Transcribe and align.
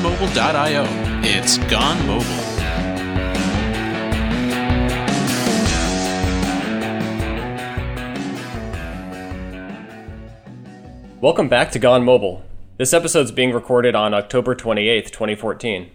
gonemobile.io. 0.00 0.86
It's 1.22 1.58
Gone 1.70 2.06
Mobile. 2.06 2.24
Welcome 11.20 11.48
back 11.50 11.70
to 11.72 11.78
Gone 11.78 12.02
Mobile. 12.02 12.42
This 12.78 12.94
episode's 12.94 13.30
being 13.30 13.52
recorded 13.52 13.94
on 13.94 14.14
October 14.14 14.54
28th, 14.54 15.10
2014. 15.10 15.90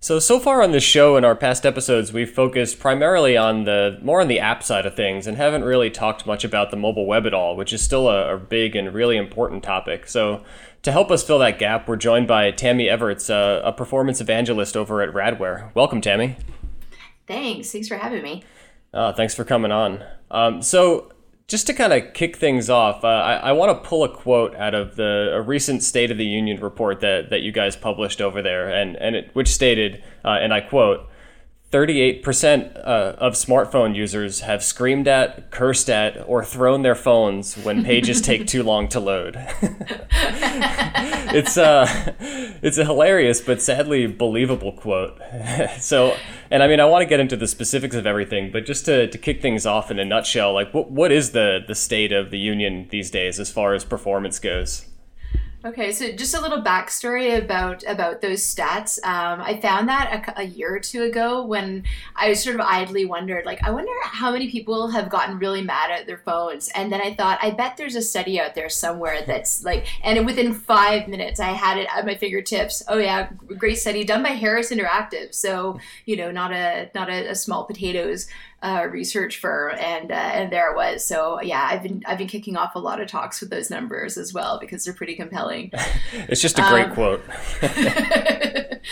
So 0.00 0.18
so 0.18 0.38
far 0.38 0.62
on 0.62 0.72
this 0.72 0.84
show 0.84 1.16
and 1.16 1.24
our 1.24 1.34
past 1.34 1.64
episodes, 1.64 2.12
we've 2.12 2.30
focused 2.30 2.78
primarily 2.78 3.36
on 3.38 3.64
the 3.64 3.98
more 4.02 4.20
on 4.20 4.28
the 4.28 4.40
app 4.40 4.62
side 4.62 4.84
of 4.84 4.94
things 4.94 5.26
and 5.26 5.36
haven't 5.36 5.64
really 5.64 5.90
talked 5.90 6.26
much 6.26 6.44
about 6.44 6.70
the 6.70 6.76
mobile 6.76 7.06
web 7.06 7.26
at 7.26 7.32
all, 7.32 7.56
which 7.56 7.72
is 7.72 7.82
still 7.82 8.08
a, 8.08 8.34
a 8.34 8.38
big 8.38 8.76
and 8.76 8.92
really 8.92 9.16
important 9.16 9.62
topic. 9.62 10.06
So 10.06 10.44
to 10.84 10.92
help 10.92 11.10
us 11.10 11.24
fill 11.24 11.38
that 11.40 11.58
gap, 11.58 11.88
we're 11.88 11.96
joined 11.96 12.28
by 12.28 12.50
Tammy 12.50 12.88
Everts, 12.88 13.30
uh, 13.30 13.62
a 13.64 13.72
performance 13.72 14.20
evangelist 14.20 14.76
over 14.76 15.02
at 15.02 15.12
Radware. 15.12 15.74
Welcome, 15.74 16.00
Tammy. 16.00 16.36
Thanks. 17.26 17.72
Thanks 17.72 17.88
for 17.88 17.96
having 17.96 18.22
me. 18.22 18.44
Uh, 18.92 19.12
thanks 19.12 19.34
for 19.34 19.44
coming 19.44 19.72
on. 19.72 20.04
Um, 20.30 20.60
so 20.60 21.10
just 21.48 21.66
to 21.68 21.72
kind 21.72 21.94
of 21.94 22.12
kick 22.12 22.36
things 22.36 22.68
off, 22.68 23.02
uh, 23.02 23.08
I, 23.08 23.34
I 23.34 23.52
want 23.52 23.82
to 23.82 23.88
pull 23.88 24.04
a 24.04 24.14
quote 24.14 24.54
out 24.56 24.74
of 24.74 24.96
the 24.96 25.30
a 25.32 25.40
recent 25.40 25.82
State 25.82 26.10
of 26.10 26.18
the 26.18 26.26
Union 26.26 26.60
report 26.60 27.00
that, 27.00 27.30
that 27.30 27.40
you 27.40 27.50
guys 27.50 27.76
published 27.76 28.20
over 28.20 28.42
there, 28.42 28.68
and, 28.68 28.96
and 28.96 29.16
it, 29.16 29.30
which 29.32 29.48
stated, 29.48 30.04
uh, 30.22 30.38
and 30.40 30.52
I 30.52 30.60
quote, 30.60 31.08
38% 31.74 32.76
uh, 32.76 33.16
of 33.18 33.32
smartphone 33.32 33.96
users 33.96 34.40
have 34.40 34.62
screamed 34.62 35.08
at, 35.08 35.50
cursed 35.50 35.90
at, 35.90 36.16
or 36.28 36.44
thrown 36.44 36.82
their 36.82 36.94
phones 36.94 37.56
when 37.56 37.82
pages 37.82 38.20
take 38.20 38.46
too 38.54 38.62
long 38.62 38.86
to 38.86 39.00
load. 39.00 39.34
it's 41.34 41.58
uh, 41.58 42.14
it's 42.62 42.78
a 42.78 42.84
hilarious 42.84 43.40
but 43.40 43.60
sadly 43.60 44.06
believable 44.06 44.70
quote. 44.70 45.20
so, 45.80 46.16
and 46.48 46.62
I 46.62 46.68
mean, 46.68 46.78
I 46.78 46.84
want 46.84 47.02
to 47.02 47.06
get 47.06 47.18
into 47.18 47.36
the 47.36 47.48
specifics 47.48 47.96
of 47.96 48.06
everything, 48.06 48.52
but 48.52 48.66
just 48.66 48.84
to, 48.84 49.08
to 49.08 49.18
kick 49.18 49.42
things 49.42 49.66
off 49.66 49.90
in 49.90 49.98
a 49.98 50.04
nutshell, 50.04 50.54
like 50.54 50.72
what 50.72 50.92
what 50.92 51.10
is 51.10 51.32
the 51.32 51.58
the 51.66 51.74
state 51.74 52.12
of 52.12 52.30
the 52.30 52.38
union 52.38 52.86
these 52.90 53.10
days 53.10 53.40
as 53.40 53.50
far 53.50 53.74
as 53.74 53.84
performance 53.84 54.38
goes? 54.38 54.86
Okay, 55.64 55.92
so 55.92 56.12
just 56.12 56.34
a 56.34 56.40
little 56.42 56.60
backstory 56.60 57.42
about 57.42 57.84
about 57.86 58.20
those 58.20 58.42
stats. 58.42 59.02
Um, 59.02 59.40
I 59.40 59.58
found 59.62 59.88
that 59.88 60.34
a, 60.36 60.42
a, 60.42 60.44
year 60.44 60.74
or 60.74 60.78
two 60.78 61.04
ago 61.04 61.46
when 61.46 61.84
I 62.14 62.34
sort 62.34 62.56
of 62.56 62.60
idly 62.60 63.06
wondered, 63.06 63.46
like, 63.46 63.64
I 63.64 63.70
wonder 63.70 63.90
how 64.02 64.30
many 64.30 64.50
people 64.50 64.88
have 64.88 65.08
gotten 65.08 65.38
really 65.38 65.62
mad 65.62 65.90
at 65.90 66.06
their 66.06 66.18
phones. 66.18 66.68
And 66.74 66.92
then 66.92 67.00
I 67.00 67.14
thought, 67.14 67.38
I 67.40 67.50
bet 67.50 67.78
there's 67.78 67.94
a 67.94 68.02
study 68.02 68.38
out 68.38 68.54
there 68.54 68.68
somewhere 68.68 69.22
that's 69.26 69.64
like, 69.64 69.86
and 70.04 70.26
within 70.26 70.52
five 70.52 71.08
minutes, 71.08 71.40
I 71.40 71.52
had 71.52 71.78
it 71.78 71.88
at 71.96 72.04
my 72.04 72.14
fingertips. 72.14 72.82
Oh 72.86 72.98
yeah, 72.98 73.30
great 73.56 73.76
study 73.76 74.04
done 74.04 74.22
by 74.22 74.30
Harris 74.32 74.70
Interactive. 74.70 75.34
So 75.34 75.78
you 76.04 76.18
know, 76.18 76.30
not 76.30 76.52
a 76.52 76.90
not 76.94 77.08
a, 77.08 77.30
a 77.30 77.34
small 77.34 77.64
potatoes 77.64 78.26
uh, 78.64 78.86
research 78.90 79.36
firm, 79.40 79.76
and 79.78 80.10
uh, 80.10 80.14
and 80.14 80.50
there 80.50 80.72
it 80.72 80.76
was. 80.76 81.04
So 81.04 81.38
yeah, 81.42 81.68
I've 81.70 81.82
been 81.82 82.02
I've 82.06 82.16
been 82.16 82.28
kicking 82.28 82.56
off 82.56 82.74
a 82.74 82.78
lot 82.78 82.98
of 82.98 83.08
talks 83.08 83.42
with 83.42 83.50
those 83.50 83.68
numbers 83.68 84.16
as 84.16 84.32
well 84.32 84.58
because 84.58 84.84
they're 84.84 84.94
pretty 84.94 85.16
compelling. 85.16 85.70
it's 86.28 86.40
just 86.40 86.58
a 86.58 86.62
great 86.62 86.86
um, 86.86 86.94
quote. 86.94 87.22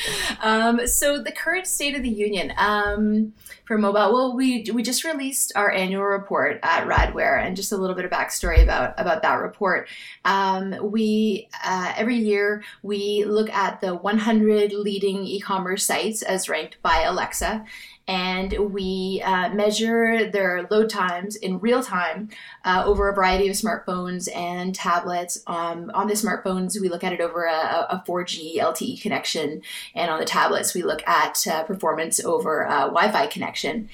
um, 0.43 0.87
so 0.87 1.23
the 1.23 1.33
current 1.33 1.67
state 1.67 1.97
of 1.97 2.03
the 2.03 2.11
union 2.11 2.53
um, 2.59 3.33
for 3.65 3.79
mobile. 3.79 4.13
Well, 4.13 4.37
we 4.37 4.67
we 4.75 4.83
just 4.83 5.05
released 5.05 5.53
our 5.57 5.71
annual 5.71 6.05
report 6.05 6.61
at 6.63 6.87
Radware, 6.87 7.43
and 7.43 7.57
just 7.57 7.73
a 7.73 7.79
little 7.79 7.97
bit 7.97 8.05
of 8.05 8.11
backstory 8.11 8.63
about 8.63 8.93
about 9.01 9.23
that 9.23 9.37
report. 9.37 9.89
Um, 10.27 10.77
we 10.83 11.49
uh, 11.65 11.95
every 11.97 12.17
year 12.17 12.63
we 12.83 13.25
look 13.25 13.49
at 13.49 13.81
the 13.81 13.95
100 13.95 14.75
leading 14.75 15.25
e-commerce 15.25 15.87
sites 15.87 16.21
as 16.21 16.51
ranked 16.51 16.77
by 16.83 17.05
Alexa 17.05 17.65
and 18.09 18.53
we 18.73 19.23
uh, 19.25 19.51
measure 19.51 20.31
their 20.31 20.67
load 20.71 20.91
times 20.91 21.37
in 21.37 21.61
real 21.61 21.83
time 21.83 22.29
uh, 22.65 22.83
over 22.85 23.09
a 23.09 23.15
variety 23.15 23.49
of 23.49 23.55
smartphones 23.55 24.35
and 24.35 24.75
tablets. 24.75 25.43
Um, 25.47 25.91
on 25.95 26.09
the 26.09 26.15
smartphones, 26.15 26.81
we 26.81 26.89
look 26.89 27.05
at 27.05 27.13
it 27.13 27.21
over 27.21 27.45
a, 27.45 27.87
a, 27.91 28.05
4G 28.07 28.59
LTE 28.59 29.01
connection, 29.01 29.63
and 29.95 30.11
on 30.11 30.19
the 30.19 30.25
tablets, 30.25 30.75
we 30.75 30.83
look 30.83 31.07
at 31.07 31.47
uh, 31.47 31.63
performance 31.65 32.23
over 32.25 32.63
a 32.63 32.91
Wi 32.91 33.11
Fi 33.11 33.27
connection. 33.27 33.89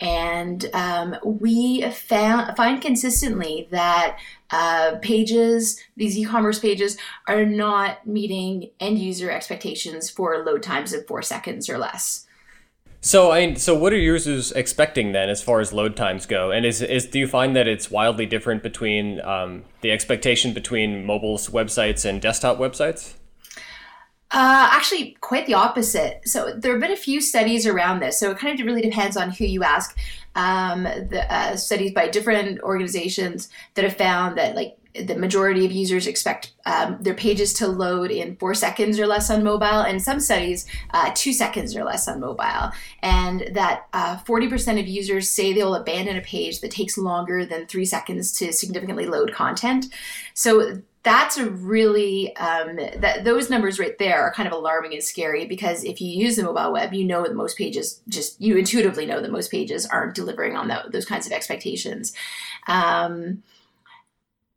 And 0.00 0.68
um, 0.74 1.16
we 1.24 1.88
found, 1.90 2.56
find 2.56 2.82
consistently 2.82 3.68
that 3.70 4.18
uh, 4.50 4.96
pages, 5.00 5.80
these 5.96 6.18
e-commerce 6.18 6.58
pages, 6.58 6.98
are 7.26 7.44
not 7.44 8.06
meeting 8.06 8.70
end 8.80 8.98
user 8.98 9.30
expectations 9.30 10.10
for 10.10 10.44
load 10.44 10.62
times 10.62 10.92
of 10.92 11.06
four 11.06 11.22
seconds 11.22 11.68
or 11.68 11.78
less. 11.78 12.26
So 13.04 13.32
I 13.32 13.52
so 13.52 13.74
what 13.74 13.92
are 13.92 13.98
users 13.98 14.50
expecting 14.52 15.12
then 15.12 15.28
as 15.28 15.42
far 15.42 15.60
as 15.60 15.74
load 15.74 15.94
times 15.94 16.24
go? 16.24 16.50
And 16.50 16.64
is 16.64 16.80
is 16.80 17.04
do 17.04 17.18
you 17.18 17.28
find 17.28 17.54
that 17.54 17.68
it's 17.68 17.90
wildly 17.90 18.24
different 18.24 18.62
between 18.62 19.20
um, 19.20 19.64
the 19.82 19.92
expectation 19.92 20.54
between 20.54 21.04
mobile 21.04 21.36
websites 21.36 22.06
and 22.06 22.22
desktop 22.22 22.56
websites? 22.56 23.12
Uh, 24.30 24.68
actually, 24.72 25.18
quite 25.20 25.44
the 25.44 25.52
opposite. 25.52 26.22
So 26.26 26.54
there 26.56 26.72
have 26.72 26.80
been 26.80 26.92
a 26.92 26.96
few 26.96 27.20
studies 27.20 27.66
around 27.66 28.00
this. 28.00 28.18
So 28.18 28.30
it 28.30 28.38
kind 28.38 28.58
of 28.58 28.66
really 28.66 28.80
depends 28.80 29.18
on 29.18 29.32
who 29.32 29.44
you 29.44 29.62
ask. 29.62 29.94
Um, 30.34 30.84
the 30.84 31.26
uh, 31.30 31.56
studies 31.56 31.92
by 31.92 32.08
different 32.08 32.62
organizations 32.62 33.50
that 33.74 33.84
have 33.84 33.98
found 33.98 34.38
that 34.38 34.56
like 34.56 34.78
the 34.94 35.16
majority 35.16 35.64
of 35.66 35.72
users 35.72 36.06
expect 36.06 36.52
um, 36.66 36.98
their 37.00 37.14
pages 37.14 37.52
to 37.54 37.66
load 37.66 38.10
in 38.10 38.36
four 38.36 38.54
seconds 38.54 38.98
or 38.98 39.06
less 39.06 39.28
on 39.30 39.42
mobile, 39.42 39.66
and 39.66 40.00
some 40.00 40.20
studies, 40.20 40.66
uh, 40.92 41.10
two 41.14 41.32
seconds 41.32 41.74
or 41.74 41.84
less 41.84 42.06
on 42.06 42.20
mobile. 42.20 42.70
And 43.02 43.50
that 43.52 43.86
uh, 43.92 44.18
40% 44.18 44.78
of 44.78 44.86
users 44.86 45.30
say 45.30 45.52
they'll 45.52 45.74
abandon 45.74 46.16
a 46.16 46.20
page 46.20 46.60
that 46.60 46.70
takes 46.70 46.96
longer 46.96 47.44
than 47.44 47.66
three 47.66 47.84
seconds 47.84 48.32
to 48.38 48.52
significantly 48.52 49.06
load 49.06 49.32
content. 49.32 49.86
So 50.34 50.78
that's 51.04 51.36
a 51.36 51.50
really 51.50 52.34
um, 52.36 52.76
that 52.76 53.24
those 53.24 53.50
numbers 53.50 53.78
right 53.78 53.96
there 53.98 54.22
are 54.22 54.32
kind 54.32 54.46
of 54.46 54.54
alarming 54.54 54.94
and 54.94 55.02
scary 55.02 55.44
because 55.44 55.84
if 55.84 56.00
you 56.00 56.08
use 56.08 56.36
the 56.36 56.42
mobile 56.42 56.72
web 56.72 56.94
you 56.94 57.04
know 57.04 57.22
that 57.22 57.34
most 57.34 57.58
pages 57.58 58.00
just 58.08 58.40
you 58.40 58.56
intuitively 58.56 59.04
know 59.04 59.20
that 59.20 59.30
most 59.30 59.50
pages 59.50 59.84
aren't 59.84 60.14
delivering 60.14 60.56
on 60.56 60.72
those 60.90 61.04
kinds 61.04 61.26
of 61.26 61.32
expectations 61.32 62.14
um, 62.68 63.42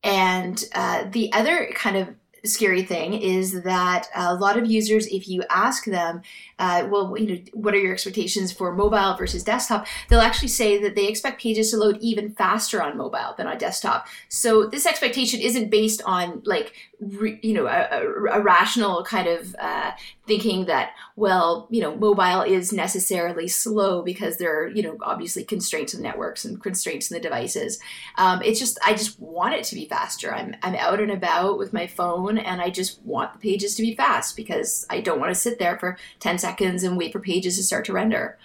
and 0.03 0.63
uh, 0.73 1.05
the 1.11 1.31
other 1.33 1.71
kind 1.73 1.97
of 1.97 2.09
scary 2.47 2.83
thing 2.83 3.13
is 3.13 3.63
that 3.63 4.07
a 4.15 4.35
lot 4.35 4.57
of 4.57 4.65
users, 4.65 5.07
if 5.07 5.27
you 5.27 5.43
ask 5.49 5.85
them, 5.85 6.21
uh, 6.59 6.87
well, 6.89 7.15
you 7.17 7.27
know, 7.27 7.41
what 7.53 7.73
are 7.73 7.79
your 7.79 7.93
expectations 7.93 8.51
for 8.51 8.73
mobile 8.73 9.15
versus 9.15 9.43
desktop? 9.43 9.87
They'll 10.09 10.21
actually 10.21 10.47
say 10.49 10.81
that 10.81 10.95
they 10.95 11.07
expect 11.07 11.41
pages 11.41 11.71
to 11.71 11.77
load 11.77 11.97
even 11.99 12.33
faster 12.33 12.81
on 12.81 12.97
mobile 12.97 13.33
than 13.37 13.47
on 13.47 13.57
desktop. 13.57 14.07
So 14.29 14.65
this 14.65 14.85
expectation 14.85 15.41
isn't 15.41 15.69
based 15.69 16.01
on 16.05 16.41
like, 16.45 16.73
re, 16.99 17.39
you 17.41 17.53
know, 17.53 17.67
a, 17.67 18.37
a, 18.37 18.41
rational 18.41 19.03
kind 19.03 19.27
of 19.27 19.55
uh, 19.59 19.91
thinking 20.27 20.65
that, 20.65 20.91
well, 21.15 21.67
you 21.71 21.81
know, 21.81 21.95
mobile 21.95 22.41
is 22.41 22.73
necessarily 22.73 23.47
slow 23.47 24.01
because 24.01 24.37
there 24.37 24.63
are, 24.63 24.67
you 24.67 24.83
know, 24.83 24.97
obviously 25.01 25.43
constraints 25.43 25.93
in 25.93 26.01
networks 26.01 26.45
and 26.45 26.61
constraints 26.61 27.09
in 27.09 27.15
the 27.15 27.21
devices. 27.21 27.79
Um, 28.17 28.41
it's 28.43 28.59
just, 28.59 28.77
I 28.85 28.91
just 28.91 29.19
want 29.19 29.55
it 29.55 29.63
to 29.65 29.75
be 29.75 29.85
faster. 29.85 30.33
I'm, 30.33 30.55
I'm 30.61 30.75
out 30.75 30.99
and 30.99 31.11
about 31.11 31.57
with 31.57 31.73
my 31.73 31.87
phone 31.87 32.37
and 32.37 32.61
I 32.61 32.69
just 32.69 33.01
want 33.03 33.33
the 33.33 33.39
pages 33.39 33.75
to 33.75 33.81
be 33.81 33.95
fast 33.95 34.35
because 34.35 34.85
I 34.89 35.01
don't 35.01 35.19
want 35.19 35.33
to 35.33 35.39
sit 35.39 35.59
there 35.59 35.79
for 35.79 35.97
10 36.19 36.37
seconds 36.37 36.57
seconds 36.57 36.83
and 36.83 36.97
wait 36.97 37.11
for 37.11 37.19
pages 37.19 37.57
to 37.57 37.63
start 37.63 37.85
to 37.85 37.93
render. 37.93 38.37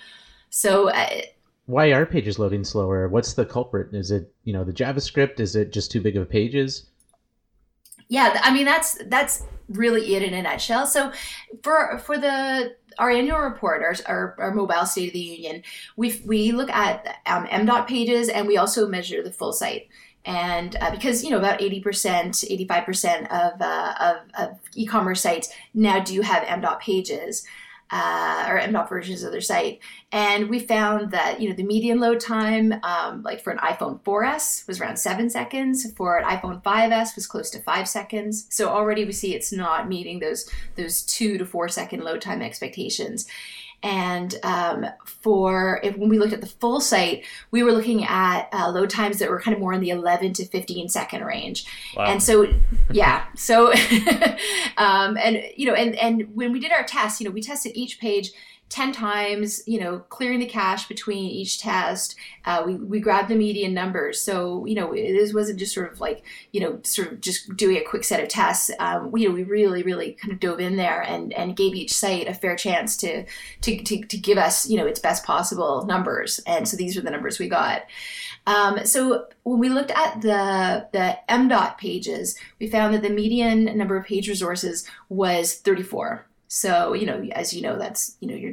So. 0.50 0.88
Uh, 0.88 1.22
why 1.66 1.92
are 1.92 2.04
pages 2.04 2.38
loading 2.38 2.64
slower? 2.64 3.08
What's 3.08 3.34
the 3.34 3.46
culprit? 3.46 3.94
Is 3.94 4.10
it 4.10 4.34
you 4.44 4.52
know 4.52 4.64
the 4.64 4.72
JavaScript? 4.72 5.40
Is 5.40 5.54
it 5.54 5.72
just 5.72 5.90
too 5.90 6.00
big 6.00 6.16
of 6.16 6.28
pages? 6.28 6.86
Yeah, 8.12 8.38
I 8.42 8.52
mean 8.52 8.66
that's 8.66 8.98
that's 9.06 9.44
really 9.70 10.14
it 10.14 10.22
in 10.22 10.34
a 10.34 10.42
nutshell. 10.42 10.86
So 10.86 11.12
for 11.62 11.96
for 11.96 12.18
the 12.18 12.76
our 12.98 13.10
annual 13.10 13.38
report, 13.38 13.82
our, 13.82 13.94
our, 14.06 14.36
our, 14.38 14.52
mobile 14.52 14.84
state 14.84 15.06
of 15.06 15.12
the 15.14 15.18
union, 15.18 15.62
we 15.96 16.20
we 16.26 16.52
look 16.52 16.68
at 16.68 17.20
um, 17.24 17.46
MDOT 17.46 17.86
pages 17.86 18.28
and 18.28 18.46
we 18.46 18.58
also 18.58 18.86
measure 18.86 19.22
the 19.22 19.32
full 19.32 19.54
site. 19.54 19.88
And 20.26 20.76
uh, 20.82 20.90
because 20.90 21.24
you 21.24 21.30
know 21.30 21.38
about 21.38 21.62
eighty 21.62 21.80
percent, 21.80 22.44
eighty 22.50 22.66
five 22.66 22.84
percent 22.84 23.32
of, 23.32 23.62
uh, 23.62 23.94
of 23.98 24.16
of 24.38 24.58
e-commerce 24.74 25.22
sites 25.22 25.48
now 25.72 25.98
do 25.98 26.20
have 26.20 26.42
MDOT 26.42 26.80
pages 26.80 27.46
uh, 27.92 28.46
or 28.48 28.58
MDOT 28.58 28.88
versions 28.88 29.22
of 29.22 29.32
their 29.32 29.42
site. 29.42 29.80
And 30.10 30.48
we 30.48 30.58
found 30.58 31.10
that, 31.10 31.40
you 31.40 31.48
know, 31.48 31.54
the 31.54 31.62
median 31.62 32.00
load 32.00 32.20
time, 32.20 32.72
um, 32.82 33.22
like 33.22 33.42
for 33.42 33.50
an 33.50 33.58
iPhone 33.58 34.00
4S 34.00 34.66
was 34.66 34.80
around 34.80 34.96
seven 34.96 35.28
seconds. 35.28 35.92
For 35.92 36.16
an 36.16 36.24
iPhone 36.24 36.62
5S 36.62 37.14
was 37.14 37.26
close 37.26 37.50
to 37.50 37.60
five 37.60 37.86
seconds. 37.86 38.46
So 38.48 38.70
already 38.70 39.04
we 39.04 39.12
see 39.12 39.34
it's 39.34 39.52
not 39.52 39.88
meeting 39.88 40.20
those, 40.20 40.48
those 40.74 41.02
two 41.02 41.36
to 41.36 41.44
four 41.44 41.68
second 41.68 42.02
load 42.02 42.22
time 42.22 42.40
expectations. 42.40 43.26
And 43.82 44.34
um, 44.42 44.86
for 45.04 45.80
if, 45.82 45.96
when 45.96 46.08
we 46.08 46.18
looked 46.18 46.32
at 46.32 46.40
the 46.40 46.46
full 46.46 46.80
site, 46.80 47.24
we 47.50 47.62
were 47.62 47.72
looking 47.72 48.04
at 48.04 48.48
uh, 48.52 48.70
load 48.70 48.90
times 48.90 49.18
that 49.18 49.28
were 49.28 49.40
kind 49.40 49.54
of 49.54 49.60
more 49.60 49.72
in 49.72 49.80
the 49.80 49.90
11 49.90 50.34
to 50.34 50.46
15 50.46 50.88
second 50.88 51.24
range. 51.24 51.66
Wow. 51.96 52.04
And 52.04 52.22
so, 52.22 52.46
yeah, 52.90 53.24
so, 53.34 53.72
um, 54.76 55.16
and 55.16 55.42
you 55.56 55.66
know, 55.66 55.74
and 55.74 55.94
and 55.96 56.34
when 56.34 56.52
we 56.52 56.60
did 56.60 56.72
our 56.72 56.84
test, 56.84 57.20
you 57.20 57.26
know, 57.26 57.32
we 57.32 57.42
tested 57.42 57.72
each 57.74 57.98
page 57.98 58.32
10 58.72 58.92
times, 58.92 59.62
you 59.66 59.78
know, 59.78 59.98
clearing 60.08 60.40
the 60.40 60.46
cache 60.46 60.88
between 60.88 61.30
each 61.30 61.60
test. 61.60 62.16
Uh, 62.46 62.62
we, 62.64 62.76
we 62.76 63.00
grabbed 63.00 63.28
the 63.28 63.34
median 63.34 63.74
numbers. 63.74 64.18
So, 64.18 64.64
you 64.64 64.74
know, 64.74 64.94
this 64.94 65.34
wasn't 65.34 65.58
just 65.58 65.74
sort 65.74 65.92
of 65.92 66.00
like, 66.00 66.24
you 66.52 66.60
know, 66.60 66.80
sort 66.82 67.12
of 67.12 67.20
just 67.20 67.54
doing 67.54 67.76
a 67.76 67.84
quick 67.84 68.02
set 68.02 68.22
of 68.22 68.30
tests. 68.30 68.70
Um, 68.78 69.10
we, 69.10 69.22
you 69.22 69.28
know, 69.28 69.34
we 69.34 69.42
really, 69.42 69.82
really 69.82 70.12
kind 70.12 70.32
of 70.32 70.40
dove 70.40 70.58
in 70.58 70.76
there 70.76 71.02
and, 71.02 71.34
and 71.34 71.54
gave 71.54 71.74
each 71.74 71.92
site 71.92 72.26
a 72.26 72.34
fair 72.34 72.56
chance 72.56 72.96
to, 72.98 73.26
to, 73.60 73.82
to, 73.82 74.02
to 74.04 74.16
give 74.16 74.38
us, 74.38 74.68
you 74.68 74.78
know, 74.78 74.86
its 74.86 75.00
best 75.00 75.24
possible 75.24 75.84
numbers. 75.84 76.40
And 76.46 76.66
so 76.66 76.76
these 76.76 76.96
are 76.96 77.02
the 77.02 77.10
numbers 77.10 77.38
we 77.38 77.48
got. 77.48 77.82
Um, 78.46 78.86
so 78.86 79.26
when 79.44 79.58
we 79.58 79.68
looked 79.68 79.92
at 79.92 80.20
the 80.20 80.88
the 80.92 81.16
MDOT 81.28 81.78
pages, 81.78 82.36
we 82.58 82.68
found 82.68 82.92
that 82.94 83.02
the 83.02 83.10
median 83.10 83.76
number 83.78 83.96
of 83.96 84.06
page 84.06 84.28
resources 84.28 84.84
was 85.08 85.54
34. 85.54 86.26
So, 86.52 86.92
you 86.92 87.06
know, 87.06 87.26
as 87.32 87.54
you 87.54 87.62
know, 87.62 87.78
that's, 87.78 88.18
you 88.20 88.28
know, 88.28 88.34
your 88.34 88.52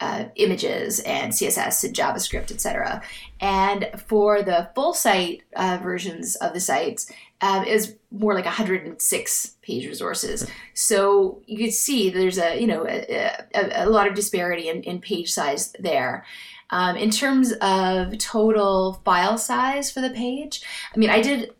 uh, 0.00 0.26
images 0.36 1.00
and 1.00 1.32
CSS 1.32 1.82
and 1.82 1.96
JavaScript, 1.96 2.52
etc. 2.52 3.02
And 3.40 3.88
for 4.06 4.42
the 4.42 4.68
full 4.74 4.92
site 4.92 5.42
uh, 5.56 5.78
versions 5.82 6.36
of 6.36 6.52
the 6.52 6.60
sites, 6.60 7.10
um, 7.40 7.64
is 7.64 7.96
more 8.10 8.34
like 8.34 8.44
106 8.44 9.56
page 9.62 9.86
resources. 9.86 10.46
So 10.74 11.40
you 11.46 11.56
can 11.56 11.72
see 11.72 12.10
there's 12.10 12.38
a, 12.38 12.60
you 12.60 12.66
know, 12.66 12.86
a, 12.86 13.34
a, 13.54 13.84
a 13.84 13.88
lot 13.88 14.06
of 14.06 14.14
disparity 14.14 14.68
in, 14.68 14.82
in 14.82 15.00
page 15.00 15.32
size 15.32 15.72
there. 15.80 16.26
Um, 16.68 16.96
in 16.96 17.10
terms 17.10 17.52
of 17.62 18.18
total 18.18 19.00
file 19.06 19.38
size 19.38 19.90
for 19.90 20.02
the 20.02 20.10
page, 20.10 20.62
I 20.94 20.98
mean, 20.98 21.08
I 21.08 21.22
did 21.22 21.54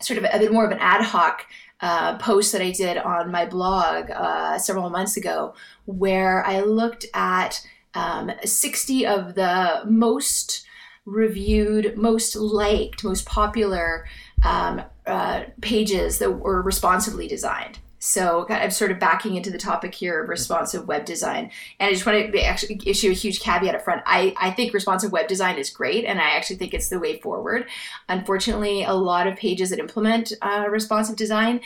sort 0.00 0.18
of 0.18 0.24
a 0.24 0.38
bit 0.38 0.52
more 0.52 0.64
of 0.64 0.72
an 0.72 0.78
ad 0.80 1.02
hoc 1.02 1.46
uh, 1.80 2.16
post 2.18 2.52
that 2.52 2.62
I 2.62 2.70
did 2.70 2.96
on 2.96 3.30
my 3.30 3.46
blog 3.46 4.10
uh, 4.10 4.58
several 4.58 4.90
months 4.90 5.16
ago, 5.16 5.54
where 5.84 6.44
I 6.44 6.60
looked 6.60 7.06
at 7.14 7.60
um, 7.94 8.30
60 8.44 9.06
of 9.06 9.34
the 9.34 9.82
most 9.86 10.66
reviewed, 11.04 11.96
most 11.96 12.34
liked, 12.36 13.04
most 13.04 13.26
popular 13.26 14.06
um, 14.44 14.82
uh, 15.06 15.44
pages 15.60 16.18
that 16.18 16.32
were 16.32 16.60
responsively 16.60 17.28
designed. 17.28 17.78
So 17.98 18.46
I'm 18.48 18.70
sort 18.70 18.90
of 18.90 18.98
backing 18.98 19.36
into 19.36 19.50
the 19.50 19.58
topic 19.58 19.94
here 19.94 20.22
of 20.22 20.28
responsive 20.28 20.86
web 20.86 21.04
design. 21.04 21.50
And 21.80 21.88
I 21.88 21.92
just 21.92 22.04
want 22.04 22.32
to 22.32 22.42
actually 22.42 22.80
issue 22.84 23.10
a 23.10 23.14
huge 23.14 23.40
caveat 23.40 23.74
up 23.74 23.82
front. 23.82 24.02
I, 24.06 24.34
I 24.38 24.50
think 24.50 24.74
responsive 24.74 25.12
web 25.12 25.28
design 25.28 25.56
is 25.56 25.70
great, 25.70 26.04
and 26.04 26.20
I 26.20 26.30
actually 26.30 26.56
think 26.56 26.74
it's 26.74 26.88
the 26.88 27.00
way 27.00 27.18
forward. 27.20 27.66
Unfortunately, 28.08 28.84
a 28.84 28.92
lot 28.92 29.26
of 29.26 29.36
pages 29.36 29.70
that 29.70 29.78
implement 29.78 30.32
uh, 30.42 30.66
responsive 30.68 31.16
design 31.16 31.60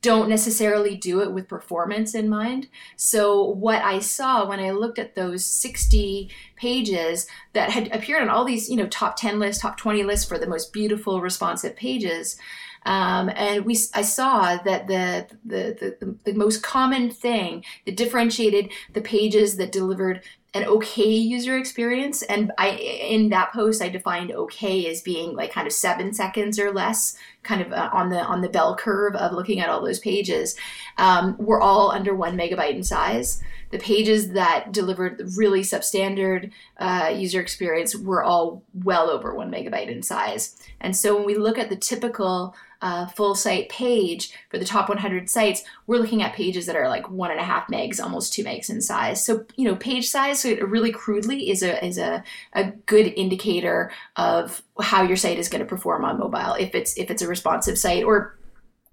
don't 0.00 0.28
necessarily 0.28 0.96
do 0.96 1.20
it 1.20 1.32
with 1.32 1.48
performance 1.48 2.14
in 2.14 2.28
mind. 2.28 2.68
So 2.96 3.42
what 3.42 3.82
I 3.82 3.98
saw 3.98 4.48
when 4.48 4.60
I 4.60 4.70
looked 4.70 4.98
at 4.98 5.14
those 5.14 5.44
60 5.44 6.30
pages 6.56 7.26
that 7.52 7.70
had 7.70 7.92
appeared 7.92 8.22
on 8.22 8.28
all 8.28 8.44
these, 8.44 8.70
you 8.70 8.76
know, 8.76 8.86
top 8.86 9.16
10 9.16 9.38
lists, 9.38 9.60
top 9.60 9.76
20 9.76 10.04
lists 10.04 10.26
for 10.26 10.38
the 10.38 10.46
most 10.46 10.72
beautiful 10.72 11.20
responsive 11.20 11.76
pages, 11.76 12.38
um, 12.84 13.30
and 13.34 13.64
we, 13.64 13.78
I 13.94 14.02
saw 14.02 14.56
that 14.56 14.86
the, 14.86 15.26
the, 15.44 15.96
the, 16.00 16.16
the 16.24 16.34
most 16.34 16.62
common 16.62 17.10
thing 17.10 17.64
that 17.86 17.96
differentiated 17.96 18.70
the 18.92 19.00
pages 19.00 19.56
that 19.56 19.72
delivered 19.72 20.22
an 20.54 20.64
okay 20.64 21.10
user 21.10 21.58
experience 21.58 22.22
and 22.22 22.52
i 22.58 22.70
in 22.70 23.28
that 23.28 23.52
post 23.52 23.82
i 23.82 23.88
defined 23.88 24.30
okay 24.30 24.86
as 24.86 25.02
being 25.02 25.34
like 25.34 25.52
kind 25.52 25.66
of 25.66 25.72
seven 25.72 26.12
seconds 26.12 26.60
or 26.60 26.72
less 26.72 27.16
kind 27.42 27.60
of 27.60 27.72
uh, 27.72 27.90
on 27.92 28.08
the 28.08 28.20
on 28.20 28.40
the 28.40 28.48
bell 28.48 28.76
curve 28.76 29.16
of 29.16 29.32
looking 29.32 29.58
at 29.58 29.68
all 29.68 29.84
those 29.84 29.98
pages 29.98 30.54
um, 30.96 31.36
were 31.38 31.60
all 31.60 31.90
under 31.90 32.14
one 32.14 32.38
megabyte 32.38 32.76
in 32.76 32.84
size 32.84 33.42
the 33.74 33.80
pages 33.80 34.30
that 34.30 34.70
delivered 34.70 35.20
really 35.36 35.62
substandard 35.62 36.52
uh, 36.78 37.12
user 37.12 37.40
experience 37.40 37.96
were 37.96 38.22
all 38.22 38.62
well 38.72 39.10
over 39.10 39.34
one 39.34 39.50
megabyte 39.50 39.88
in 39.88 40.00
size 40.00 40.56
and 40.80 40.96
so 40.96 41.16
when 41.16 41.26
we 41.26 41.34
look 41.34 41.58
at 41.58 41.68
the 41.68 41.76
typical 41.76 42.54
uh, 42.84 43.06
full 43.06 43.34
site 43.34 43.70
page 43.70 44.30
for 44.50 44.58
the 44.58 44.64
top 44.64 44.90
100 44.90 45.30
sites, 45.30 45.62
we're 45.86 45.96
looking 45.96 46.22
at 46.22 46.34
pages 46.34 46.66
that 46.66 46.76
are 46.76 46.90
like 46.90 47.08
one 47.08 47.30
and 47.30 47.40
a 47.40 47.42
half 47.42 47.66
megs, 47.68 47.98
almost 47.98 48.34
two 48.34 48.44
megs 48.44 48.68
in 48.68 48.82
size. 48.82 49.24
So 49.24 49.46
you 49.56 49.64
know, 49.66 49.74
page 49.74 50.06
size 50.06 50.44
really 50.44 50.92
crudely 50.92 51.50
is 51.50 51.62
a 51.62 51.82
is 51.82 51.96
a, 51.96 52.22
a 52.52 52.64
good 52.84 53.06
indicator 53.16 53.90
of 54.16 54.62
how 54.78 55.02
your 55.02 55.16
site 55.16 55.38
is 55.38 55.48
going 55.48 55.60
to 55.60 55.66
perform 55.66 56.04
on 56.04 56.18
mobile 56.18 56.54
if 56.60 56.74
it's 56.74 56.96
if 56.98 57.10
it's 57.10 57.22
a 57.22 57.26
responsive 57.26 57.78
site 57.78 58.04
or 58.04 58.36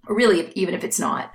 really 0.07 0.53
even 0.55 0.73
if 0.73 0.85
it's 0.85 0.99
not. 0.99 1.33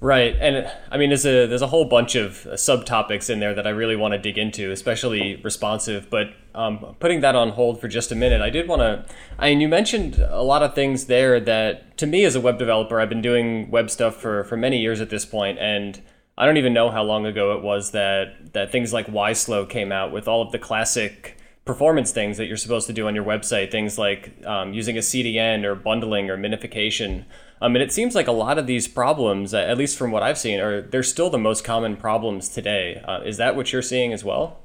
Right, 0.00 0.36
and 0.38 0.70
I 0.90 0.98
mean, 0.98 1.08
there's 1.08 1.24
a 1.24 1.46
there's 1.46 1.62
a 1.62 1.66
whole 1.66 1.86
bunch 1.86 2.14
of 2.14 2.32
subtopics 2.52 3.30
in 3.30 3.40
there 3.40 3.54
that 3.54 3.66
I 3.66 3.70
really 3.70 3.96
want 3.96 4.12
to 4.12 4.18
dig 4.18 4.36
into, 4.36 4.70
especially 4.70 5.36
responsive. 5.36 6.10
But 6.10 6.34
um, 6.54 6.96
putting 7.00 7.20
that 7.20 7.34
on 7.34 7.50
hold 7.50 7.80
for 7.80 7.88
just 7.88 8.12
a 8.12 8.14
minute, 8.14 8.42
I 8.42 8.50
did 8.50 8.68
want 8.68 8.80
to. 8.80 9.06
I 9.38 9.50
mean, 9.50 9.60
you 9.60 9.68
mentioned 9.68 10.18
a 10.18 10.42
lot 10.42 10.62
of 10.62 10.74
things 10.74 11.06
there 11.06 11.40
that, 11.40 11.96
to 11.98 12.06
me 12.06 12.24
as 12.24 12.34
a 12.34 12.40
web 12.40 12.58
developer, 12.58 13.00
I've 13.00 13.08
been 13.08 13.22
doing 13.22 13.70
web 13.70 13.88
stuff 13.88 14.16
for 14.16 14.44
for 14.44 14.56
many 14.56 14.78
years 14.78 15.00
at 15.00 15.08
this 15.08 15.24
point, 15.24 15.58
and 15.58 16.02
I 16.36 16.44
don't 16.44 16.56
even 16.56 16.74
know 16.74 16.90
how 16.90 17.02
long 17.02 17.24
ago 17.24 17.56
it 17.56 17.62
was 17.62 17.92
that 17.92 18.52
that 18.52 18.72
things 18.72 18.92
like 18.92 19.06
YSlow 19.06 19.68
came 19.68 19.90
out 19.90 20.12
with 20.12 20.28
all 20.28 20.42
of 20.42 20.52
the 20.52 20.58
classic 20.58 21.38
performance 21.64 22.12
things 22.12 22.36
that 22.36 22.46
you're 22.46 22.56
supposed 22.56 22.86
to 22.88 22.92
do 22.92 23.06
on 23.06 23.14
your 23.14 23.24
website, 23.24 23.70
things 23.70 23.96
like 23.96 24.32
um, 24.44 24.74
using 24.74 24.96
a 24.96 25.00
CDN 25.00 25.64
or 25.64 25.74
bundling 25.74 26.28
or 26.28 26.36
minification. 26.36 27.24
Um, 27.64 27.74
and 27.76 27.82
it 27.82 27.92
seems 27.92 28.14
like 28.14 28.26
a 28.26 28.32
lot 28.32 28.58
of 28.58 28.66
these 28.66 28.86
problems, 28.86 29.54
at 29.54 29.78
least 29.78 29.96
from 29.96 30.10
what 30.10 30.22
I've 30.22 30.36
seen, 30.36 30.60
are 30.60 30.82
they're 30.82 31.02
still 31.02 31.30
the 31.30 31.38
most 31.38 31.64
common 31.64 31.96
problems 31.96 32.50
today. 32.50 33.02
Uh, 33.08 33.22
is 33.22 33.38
that 33.38 33.56
what 33.56 33.72
you're 33.72 33.80
seeing 33.80 34.12
as 34.12 34.22
well? 34.22 34.60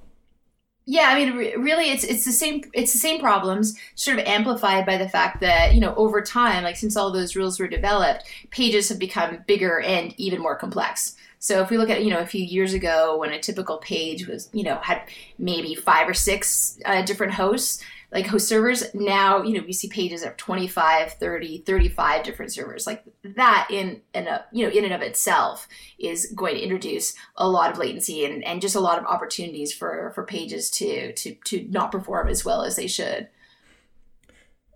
Yeah, 0.83 1.05
I 1.07 1.15
mean, 1.15 1.61
really, 1.61 1.91
it's 1.91 2.03
it's 2.03 2.25
the 2.25 2.33
same 2.33 2.61
it's 2.73 2.91
the 2.91 2.99
same 2.99 3.21
problems, 3.21 3.79
sort 3.95 4.19
of 4.19 4.25
amplified 4.25 4.85
by 4.85 4.97
the 4.97 5.07
fact 5.07 5.39
that 5.39 5.73
you 5.73 5.79
know 5.79 5.95
over 5.95 6.21
time, 6.21 6.65
like 6.65 6.75
since 6.75 6.97
all 6.97 7.09
those 7.09 7.37
rules 7.37 7.57
were 7.57 7.69
developed, 7.69 8.25
pages 8.49 8.89
have 8.89 8.99
become 8.99 9.45
bigger 9.47 9.79
and 9.79 10.13
even 10.17 10.41
more 10.41 10.57
complex. 10.57 11.15
So 11.37 11.61
if 11.61 11.69
we 11.69 11.77
look 11.77 11.89
at 11.89 12.03
you 12.03 12.09
know 12.09 12.19
a 12.19 12.25
few 12.25 12.43
years 12.43 12.73
ago 12.73 13.17
when 13.17 13.31
a 13.31 13.39
typical 13.39 13.77
page 13.77 14.27
was 14.27 14.49
you 14.51 14.63
know 14.63 14.75
had 14.79 15.03
maybe 15.37 15.73
five 15.73 16.09
or 16.09 16.13
six 16.13 16.77
uh, 16.83 17.01
different 17.03 17.31
hosts, 17.31 17.81
like 18.11 18.25
host 18.25 18.47
servers 18.47 18.93
now 18.93 19.41
you 19.43 19.53
know 19.53 19.65
we 19.65 19.73
see 19.73 19.87
pages 19.87 20.23
of 20.23 20.35
25 20.37 21.13
30 21.13 21.63
35 21.65 22.23
different 22.23 22.51
servers 22.51 22.87
like 22.87 23.03
that 23.23 23.67
in 23.69 24.01
and 24.13 24.27
you 24.51 24.65
know 24.65 24.71
in 24.71 24.83
and 24.83 24.93
of 24.93 25.01
itself 25.01 25.67
is 25.97 26.31
going 26.35 26.55
to 26.55 26.61
introduce 26.61 27.13
a 27.35 27.47
lot 27.47 27.71
of 27.71 27.77
latency 27.77 28.25
and, 28.25 28.43
and 28.43 28.61
just 28.61 28.75
a 28.75 28.79
lot 28.79 28.97
of 28.97 29.05
opportunities 29.05 29.73
for 29.73 30.11
for 30.15 30.25
pages 30.25 30.69
to 30.69 31.13
to 31.13 31.35
to 31.45 31.67
not 31.69 31.91
perform 31.91 32.27
as 32.27 32.43
well 32.43 32.63
as 32.63 32.75
they 32.75 32.87
should 32.87 33.27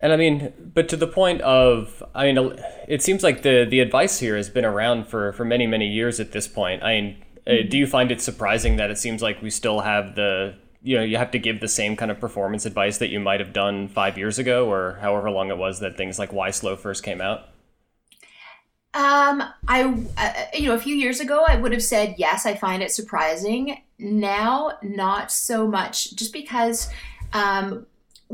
and 0.01 0.11
I 0.11 0.17
mean, 0.17 0.51
but 0.59 0.89
to 0.89 0.97
the 0.97 1.07
point 1.07 1.39
of, 1.43 2.03
I 2.13 2.29
mean, 2.29 2.59
it 2.89 3.01
seems 3.01 3.23
like 3.23 3.41
the 3.41 3.65
the 3.67 3.79
advice 3.79 4.19
here 4.19 4.35
has 4.35 4.49
been 4.49 4.65
around 4.65 5.07
for 5.07 5.31
for 5.31 5.45
many 5.45 5.65
many 5.65 5.87
years 5.87 6.19
at 6.19 6.33
this 6.33 6.45
point. 6.45 6.83
I 6.83 6.99
mean, 6.99 7.23
mm-hmm. 7.47 7.69
do 7.69 7.77
you 7.77 7.87
find 7.87 8.11
it 8.11 8.19
surprising 8.19 8.75
that 8.75 8.91
it 8.91 8.97
seems 8.97 9.21
like 9.21 9.41
we 9.41 9.49
still 9.49 9.79
have 9.79 10.15
the 10.15 10.55
you 10.83 10.97
know 10.97 11.03
you 11.03 11.17
have 11.17 11.31
to 11.31 11.39
give 11.39 11.61
the 11.61 11.67
same 11.67 11.95
kind 11.95 12.11
of 12.11 12.19
performance 12.19 12.65
advice 12.65 12.97
that 12.97 13.09
you 13.09 13.19
might 13.19 13.39
have 13.39 13.53
done 13.53 13.87
five 13.87 14.17
years 14.17 14.37
ago 14.37 14.69
or 14.69 14.97
however 15.01 15.31
long 15.31 15.49
it 15.49 15.57
was 15.57 15.79
that 15.79 15.97
things 15.97 16.19
like 16.19 16.31
YSlow 16.31 16.77
first 16.77 17.03
came 17.03 17.21
out? 17.21 17.49
Um 18.93 19.41
i 19.67 20.05
uh, 20.17 20.33
you 20.53 20.67
know 20.67 20.75
a 20.75 20.79
few 20.79 20.95
years 20.95 21.19
ago 21.19 21.43
i 21.47 21.55
would 21.55 21.71
have 21.71 21.81
said 21.81 22.15
yes 22.17 22.45
i 22.45 22.53
find 22.53 22.83
it 22.83 22.91
surprising. 22.91 23.81
Now 23.97 24.77
not 24.83 25.31
so 25.31 25.67
much 25.67 26.15
just 26.15 26.33
because 26.33 26.89
um 27.31 27.87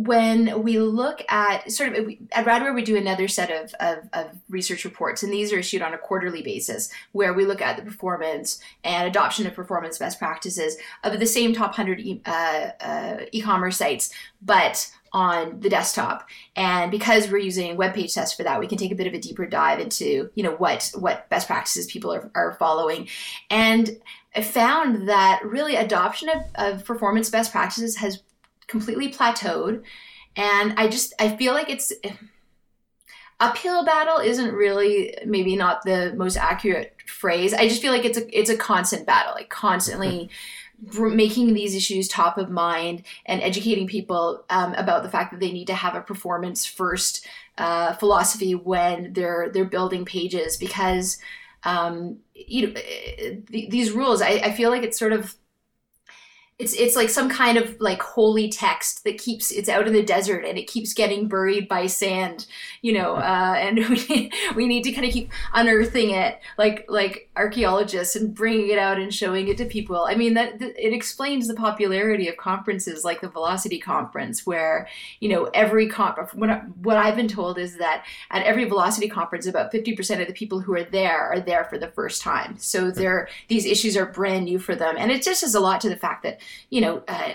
when 0.05 0.63
we 0.63 0.79
look 0.79 1.21
at 1.29 1.69
sort 1.69 1.93
of 1.93 2.09
at 2.31 2.45
Radware, 2.45 2.73
we 2.73 2.83
do 2.83 2.95
another 2.95 3.27
set 3.27 3.51
of, 3.51 3.73
of, 3.81 4.09
of, 4.13 4.27
research 4.47 4.85
reports, 4.85 5.23
and 5.23 5.33
these 5.33 5.51
are 5.51 5.59
issued 5.59 5.81
on 5.81 5.93
a 5.93 5.97
quarterly 5.97 6.41
basis 6.41 6.89
where 7.11 7.33
we 7.33 7.45
look 7.45 7.61
at 7.61 7.75
the 7.75 7.83
performance 7.83 8.61
and 8.83 9.07
adoption 9.07 9.45
of 9.45 9.53
performance 9.53 9.97
best 9.97 10.17
practices 10.17 10.77
of 11.03 11.19
the 11.19 11.25
same 11.25 11.53
top 11.53 11.71
100 11.71 11.99
e- 11.99 12.21
uh, 12.25 12.69
uh, 12.79 13.17
e-commerce 13.33 13.77
sites, 13.77 14.13
but 14.41 14.89
on 15.11 15.59
the 15.59 15.69
desktop. 15.69 16.29
And 16.55 16.91
because 16.91 17.29
we're 17.29 17.39
using 17.39 17.75
web 17.75 17.93
page 17.93 18.13
tests 18.13 18.35
for 18.35 18.43
that, 18.43 18.59
we 18.59 18.67
can 18.67 18.77
take 18.77 18.91
a 18.91 18.95
bit 18.95 19.07
of 19.07 19.13
a 19.13 19.19
deeper 19.19 19.45
dive 19.45 19.79
into, 19.79 20.29
you 20.35 20.43
know, 20.43 20.55
what 20.55 20.91
what 20.95 21.27
best 21.29 21.47
practices 21.47 21.87
people 21.87 22.13
are, 22.13 22.31
are 22.35 22.53
following. 22.53 23.09
And 23.49 23.99
I 24.35 24.43
found 24.43 25.09
that 25.09 25.41
really 25.43 25.75
adoption 25.75 26.29
of, 26.29 26.43
of 26.55 26.85
performance 26.85 27.29
best 27.29 27.51
practices 27.51 27.97
has 27.97 28.21
completely 28.69 29.11
plateaued. 29.11 29.83
And 30.35 30.73
I 30.77 30.87
just, 30.87 31.13
I 31.19 31.35
feel 31.35 31.53
like 31.53 31.69
it's 31.69 31.91
uphill 33.39 33.83
battle 33.83 34.17
isn't 34.17 34.53
really 34.53 35.15
maybe 35.25 35.55
not 35.55 35.83
the 35.83 36.13
most 36.15 36.37
accurate 36.37 36.95
phrase. 37.05 37.53
I 37.53 37.67
just 37.67 37.81
feel 37.81 37.91
like 37.91 38.05
it's 38.05 38.17
a, 38.17 38.37
it's 38.37 38.49
a 38.49 38.57
constant 38.57 39.05
battle, 39.05 39.33
like 39.33 39.49
constantly 39.49 40.29
making 40.93 41.53
these 41.53 41.75
issues 41.75 42.07
top 42.07 42.37
of 42.37 42.49
mind 42.49 43.03
and 43.25 43.41
educating 43.41 43.87
people 43.87 44.45
um, 44.49 44.73
about 44.75 45.03
the 45.03 45.09
fact 45.09 45.31
that 45.31 45.39
they 45.39 45.51
need 45.51 45.67
to 45.67 45.73
have 45.73 45.95
a 45.95 46.01
performance 46.01 46.65
first 46.65 47.27
uh, 47.57 47.93
philosophy 47.95 48.55
when 48.55 49.11
they're 49.13 49.49
they're 49.53 49.65
building 49.65 50.05
pages 50.05 50.55
because 50.55 51.17
um, 51.63 52.17
you 52.33 52.67
know 52.67 52.73
th- 52.73 53.69
these 53.69 53.91
rules 53.91 54.21
I, 54.21 54.29
I 54.29 54.51
feel 54.53 54.69
like 54.69 54.83
it's 54.83 54.97
sort 54.97 55.11
of 55.11 55.35
it's 56.59 56.73
it's 56.73 56.95
like 56.95 57.09
some 57.09 57.29
kind 57.29 57.57
of 57.57 57.79
like 57.79 58.01
holy 58.01 58.49
text 58.49 59.03
that 59.05 59.17
keeps 59.17 59.49
it's 59.49 59.69
out 59.69 59.87
in 59.87 59.93
the 59.93 60.03
desert 60.03 60.43
and 60.45 60.57
it 60.57 60.67
keeps 60.67 60.93
getting 60.93 61.27
buried 61.27 61.67
by 61.69 61.87
sand 61.87 62.45
you 62.81 62.91
know 62.91 63.15
uh, 63.15 63.55
and 63.57 63.77
we 63.89 64.31
we 64.55 64.67
need 64.67 64.83
to 64.83 64.91
kind 64.91 65.07
of 65.07 65.13
keep 65.13 65.31
unearthing 65.53 66.11
it 66.11 66.39
like 66.57 66.85
like 66.89 67.29
archaeologists 67.39 68.17
and 68.17 68.35
bringing 68.35 68.69
it 68.69 68.77
out 68.77 68.99
and 68.99 69.13
showing 69.13 69.47
it 69.47 69.57
to 69.57 69.65
people. 69.65 70.05
I 70.09 70.15
mean 70.15 70.33
that, 70.33 70.61
it 70.61 70.93
explains 70.93 71.47
the 71.47 71.53
popularity 71.53 72.27
of 72.27 72.35
conferences 72.35 73.05
like 73.05 73.21
the 73.21 73.29
velocity 73.29 73.79
conference 73.79 74.45
where 74.45 74.87
you 75.21 75.29
know 75.29 75.45
every 75.53 75.87
conference 75.87 76.33
what, 76.33 76.49
what 76.79 76.97
i've 76.97 77.15
been 77.15 77.29
told 77.29 77.57
is 77.57 77.77
that 77.77 78.05
at 78.31 78.43
every 78.43 78.65
velocity 78.65 79.07
conference 79.07 79.45
about 79.45 79.71
50% 79.71 80.21
of 80.21 80.27
the 80.27 80.33
people 80.33 80.59
who 80.59 80.73
are 80.75 80.83
there 80.83 81.21
are 81.21 81.39
there 81.39 81.63
for 81.65 81.77
the 81.77 81.87
first 81.87 82.21
time. 82.21 82.57
So 82.57 82.91
they're 82.91 83.29
these 83.47 83.65
issues 83.65 83.95
are 83.95 84.05
brand 84.05 84.45
new 84.45 84.59
for 84.59 84.75
them. 84.75 84.95
And 84.97 85.11
it 85.11 85.23
just 85.23 85.41
has 85.41 85.55
a 85.55 85.59
lot 85.61 85.79
to 85.81 85.89
the 85.89 85.95
fact 85.95 86.23
that 86.23 86.41
you 86.69 86.81
know, 86.81 87.03
uh, 87.07 87.33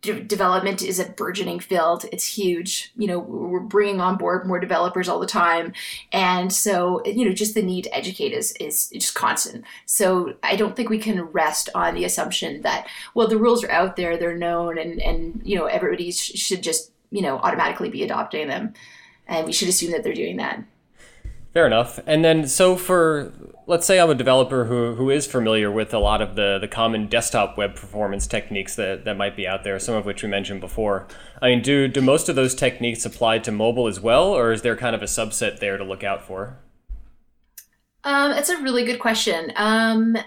development 0.00 0.82
is 0.82 0.98
a 0.98 1.08
burgeoning 1.08 1.58
field. 1.58 2.04
It's 2.12 2.36
huge. 2.36 2.92
You 2.96 3.08
know, 3.08 3.18
we're 3.18 3.60
bringing 3.60 4.00
on 4.00 4.16
board 4.16 4.46
more 4.46 4.60
developers 4.60 5.08
all 5.08 5.18
the 5.18 5.26
time, 5.26 5.72
and 6.12 6.52
so 6.52 7.04
you 7.04 7.24
know, 7.24 7.32
just 7.32 7.54
the 7.54 7.62
need 7.62 7.84
to 7.84 7.94
educate 7.94 8.32
is 8.32 8.52
is 8.60 8.88
just 8.90 9.14
constant. 9.14 9.64
So 9.86 10.34
I 10.42 10.56
don't 10.56 10.76
think 10.76 10.88
we 10.88 10.98
can 10.98 11.22
rest 11.22 11.68
on 11.74 11.94
the 11.94 12.04
assumption 12.04 12.62
that 12.62 12.86
well, 13.14 13.28
the 13.28 13.38
rules 13.38 13.64
are 13.64 13.70
out 13.70 13.96
there, 13.96 14.16
they're 14.16 14.36
known, 14.36 14.78
and 14.78 15.00
and 15.00 15.40
you 15.44 15.56
know, 15.56 15.66
everybody 15.66 16.12
sh- 16.12 16.38
should 16.38 16.62
just 16.62 16.92
you 17.10 17.22
know 17.22 17.38
automatically 17.38 17.90
be 17.90 18.04
adopting 18.04 18.48
them, 18.48 18.74
and 19.26 19.46
we 19.46 19.52
should 19.52 19.68
assume 19.68 19.92
that 19.92 20.04
they're 20.04 20.14
doing 20.14 20.36
that. 20.36 20.62
Fair 21.56 21.66
enough. 21.66 21.98
And 22.06 22.22
then, 22.22 22.46
so 22.46 22.76
for 22.76 23.32
let's 23.66 23.86
say 23.86 23.98
I'm 23.98 24.10
a 24.10 24.14
developer 24.14 24.66
who, 24.66 24.94
who 24.94 25.08
is 25.08 25.26
familiar 25.26 25.70
with 25.70 25.94
a 25.94 25.98
lot 25.98 26.20
of 26.20 26.36
the, 26.36 26.58
the 26.60 26.68
common 26.68 27.06
desktop 27.06 27.56
web 27.56 27.74
performance 27.74 28.26
techniques 28.26 28.76
that, 28.76 29.06
that 29.06 29.16
might 29.16 29.36
be 29.36 29.48
out 29.48 29.64
there, 29.64 29.78
some 29.78 29.94
of 29.94 30.04
which 30.04 30.22
we 30.22 30.28
mentioned 30.28 30.60
before. 30.60 31.08
I 31.40 31.48
mean, 31.48 31.62
do, 31.62 31.88
do 31.88 32.02
most 32.02 32.28
of 32.28 32.36
those 32.36 32.54
techniques 32.54 33.06
apply 33.06 33.38
to 33.38 33.52
mobile 33.52 33.86
as 33.86 33.98
well, 33.98 34.24
or 34.24 34.52
is 34.52 34.60
there 34.60 34.76
kind 34.76 34.94
of 34.94 35.00
a 35.00 35.06
subset 35.06 35.58
there 35.58 35.78
to 35.78 35.84
look 35.84 36.04
out 36.04 36.20
for? 36.20 36.58
Um, 38.04 38.32
it's 38.32 38.50
a 38.50 38.60
really 38.60 38.84
good 38.84 39.00
question. 39.00 39.50
Um, 39.56 40.18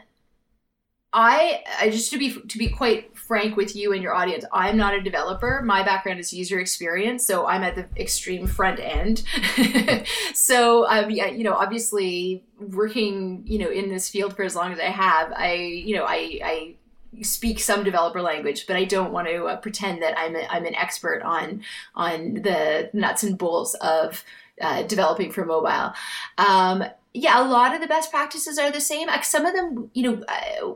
I, 1.14 1.62
I 1.80 1.92
just 1.92 2.10
to 2.12 2.18
be 2.18 2.42
to 2.42 2.58
be 2.58 2.70
quite 2.70 3.16
frank 3.30 3.56
with 3.56 3.76
you 3.76 3.94
and 3.94 4.02
your 4.02 4.16
audience, 4.16 4.44
I'm 4.52 4.76
not 4.76 4.96
a 4.96 5.02
developer. 5.02 5.62
My 5.64 5.84
background 5.84 6.20
is 6.20 6.34
user 6.34 6.60
experience, 6.60 7.28
so 7.28 7.46
I'm 7.46 7.62
at 7.62 7.76
the 7.76 7.86
extreme 7.96 8.48
front 8.48 8.80
end. 8.80 9.24
so, 10.34 10.90
um, 10.90 11.12
yeah, 11.12 11.28
you 11.28 11.44
know, 11.44 11.54
obviously 11.54 12.44
working, 12.60 13.44
you 13.46 13.60
know, 13.60 13.70
in 13.70 13.88
this 13.88 14.10
field 14.10 14.36
for 14.36 14.42
as 14.42 14.56
long 14.56 14.74
as 14.74 14.80
I 14.80 14.86
have, 14.86 15.32
I, 15.32 15.54
you 15.54 15.96
know, 15.96 16.06
I, 16.06 16.40
I 16.44 16.76
speak 17.22 17.60
some 17.60 17.84
developer 17.84 18.20
language, 18.20 18.66
but 18.66 18.76
I 18.76 18.86
don't 18.86 19.14
want 19.14 19.28
to 19.28 19.46
uh, 19.46 19.58
pretend 19.58 20.02
that 20.02 20.18
I'm 20.18 20.36
a, 20.36 20.48
I'm 20.50 20.66
an 20.66 20.74
expert 20.74 21.22
on 21.22 21.62
on 21.94 22.34
the 22.34 22.90
nuts 22.94 23.22
and 23.22 23.38
bolts 23.38 23.76
of 23.76 24.24
uh, 24.60 24.82
developing 24.82 25.32
for 25.32 25.46
mobile. 25.46 25.94
Um, 26.40 26.84
yeah, 27.14 27.40
a 27.40 27.46
lot 27.48 27.76
of 27.76 27.82
the 27.82 27.88
best 27.88 28.10
practices 28.10 28.58
are 28.58 28.72
the 28.72 28.82
same. 28.82 29.08
Some 29.22 29.46
of 29.46 29.54
them, 29.54 29.92
you 29.94 30.02
know, 30.02 30.24
uh, 30.28 30.74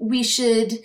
we 0.00 0.22
should 0.22 0.78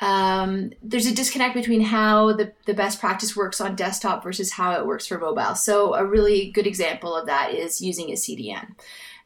um, 0.00 0.72
there's 0.82 1.06
a 1.06 1.14
disconnect 1.14 1.54
between 1.54 1.80
how 1.80 2.32
the, 2.32 2.52
the 2.66 2.74
best 2.74 3.00
practice 3.00 3.34
works 3.34 3.60
on 3.60 3.74
desktop 3.74 4.22
versus 4.22 4.52
how 4.52 4.72
it 4.72 4.86
works 4.86 5.06
for 5.06 5.18
mobile. 5.18 5.54
So 5.54 5.94
a 5.94 6.04
really 6.04 6.50
good 6.50 6.66
example 6.66 7.16
of 7.16 7.26
that 7.26 7.52
is 7.52 7.80
using 7.80 8.10
a 8.10 8.14
CDN. 8.14 8.74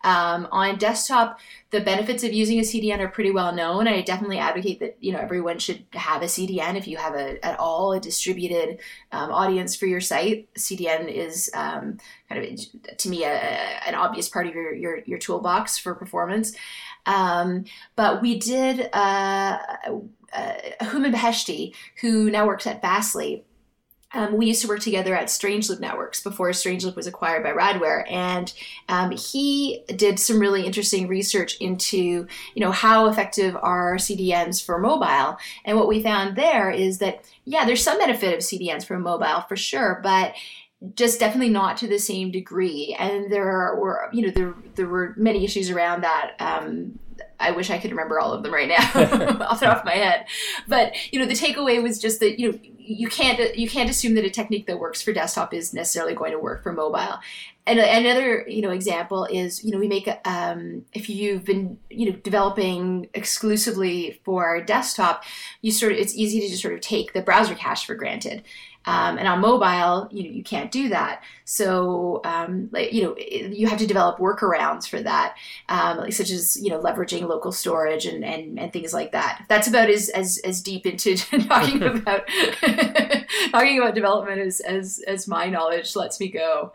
Um, 0.04 0.48
on 0.50 0.78
desktop, 0.78 1.38
the 1.70 1.80
benefits 1.80 2.24
of 2.24 2.32
using 2.32 2.58
a 2.58 2.62
CDN 2.62 2.98
are 2.98 3.08
pretty 3.08 3.30
well 3.30 3.54
known. 3.54 3.86
I 3.86 4.02
definitely 4.02 4.38
advocate 4.38 4.80
that 4.80 4.96
you 5.00 5.12
know 5.12 5.20
everyone 5.20 5.58
should 5.58 5.84
have 5.92 6.22
a 6.22 6.26
CDN 6.26 6.76
if 6.76 6.88
you 6.88 6.96
have 6.96 7.14
a 7.14 7.44
at 7.44 7.58
all 7.60 7.92
a 7.92 8.00
distributed 8.00 8.80
um, 9.12 9.30
audience 9.30 9.76
for 9.76 9.86
your 9.86 10.00
site. 10.00 10.52
CDN 10.54 11.08
is 11.08 11.50
um, 11.54 11.98
kind 12.28 12.44
of 12.44 12.96
to 12.96 13.08
me 13.08 13.22
a, 13.22 13.28
an 13.28 13.94
obvious 13.94 14.28
part 14.28 14.48
of 14.48 14.54
your, 14.54 14.74
your 14.74 14.98
your 15.06 15.18
toolbox 15.18 15.78
for 15.78 15.94
performance. 15.94 16.52
Um, 17.06 17.64
but 17.94 18.22
we 18.22 18.38
did. 18.38 18.88
Uh, 18.92 19.58
uh, 20.32 20.54
Hooman 20.80 21.14
Beheshti, 21.14 21.74
who 22.00 22.30
now 22.30 22.46
works 22.46 22.66
at 22.66 22.80
Fastly, 22.80 23.44
um, 24.14 24.36
we 24.36 24.46
used 24.46 24.60
to 24.62 24.68
work 24.68 24.80
together 24.80 25.14
at 25.16 25.28
Strangeloop 25.28 25.80
Networks 25.80 26.22
before 26.22 26.50
Strangeloop 26.50 26.96
was 26.96 27.06
acquired 27.06 27.42
by 27.42 27.52
Radware, 27.52 28.04
and 28.10 28.52
um, 28.88 29.10
he 29.12 29.84
did 29.96 30.18
some 30.18 30.38
really 30.38 30.66
interesting 30.66 31.08
research 31.08 31.56
into, 31.58 32.26
you 32.54 32.60
know, 32.60 32.72
how 32.72 33.06
effective 33.06 33.56
are 33.56 33.96
CDNs 33.96 34.62
for 34.62 34.78
mobile. 34.78 35.38
And 35.64 35.78
what 35.78 35.88
we 35.88 36.02
found 36.02 36.36
there 36.36 36.70
is 36.70 36.98
that, 36.98 37.24
yeah, 37.46 37.64
there's 37.64 37.82
some 37.82 37.98
benefit 37.98 38.34
of 38.34 38.40
CDNs 38.40 38.84
for 38.84 38.98
mobile 38.98 39.44
for 39.48 39.56
sure, 39.56 40.00
but 40.02 40.34
just 40.94 41.20
definitely 41.20 41.48
not 41.48 41.76
to 41.78 41.86
the 41.86 41.98
same 41.98 42.30
degree. 42.30 42.94
And 42.98 43.32
there 43.32 43.76
were, 43.76 44.10
you 44.12 44.26
know, 44.26 44.30
there 44.30 44.54
there 44.74 44.88
were 44.88 45.14
many 45.16 45.44
issues 45.44 45.70
around 45.70 46.02
that. 46.02 46.32
Um, 46.38 46.98
I 47.42 47.50
wish 47.50 47.70
I 47.70 47.78
could 47.78 47.90
remember 47.90 48.20
all 48.20 48.32
of 48.32 48.42
them 48.42 48.52
right 48.52 48.68
now 48.68 48.76
off 49.46 49.60
the 49.60 49.66
top 49.66 49.78
of 49.78 49.84
my 49.84 49.92
head. 49.92 50.26
But 50.68 50.94
you 51.12 51.18
know, 51.18 51.26
the 51.26 51.34
takeaway 51.34 51.82
was 51.82 51.98
just 51.98 52.20
that 52.20 52.38
you 52.38 52.52
know 52.52 52.58
you 52.62 53.08
can't 53.08 53.56
you 53.56 53.68
can't 53.68 53.90
assume 53.90 54.14
that 54.14 54.24
a 54.24 54.30
technique 54.30 54.66
that 54.66 54.78
works 54.78 55.02
for 55.02 55.12
desktop 55.12 55.52
is 55.52 55.74
necessarily 55.74 56.14
going 56.14 56.32
to 56.32 56.38
work 56.38 56.62
for 56.62 56.72
mobile. 56.72 57.18
And 57.64 57.78
another 57.78 58.44
you 58.48 58.62
know 58.62 58.70
example 58.70 59.24
is 59.26 59.64
you 59.64 59.70
know 59.70 59.78
we 59.78 59.88
make 59.88 60.08
um, 60.24 60.84
if 60.92 61.08
you've 61.08 61.44
been 61.44 61.78
you 61.90 62.10
know 62.10 62.16
developing 62.18 63.08
exclusively 63.14 64.20
for 64.24 64.60
desktop, 64.62 65.24
you 65.60 65.70
sort 65.70 65.92
of 65.92 65.98
it's 65.98 66.14
easy 66.14 66.40
to 66.40 66.48
just 66.48 66.62
sort 66.62 66.74
of 66.74 66.80
take 66.80 67.12
the 67.12 67.22
browser 67.22 67.54
cache 67.54 67.86
for 67.86 67.94
granted. 67.94 68.42
Um, 68.84 69.18
and 69.18 69.28
on 69.28 69.40
mobile, 69.40 70.08
you 70.10 70.24
know, 70.24 70.30
you 70.30 70.42
can't 70.42 70.70
do 70.70 70.88
that. 70.88 71.22
So, 71.44 72.20
um, 72.24 72.68
like, 72.72 72.92
you 72.92 73.02
know, 73.02 73.16
you 73.16 73.66
have 73.68 73.78
to 73.78 73.86
develop 73.86 74.18
workarounds 74.18 74.88
for 74.88 75.00
that, 75.02 75.36
um, 75.68 75.98
like, 75.98 76.12
such 76.12 76.30
as, 76.30 76.60
you 76.60 76.70
know, 76.70 76.80
leveraging 76.80 77.28
local 77.28 77.52
storage 77.52 78.06
and, 78.06 78.24
and, 78.24 78.58
and 78.58 78.72
things 78.72 78.92
like 78.92 79.12
that. 79.12 79.44
That's 79.48 79.68
about 79.68 79.88
as, 79.88 80.08
as, 80.08 80.38
as 80.44 80.62
deep 80.62 80.86
into 80.86 81.16
talking 81.46 81.82
about, 81.82 82.26
talking 83.50 83.78
about 83.78 83.94
development 83.94 84.40
as, 84.40 84.60
as, 84.60 85.02
as 85.06 85.28
my 85.28 85.46
knowledge 85.46 85.94
lets 85.94 86.18
me 86.18 86.28
go. 86.28 86.72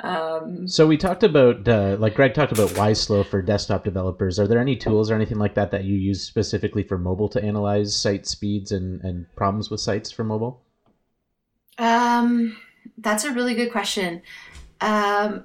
Um, 0.00 0.68
so 0.68 0.86
we 0.86 0.98
talked 0.98 1.22
about, 1.22 1.66
uh, 1.66 1.96
like 1.98 2.14
Greg 2.14 2.34
talked 2.34 2.52
about 2.52 2.68
YSlow 2.70 3.24
for 3.24 3.40
desktop 3.40 3.82
developers. 3.82 4.38
Are 4.38 4.46
there 4.46 4.60
any 4.60 4.76
tools 4.76 5.10
or 5.10 5.14
anything 5.14 5.38
like 5.38 5.54
that 5.54 5.70
that 5.70 5.84
you 5.84 5.96
use 5.96 6.22
specifically 6.22 6.82
for 6.82 6.98
mobile 6.98 7.30
to 7.30 7.42
analyze 7.42 7.96
site 7.96 8.26
speeds 8.26 8.72
and, 8.72 9.00
and 9.00 9.26
problems 9.36 9.70
with 9.70 9.80
sites 9.80 10.10
for 10.10 10.22
mobile? 10.22 10.60
Um, 11.78 12.56
that's 12.98 13.24
a 13.24 13.32
really 13.32 13.54
good 13.54 13.70
question. 13.70 14.22
Um, 14.80 15.44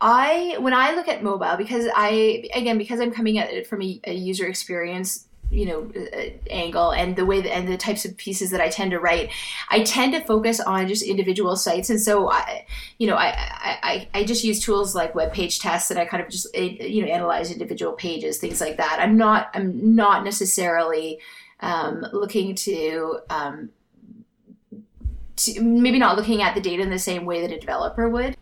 I 0.00 0.56
when 0.60 0.74
I 0.74 0.94
look 0.94 1.08
at 1.08 1.22
mobile 1.22 1.56
because 1.56 1.86
I 1.94 2.48
again 2.54 2.78
because 2.78 3.00
I'm 3.00 3.10
coming 3.10 3.38
at 3.38 3.50
it 3.50 3.66
from 3.66 3.82
a, 3.82 4.00
a 4.04 4.14
user 4.14 4.46
experience 4.46 5.26
you 5.50 5.66
know 5.66 5.90
uh, 5.96 6.30
angle 6.50 6.90
and 6.90 7.16
the 7.16 7.24
way 7.26 7.40
that, 7.40 7.52
and 7.52 7.66
the 7.66 7.76
types 7.76 8.04
of 8.04 8.16
pieces 8.16 8.50
that 8.50 8.60
I 8.60 8.68
tend 8.68 8.92
to 8.92 9.00
write 9.00 9.30
I 9.70 9.82
tend 9.82 10.12
to 10.12 10.20
focus 10.20 10.60
on 10.60 10.86
just 10.86 11.02
individual 11.02 11.56
sites 11.56 11.90
and 11.90 12.00
so 12.00 12.30
I 12.30 12.66
you 12.98 13.08
know 13.08 13.16
I 13.16 13.34
I, 13.82 14.08
I 14.14 14.24
just 14.24 14.44
use 14.44 14.60
tools 14.60 14.94
like 14.94 15.14
web 15.14 15.32
page 15.32 15.58
tests 15.58 15.90
and 15.90 15.98
I 15.98 16.04
kind 16.04 16.22
of 16.22 16.28
just 16.28 16.46
eh, 16.54 16.76
you 16.80 17.04
know 17.04 17.10
analyze 17.10 17.50
individual 17.50 17.92
pages 17.92 18.38
things 18.38 18.60
like 18.60 18.76
that 18.76 18.98
I'm 19.00 19.16
not 19.16 19.50
I'm 19.54 19.96
not 19.96 20.22
necessarily 20.22 21.18
um, 21.60 22.06
looking 22.12 22.54
to 22.54 23.18
um, 23.30 23.70
to, 25.38 25.62
maybe 25.62 25.98
not 25.98 26.16
looking 26.16 26.42
at 26.42 26.54
the 26.54 26.60
data 26.60 26.82
in 26.82 26.90
the 26.90 26.98
same 26.98 27.24
way 27.24 27.40
that 27.40 27.52
a 27.52 27.58
developer 27.58 28.08
would. 28.08 28.36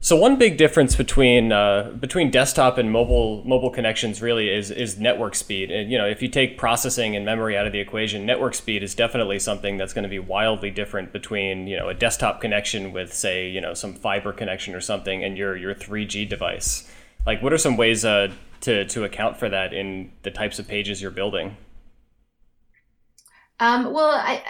So 0.00 0.14
one 0.14 0.36
big 0.36 0.56
difference 0.56 0.94
between 0.94 1.50
uh, 1.50 1.90
between 1.98 2.30
desktop 2.30 2.78
and 2.78 2.92
mobile 2.92 3.42
mobile 3.44 3.70
connections 3.70 4.22
really 4.22 4.48
is 4.48 4.70
is 4.70 4.96
network 4.96 5.34
speed. 5.34 5.72
And 5.72 5.90
you 5.90 5.98
know, 5.98 6.06
if 6.06 6.22
you 6.22 6.28
take 6.28 6.56
processing 6.56 7.16
and 7.16 7.24
memory 7.24 7.56
out 7.56 7.66
of 7.66 7.72
the 7.72 7.80
equation, 7.80 8.24
network 8.24 8.54
speed 8.54 8.84
is 8.84 8.94
definitely 8.94 9.40
something 9.40 9.76
that's 9.76 9.92
going 9.92 10.04
to 10.04 10.08
be 10.08 10.20
wildly 10.20 10.70
different 10.70 11.12
between 11.12 11.66
you 11.66 11.76
know 11.76 11.88
a 11.88 11.94
desktop 11.94 12.40
connection 12.40 12.92
with 12.92 13.12
say 13.12 13.48
you 13.48 13.60
know 13.60 13.74
some 13.74 13.92
fiber 13.92 14.32
connection 14.32 14.72
or 14.72 14.80
something 14.80 15.24
and 15.24 15.36
your 15.36 15.56
your 15.56 15.74
3G 15.74 16.28
device. 16.28 16.88
Like, 17.26 17.42
what 17.42 17.52
are 17.52 17.58
some 17.58 17.76
ways 17.76 18.04
uh, 18.04 18.28
to 18.60 18.84
to 18.84 19.02
account 19.02 19.36
for 19.36 19.48
that 19.48 19.72
in 19.72 20.12
the 20.22 20.30
types 20.30 20.60
of 20.60 20.68
pages 20.68 21.02
you're 21.02 21.10
building? 21.10 21.56
Um, 23.58 23.92
well, 23.92 24.10
I 24.10 24.44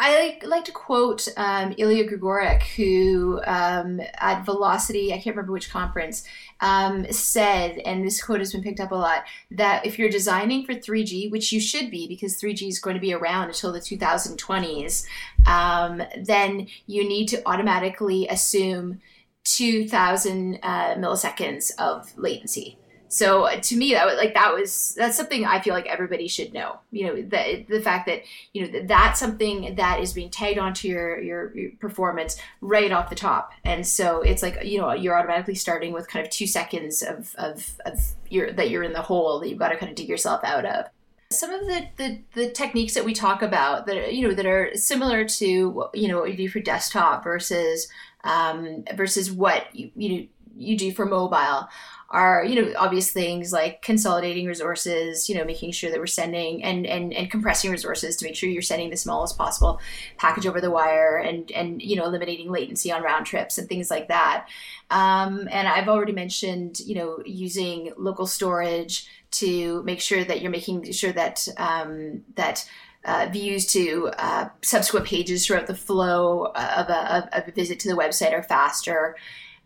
I 0.00 0.38
like, 0.44 0.64
to 0.66 0.72
quote 0.72 1.26
um, 1.36 1.74
Ilya 1.76 2.08
Grigorik, 2.08 2.62
who 2.76 3.40
um, 3.44 4.00
at 4.14 4.44
Velocity, 4.44 5.12
I 5.12 5.16
can't 5.16 5.34
remember 5.34 5.50
which 5.50 5.70
conference, 5.70 6.22
um, 6.60 7.10
said, 7.10 7.78
and 7.78 8.06
this 8.06 8.22
quote 8.22 8.38
has 8.38 8.52
been 8.52 8.62
picked 8.62 8.78
up 8.78 8.92
a 8.92 8.94
lot, 8.94 9.24
that 9.50 9.84
if 9.84 9.98
you're 9.98 10.08
designing 10.08 10.64
for 10.64 10.72
3G, 10.72 11.32
which 11.32 11.52
you 11.52 11.60
should 11.60 11.90
be 11.90 12.06
because 12.06 12.40
3G 12.40 12.68
is 12.68 12.78
going 12.78 12.94
to 12.94 13.00
be 13.00 13.12
around 13.12 13.48
until 13.48 13.72
the 13.72 13.80
2020s, 13.80 15.04
um, 15.48 16.00
then 16.16 16.68
you 16.86 17.06
need 17.06 17.26
to 17.26 17.42
automatically 17.44 18.28
assume 18.28 19.00
2,000 19.44 20.60
uh, 20.62 20.94
milliseconds 20.94 21.72
of 21.76 22.16
latency. 22.16 22.78
So 23.08 23.48
to 23.58 23.76
me, 23.76 23.94
that 23.94 24.06
was 24.06 24.16
like 24.16 24.34
that 24.34 24.54
was 24.54 24.94
that's 24.96 25.16
something 25.16 25.46
I 25.46 25.60
feel 25.60 25.74
like 25.74 25.86
everybody 25.86 26.28
should 26.28 26.52
know. 26.52 26.78
You 26.90 27.06
know, 27.06 27.14
the 27.16 27.64
the 27.68 27.80
fact 27.80 28.06
that 28.06 28.22
you 28.52 28.62
know 28.62 28.72
that 28.72 28.86
that's 28.86 29.18
something 29.18 29.74
that 29.76 30.00
is 30.00 30.12
being 30.12 30.30
tagged 30.30 30.58
onto 30.58 30.88
your, 30.88 31.20
your 31.20 31.56
your 31.56 31.70
performance 31.80 32.36
right 32.60 32.92
off 32.92 33.08
the 33.08 33.16
top, 33.16 33.52
and 33.64 33.86
so 33.86 34.20
it's 34.20 34.42
like 34.42 34.62
you 34.64 34.78
know 34.78 34.92
you're 34.92 35.18
automatically 35.18 35.54
starting 35.54 35.92
with 35.92 36.06
kind 36.08 36.24
of 36.24 36.30
two 36.30 36.46
seconds 36.46 37.02
of 37.02 37.34
of, 37.36 37.76
of 37.86 37.98
your 38.28 38.52
that 38.52 38.68
you're 38.68 38.82
in 38.82 38.92
the 38.92 39.02
hole 39.02 39.40
that 39.40 39.48
you've 39.48 39.58
got 39.58 39.68
to 39.68 39.76
kind 39.76 39.90
of 39.90 39.96
dig 39.96 40.08
yourself 40.08 40.44
out 40.44 40.66
of. 40.66 40.86
Some 41.30 41.50
of 41.50 41.60
the, 41.66 41.86
the, 41.98 42.20
the 42.32 42.50
techniques 42.50 42.94
that 42.94 43.04
we 43.04 43.12
talk 43.12 43.42
about 43.42 43.86
that 43.86 44.14
you 44.14 44.28
know 44.28 44.34
that 44.34 44.46
are 44.46 44.70
similar 44.74 45.24
to 45.24 45.88
you 45.94 46.08
know 46.08 46.20
what 46.20 46.30
you 46.30 46.36
do 46.36 46.48
for 46.48 46.60
desktop 46.60 47.24
versus 47.24 47.88
um, 48.24 48.84
versus 48.94 49.32
what 49.32 49.74
you 49.74 49.90
you 49.96 50.28
you 50.58 50.76
do 50.76 50.92
for 50.92 51.06
mobile 51.06 51.68
are 52.10 52.42
you 52.42 52.54
know 52.54 52.72
obvious 52.78 53.10
things 53.10 53.52
like 53.52 53.82
consolidating 53.82 54.46
resources 54.46 55.28
you 55.28 55.34
know 55.34 55.44
making 55.44 55.70
sure 55.70 55.90
that 55.90 55.98
we're 55.98 56.06
sending 56.06 56.64
and 56.64 56.86
and, 56.86 57.12
and 57.12 57.30
compressing 57.30 57.70
resources 57.70 58.16
to 58.16 58.24
make 58.24 58.34
sure 58.34 58.48
you're 58.48 58.62
sending 58.62 58.88
the 58.88 58.96
smallest 58.96 59.36
possible 59.36 59.78
package 60.16 60.46
over 60.46 60.60
the 60.60 60.70
wire 60.70 61.18
and 61.18 61.50
and 61.52 61.82
you 61.82 61.96
know 61.96 62.06
eliminating 62.06 62.50
latency 62.50 62.90
on 62.90 63.02
round 63.02 63.26
trips 63.26 63.58
and 63.58 63.68
things 63.68 63.90
like 63.90 64.08
that. 64.08 64.48
Um, 64.90 65.48
and 65.50 65.68
i've 65.68 65.88
already 65.88 66.12
mentioned 66.12 66.80
you 66.80 66.94
know 66.94 67.18
using 67.26 67.92
local 67.98 68.26
storage 68.26 69.06
to 69.30 69.82
make 69.82 70.00
sure 70.00 70.24
that 70.24 70.40
you're 70.40 70.50
making 70.50 70.90
sure 70.92 71.12
that 71.12 71.46
um, 71.58 72.24
that 72.36 72.66
uh, 73.04 73.28
views 73.30 73.66
to 73.72 74.10
uh, 74.18 74.48
subsequent 74.62 75.06
pages 75.06 75.46
throughout 75.46 75.66
the 75.66 75.74
flow 75.74 76.46
of 76.46 76.88
a, 76.88 77.28
of 77.32 77.48
a 77.48 77.52
visit 77.52 77.78
to 77.80 77.88
the 77.88 77.94
website 77.94 78.32
are 78.32 78.42
faster. 78.42 79.16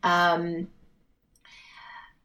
Um, 0.02 0.68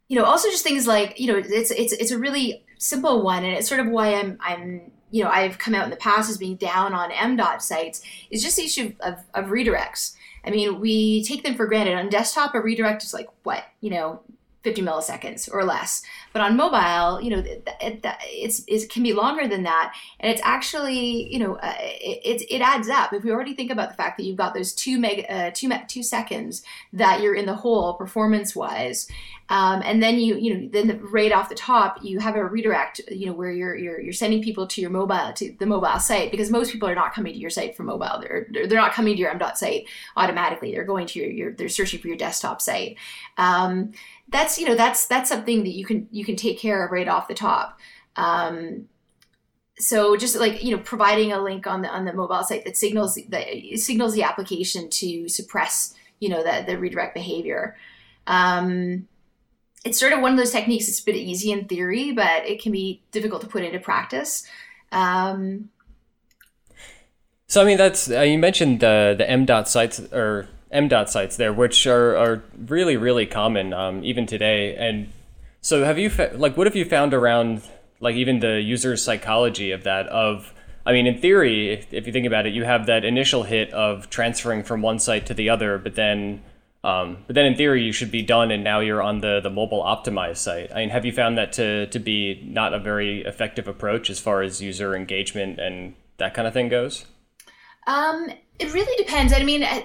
you 0.08 0.18
know, 0.18 0.26
also 0.26 0.50
just 0.50 0.64
things 0.64 0.88
like, 0.88 1.20
you 1.20 1.28
know, 1.28 1.38
it's 1.38 1.72
it's 1.72 1.94
it's 1.94 2.12
a 2.12 2.18
really 2.18 2.64
simple 2.78 3.24
one, 3.24 3.44
and 3.44 3.54
it's 3.54 3.68
sort 3.68 3.82
of 3.82 3.88
why 3.88 4.16
I'm 4.16 4.38
I'm 4.40 4.92
you 5.12 5.24
know 5.24 5.30
I've 5.30 5.58
come 5.58 5.76
out 5.76 5.84
in 5.86 5.90
the 5.90 5.98
past 5.98 6.30
as 6.30 6.38
being 6.38 6.56
down 6.56 6.94
on 6.94 7.12
MDOT 7.12 7.62
sites 7.62 8.02
is 8.30 8.44
just 8.44 8.58
the 8.58 8.64
issue 8.64 8.94
of, 9.02 9.16
of 9.34 9.46
redirects. 9.46 10.16
I 10.46 10.52
mean, 10.52 10.80
we 10.80 11.24
take 11.26 11.44
them 11.44 11.56
for 11.56 11.66
granted. 11.66 11.96
On 11.96 12.10
desktop, 12.10 12.56
a 12.56 12.62
redirect 12.62 13.04
is 13.04 13.14
like 13.14 13.28
what 13.44 13.66
you 13.82 13.90
know 13.90 14.22
50 14.68 14.82
milliseconds 14.82 15.50
or 15.52 15.64
less. 15.64 16.04
But 16.34 16.42
on 16.42 16.58
mobile, 16.58 17.22
you 17.22 17.30
know, 17.30 17.40
it, 17.40 17.70
it, 17.80 18.06
it's, 18.26 18.64
it 18.68 18.90
can 18.90 19.02
be 19.02 19.14
longer 19.14 19.48
than 19.48 19.64
that. 19.64 19.96
And 20.20 20.30
it's 20.30 20.42
actually, 20.44 21.32
you 21.32 21.40
know, 21.40 21.56
uh, 21.56 21.74
it, 21.80 22.46
it 22.50 22.62
adds 22.62 22.90
up. 22.90 23.14
If 23.14 23.24
we 23.24 23.32
already 23.32 23.56
think 23.56 23.72
about 23.72 23.90
the 23.90 23.96
fact 23.96 24.18
that 24.18 24.26
you've 24.26 24.36
got 24.36 24.54
those 24.54 24.74
two 24.74 25.00
mega, 25.00 25.32
uh, 25.32 25.52
two, 25.54 25.72
two 25.88 26.04
seconds 26.04 26.64
that 26.92 27.22
you're 27.22 27.34
in 27.34 27.46
the 27.46 27.56
hole 27.56 27.94
performance 27.94 28.58
wise, 28.58 29.08
um, 29.50 29.82
and 29.86 30.04
then 30.04 30.20
you, 30.20 30.38
you 30.38 30.54
know, 30.54 30.70
then 30.72 30.88
the, 30.88 30.96
right 30.96 31.32
off 31.32 31.48
the 31.48 31.56
top, 31.56 32.04
you 32.04 32.20
have 32.20 32.36
a 32.36 32.46
redirect, 32.46 33.00
you 33.10 33.28
know, 33.28 33.34
where 33.34 33.52
you're, 33.52 33.76
you're, 33.76 34.02
you're 34.02 34.14
sending 34.14 34.44
people 34.44 34.68
to 34.68 34.82
your 34.82 34.90
mobile, 34.90 35.32
to 35.36 35.56
the 35.60 35.66
mobile 35.66 36.00
site, 36.00 36.32
because 36.32 36.52
most 36.52 36.72
people 36.72 36.90
are 36.90 36.96
not 36.96 37.14
coming 37.14 37.34
to 37.34 37.40
your 37.40 37.50
site 37.50 37.76
from 37.76 37.86
mobile. 37.86 38.20
They're, 38.20 38.48
they're, 38.52 38.78
not 38.78 38.94
coming 38.94 39.16
to 39.16 39.22
your 39.22 39.34
MDOT 39.34 39.56
site 39.56 39.88
automatically. 40.18 40.74
They're 40.74 40.84
going 40.84 41.08
to 41.08 41.20
your, 41.20 41.30
your 41.30 41.54
they're 41.54 41.70
searching 41.70 42.00
for 42.02 42.10
your 42.10 42.18
desktop 42.18 42.62
site. 42.62 42.98
Um, 43.38 43.94
that's 44.30 44.60
you 44.60 44.66
know 44.66 44.76
that's 44.76 45.08
that's 45.08 45.30
something 45.30 45.64
that 45.64 45.74
you 45.74 45.86
can 45.86 46.08
you 46.12 46.26
can 46.26 46.36
take 46.36 46.60
care 46.60 46.86
of 46.86 46.92
right 46.92 47.08
off 47.08 47.28
the 47.28 47.34
top 47.34 47.80
um, 48.16 48.88
so 49.80 50.18
just 50.18 50.36
like 50.36 50.64
you 50.64 50.76
know 50.76 50.82
providing 50.84 51.32
a 51.32 51.42
link 51.42 51.68
on 51.68 51.82
the 51.82 51.90
on 51.90 52.06
the 52.06 52.14
mobile 52.14 52.44
site 52.44 52.66
that 52.66 52.76
signals 52.76 53.18
that 53.30 53.48
signals 53.76 54.14
the 54.14 54.24
application 54.24 54.90
to 54.90 55.30
suppress 55.30 55.94
you 56.20 56.30
know 56.30 56.44
the, 56.44 56.66
the 56.66 56.78
redirect 56.78 57.14
behavior 57.14 57.78
um, 58.26 59.08
it's 59.86 60.00
sort 60.00 60.14
of 60.14 60.22
one 60.22 60.32
of 60.32 60.38
those 60.38 60.52
techniques 60.52 60.88
it's 60.88 61.00
a 61.00 61.06
bit 61.06 61.16
easy 61.16 61.52
in 61.52 61.66
theory 61.66 62.12
but 62.12 62.46
it 62.46 62.62
can 62.62 62.72
be 62.72 63.02
difficult 63.12 63.42
to 63.42 63.48
put 63.48 63.64
into 63.64 63.80
practice 63.80 64.48
um, 64.92 65.70
so 67.48 67.62
i 67.62 67.66
mean 67.66 67.78
that's 67.78 68.10
uh, 68.10 68.22
you 68.22 68.38
mentioned 68.38 68.80
the 68.80 69.16
the 69.18 69.26
mdot 69.26 69.68
sites 69.68 70.00
or 70.12 70.50
MDOT 70.74 71.10
sites 71.10 71.38
there, 71.38 71.54
which 71.54 71.88
are, 71.88 72.16
are 72.18 72.44
really, 72.58 72.98
really 72.98 73.26
common 73.26 73.74
um, 73.74 74.04
even 74.04 74.26
today. 74.26 74.76
And 74.76 75.10
so, 75.62 75.84
have 75.84 75.98
you 75.98 76.10
fa- 76.10 76.32
like 76.36 76.58
what 76.58 76.68
have 76.68 76.76
you 76.76 76.86
found 76.86 77.14
around 77.14 77.62
like 78.00 78.16
even 78.16 78.40
the 78.40 78.62
user 78.62 78.98
psychology 78.98 79.72
of 79.72 79.84
that? 79.84 80.08
Of 80.08 80.54
I 80.86 80.92
mean, 80.92 81.08
in 81.08 81.20
theory, 81.20 81.72
if, 81.72 81.94
if 81.94 82.08
you 82.08 82.14
think 82.14 82.28
about 82.28 82.46
it, 82.46 82.54
you 82.54 82.64
have 82.64 82.86
that 82.86 83.06
initial 83.06 83.44
hit 83.44 83.72
of 83.74 84.10
transferring 84.10 84.64
from 84.64 84.82
one 84.82 85.00
site 85.00 85.26
to 85.28 85.34
the 85.34 85.50
other, 85.50 85.78
but 85.78 85.96
then 85.96 86.44
um, 86.88 87.18
but 87.28 87.34
then 87.36 87.46
in 87.46 87.56
theory, 87.56 87.84
you 87.84 87.92
should 87.92 88.12
be 88.12 88.22
done, 88.22 88.50
and 88.50 88.64
now 88.64 88.80
you're 88.80 89.02
on 89.02 89.20
the, 89.20 89.42
the 89.42 89.50
mobile 89.50 89.84
optimized 89.84 90.38
site. 90.38 90.72
I 90.74 90.80
mean, 90.80 90.90
have 90.92 91.04
you 91.04 91.12
found 91.12 91.38
that 91.38 91.52
to, 91.54 91.88
to 91.88 92.00
be 92.00 92.42
not 92.48 92.74
a 92.74 92.80
very 92.80 93.26
effective 93.26 93.68
approach 93.68 94.10
as 94.10 94.22
far 94.22 94.42
as 94.42 94.62
user 94.62 94.96
engagement 94.96 95.60
and 95.60 95.96
that 96.16 96.34
kind 96.34 96.48
of 96.48 96.54
thing 96.54 96.70
goes? 96.70 97.06
Um, 97.88 98.30
it 98.58 98.74
really 98.74 99.04
depends. 99.04 99.34
I 99.34 99.44
mean, 99.44 99.64
uh, 99.64 99.82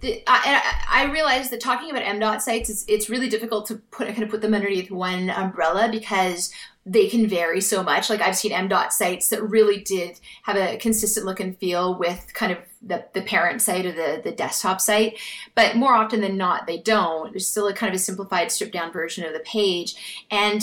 the, 0.00 0.22
I, 0.26 0.62
I 0.88 1.12
realize 1.12 1.50
that 1.50 1.60
talking 1.60 1.90
about 1.90 2.02
MDOT 2.02 2.40
sites 2.40 2.86
it's 2.88 3.10
really 3.10 3.28
difficult 3.28 3.66
to 3.66 3.76
put 3.90 4.08
kind 4.08 4.22
of 4.22 4.30
put 4.30 4.40
them 4.40 4.54
underneath 4.54 4.90
one 4.90 5.28
umbrella 5.28 5.90
because 5.92 6.50
they 6.86 7.08
can 7.08 7.26
vary 7.26 7.60
so 7.60 7.82
much. 7.82 8.08
Like 8.08 8.22
I've 8.22 8.36
seen 8.36 8.52
MDOT 8.52 8.92
sites 8.92 9.28
that 9.28 9.42
really 9.42 9.80
did 9.80 10.20
have 10.44 10.56
a 10.56 10.78
consistent 10.78 11.26
look 11.26 11.40
and 11.40 11.56
feel 11.58 11.98
with 11.98 12.32
kind 12.32 12.50
of 12.50 12.58
the, 12.86 13.04
the 13.14 13.22
parent 13.22 13.62
site 13.62 13.86
or 13.86 13.92
the, 13.92 14.20
the 14.22 14.32
desktop 14.32 14.80
site. 14.80 15.18
But 15.54 15.76
more 15.76 15.94
often 15.94 16.20
than 16.20 16.36
not, 16.36 16.66
they 16.66 16.78
don't. 16.78 17.32
There's 17.32 17.46
still 17.46 17.68
a 17.68 17.74
kind 17.74 17.94
of 17.94 17.96
a 17.96 18.02
simplified, 18.02 18.50
stripped 18.50 18.72
down 18.72 18.92
version 18.92 19.24
of 19.24 19.32
the 19.32 19.40
page. 19.40 20.26
And 20.30 20.62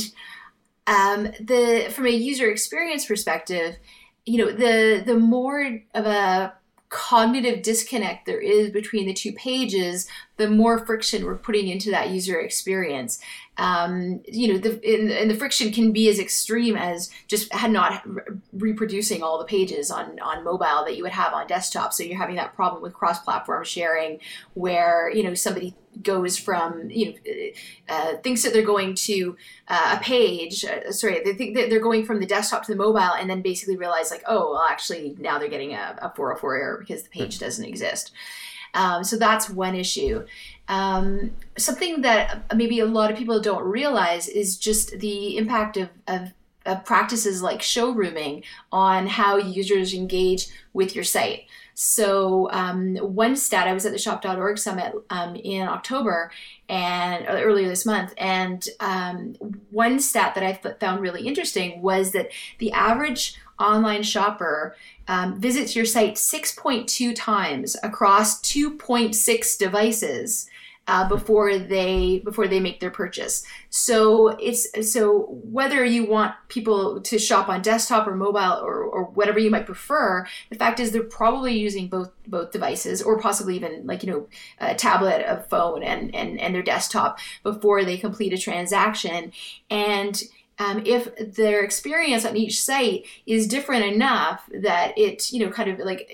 um, 0.87 1.23
the 1.39 1.91
from 1.91 2.05
a 2.05 2.09
user 2.09 2.49
experience 2.49 3.05
perspective, 3.05 3.77
you 4.25 4.37
know, 4.37 4.51
the 4.51 5.03
the 5.05 5.17
more 5.17 5.81
of 5.93 6.05
a 6.05 6.53
cognitive 6.89 7.63
disconnect 7.63 8.25
there 8.25 8.41
is 8.41 8.69
between 8.69 9.07
the 9.07 9.13
two 9.13 9.31
pages, 9.33 10.07
the 10.35 10.49
more 10.49 10.85
friction 10.85 11.25
we're 11.25 11.37
putting 11.37 11.69
into 11.69 11.89
that 11.89 12.09
user 12.09 12.39
experience. 12.39 13.19
Um, 13.61 14.23
you 14.25 14.51
know, 14.51 14.57
the, 14.57 14.71
and, 14.83 15.11
and, 15.11 15.29
the 15.29 15.35
friction 15.35 15.71
can 15.71 15.91
be 15.91 16.09
as 16.09 16.17
extreme 16.17 16.75
as 16.75 17.11
just 17.27 17.53
had 17.53 17.69
not 17.69 18.01
re- 18.07 18.23
reproducing 18.53 19.21
all 19.21 19.37
the 19.37 19.45
pages 19.45 19.91
on, 19.91 20.19
on 20.19 20.43
mobile 20.43 20.83
that 20.83 20.97
you 20.97 21.03
would 21.03 21.11
have 21.11 21.31
on 21.31 21.45
desktop. 21.45 21.93
So 21.93 22.01
you're 22.01 22.17
having 22.17 22.37
that 22.37 22.55
problem 22.55 22.81
with 22.81 22.95
cross-platform 22.95 23.63
sharing, 23.65 24.19
where 24.55 25.11
you 25.13 25.21
know 25.21 25.35
somebody 25.35 25.75
goes 26.01 26.39
from 26.39 26.89
you 26.89 27.13
know 27.13 27.49
uh, 27.87 28.17
thinks 28.23 28.41
that 28.41 28.51
they're 28.53 28.63
going 28.65 28.95
to 28.95 29.37
uh, 29.67 29.97
a 29.99 30.03
page. 30.03 30.65
Uh, 30.65 30.91
sorry, 30.91 31.21
they 31.23 31.35
think 31.35 31.55
that 31.55 31.69
they're 31.69 31.79
going 31.79 32.03
from 32.03 32.19
the 32.19 32.25
desktop 32.25 32.63
to 32.63 32.71
the 32.71 32.77
mobile, 32.77 33.13
and 33.13 33.29
then 33.29 33.43
basically 33.43 33.77
realize 33.77 34.09
like, 34.09 34.23
oh, 34.27 34.53
well, 34.53 34.65
actually 34.67 35.15
now 35.19 35.37
they're 35.37 35.49
getting 35.49 35.75
a, 35.75 35.99
a 36.01 36.11
404 36.15 36.55
error 36.55 36.77
because 36.79 37.03
the 37.03 37.09
page 37.09 37.37
doesn't 37.37 37.65
exist. 37.65 38.11
Um, 38.73 39.03
so 39.03 39.17
that's 39.17 39.49
one 39.49 39.75
issue. 39.75 40.25
Um, 40.71 41.31
something 41.57 42.01
that 42.03 42.55
maybe 42.55 42.79
a 42.79 42.85
lot 42.85 43.11
of 43.11 43.17
people 43.17 43.41
don't 43.41 43.63
realize 43.63 44.29
is 44.29 44.57
just 44.57 44.99
the 44.99 45.37
impact 45.37 45.75
of, 45.75 45.89
of, 46.07 46.31
of 46.65 46.85
practices 46.85 47.41
like 47.41 47.59
showrooming 47.59 48.45
on 48.71 49.05
how 49.05 49.35
users 49.35 49.93
engage 49.93 50.47
with 50.71 50.95
your 50.95 51.03
site. 51.03 51.43
So 51.73 52.49
um, 52.51 52.95
one 52.95 53.35
stat, 53.35 53.67
I 53.67 53.73
was 53.73 53.85
at 53.85 53.91
the 53.91 53.97
shop.org 53.97 54.57
summit 54.57 54.93
um, 55.09 55.35
in 55.35 55.67
October 55.67 56.31
and 56.69 57.25
earlier 57.27 57.67
this 57.67 57.85
month, 57.85 58.13
and 58.17 58.65
um, 58.79 59.33
one 59.71 59.99
stat 59.99 60.35
that 60.35 60.43
I 60.43 60.53
found 60.79 61.01
really 61.01 61.27
interesting 61.27 61.81
was 61.81 62.11
that 62.11 62.29
the 62.59 62.71
average 62.71 63.35
online 63.59 64.03
shopper 64.03 64.77
um, 65.09 65.37
visits 65.39 65.75
your 65.75 65.85
site 65.85 66.15
6.2 66.15 67.13
times 67.13 67.75
across 67.83 68.39
2.6 68.41 69.57
devices 69.57 70.49
uh, 70.87 71.07
before 71.07 71.57
they 71.57 72.19
before 72.19 72.47
they 72.47 72.59
make 72.59 72.79
their 72.79 72.89
purchase. 72.89 73.45
So 73.69 74.29
it's 74.39 74.91
so 74.91 75.39
whether 75.43 75.85
you 75.85 76.05
want 76.05 76.33
people 76.47 77.01
to 77.01 77.19
shop 77.19 77.49
on 77.49 77.61
desktop 77.61 78.07
or 78.07 78.15
mobile 78.15 78.59
or, 78.61 78.83
or 78.83 79.03
whatever 79.05 79.39
you 79.39 79.51
might 79.51 79.65
prefer, 79.65 80.27
the 80.49 80.55
fact 80.57 80.79
is 80.79 80.91
they're 80.91 81.03
probably 81.03 81.57
using 81.57 81.87
both 81.87 82.11
both 82.27 82.51
devices 82.51 83.01
or 83.01 83.19
possibly 83.19 83.55
even 83.55 83.85
like 83.85 84.03
you 84.03 84.11
know 84.11 84.27
a 84.59 84.75
tablet, 84.75 85.23
a 85.25 85.41
phone, 85.49 85.83
and 85.83 86.13
and 86.15 86.39
and 86.39 86.55
their 86.55 86.63
desktop 86.63 87.19
before 87.43 87.85
they 87.85 87.97
complete 87.97 88.33
a 88.33 88.37
transaction 88.37 89.31
and 89.69 90.23
um, 90.59 90.83
if 90.85 91.09
their 91.33 91.63
experience 91.63 92.23
on 92.23 92.37
each 92.37 92.61
site 92.61 93.05
is 93.25 93.47
different 93.47 93.83
enough 93.83 94.47
that 94.53 94.95
it, 94.95 95.31
you 95.31 95.43
know, 95.43 95.51
kind 95.51 95.71
of 95.71 95.79
like 95.79 96.07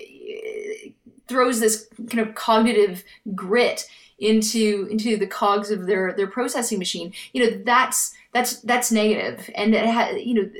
throws 1.26 1.60
this 1.60 1.86
kind 2.08 2.26
of 2.26 2.34
cognitive 2.34 3.04
grit 3.34 3.86
into 4.18 4.88
into 4.90 5.16
the 5.16 5.26
cogs 5.26 5.70
of 5.70 5.86
their 5.86 6.12
their 6.12 6.26
processing 6.26 6.78
machine. 6.78 7.12
You 7.32 7.44
know 7.44 7.62
that's 7.64 8.14
that's 8.32 8.60
that's 8.60 8.92
negative. 8.92 9.48
And 9.54 9.74
it 9.74 9.86
ha- 9.86 10.10
you 10.10 10.34
know 10.34 10.50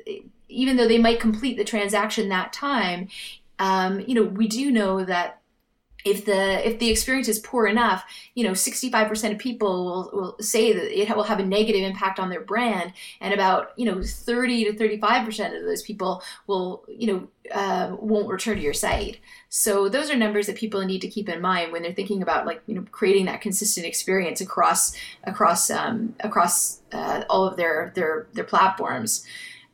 even 0.48 0.76
though 0.76 0.88
they 0.88 0.98
might 0.98 1.20
complete 1.20 1.56
the 1.56 1.64
transaction 1.64 2.28
that 2.30 2.52
time 2.52 3.08
um, 3.58 4.00
you 4.00 4.14
know 4.14 4.22
we 4.22 4.48
do 4.48 4.70
know 4.70 5.04
that 5.04 5.37
if 6.10 6.24
the 6.24 6.66
if 6.66 6.78
the 6.78 6.90
experience 6.90 7.28
is 7.28 7.38
poor 7.38 7.66
enough, 7.66 8.04
you 8.34 8.44
know, 8.44 8.52
65% 8.52 9.32
of 9.32 9.38
people 9.38 9.84
will, 9.84 10.10
will 10.12 10.36
say 10.40 10.72
that 10.72 11.00
it 11.00 11.14
will 11.14 11.22
have 11.24 11.38
a 11.38 11.44
negative 11.44 11.82
impact 11.82 12.18
on 12.18 12.28
their 12.30 12.40
brand, 12.40 12.92
and 13.20 13.34
about 13.34 13.72
you 13.76 13.84
know 13.84 14.02
30 14.02 14.64
to 14.64 14.72
35% 14.72 15.58
of 15.58 15.64
those 15.64 15.82
people 15.82 16.22
will 16.46 16.84
you 16.88 17.06
know 17.06 17.28
uh, 17.52 17.96
won't 17.98 18.28
return 18.28 18.56
to 18.56 18.62
your 18.62 18.74
site. 18.74 19.20
So 19.48 19.88
those 19.88 20.10
are 20.10 20.16
numbers 20.16 20.46
that 20.46 20.56
people 20.56 20.84
need 20.84 21.00
to 21.00 21.08
keep 21.08 21.28
in 21.28 21.40
mind 21.40 21.72
when 21.72 21.82
they're 21.82 21.92
thinking 21.92 22.22
about 22.22 22.46
like 22.46 22.62
you 22.66 22.74
know 22.74 22.84
creating 22.90 23.26
that 23.26 23.40
consistent 23.40 23.86
experience 23.86 24.40
across 24.40 24.96
across 25.24 25.70
um, 25.70 26.14
across 26.20 26.80
uh, 26.92 27.24
all 27.28 27.46
of 27.46 27.56
their 27.56 27.92
their 27.94 28.26
their 28.32 28.44
platforms. 28.44 29.26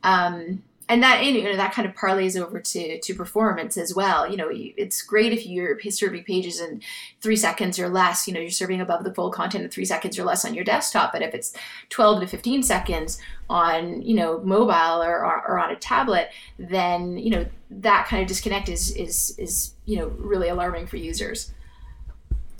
Um, 0.03 0.63
and 0.87 1.01
that 1.01 1.23
you 1.23 1.43
know 1.43 1.55
that 1.55 1.73
kind 1.73 1.87
of 1.87 1.95
parlays 1.95 2.39
over 2.39 2.59
to 2.59 2.99
to 2.99 3.13
performance 3.13 3.77
as 3.77 3.95
well. 3.95 4.29
You 4.29 4.37
know 4.37 4.49
it's 4.51 5.01
great 5.01 5.33
if 5.33 5.45
you're 5.45 5.79
serving 5.89 6.23
pages 6.23 6.59
in 6.59 6.81
three 7.21 7.35
seconds 7.35 7.79
or 7.79 7.89
less 7.89 8.27
you 8.27 8.33
know 8.33 8.39
you're 8.39 8.49
serving 8.49 8.81
above 8.81 9.03
the 9.03 9.13
full 9.13 9.31
content 9.31 9.63
in 9.63 9.69
three 9.69 9.85
seconds 9.85 10.19
or 10.19 10.23
less 10.23 10.45
on 10.45 10.53
your 10.53 10.63
desktop. 10.63 11.11
But 11.11 11.21
if 11.21 11.33
it's 11.33 11.53
12 11.89 12.21
to 12.21 12.27
15 12.27 12.63
seconds 12.63 13.19
on 13.49 14.01
you 14.01 14.15
know 14.15 14.39
mobile 14.41 15.03
or, 15.03 15.25
or, 15.25 15.47
or 15.47 15.59
on 15.59 15.71
a 15.71 15.75
tablet 15.75 16.29
then 16.57 17.17
you 17.17 17.29
know 17.29 17.45
that 17.69 18.07
kind 18.07 18.21
of 18.21 18.27
disconnect 18.27 18.69
is 18.69 18.91
is 18.95 19.35
is 19.37 19.73
you 19.85 19.97
know 19.97 20.07
really 20.17 20.49
alarming 20.49 20.87
for 20.87 20.97
users. 20.97 21.51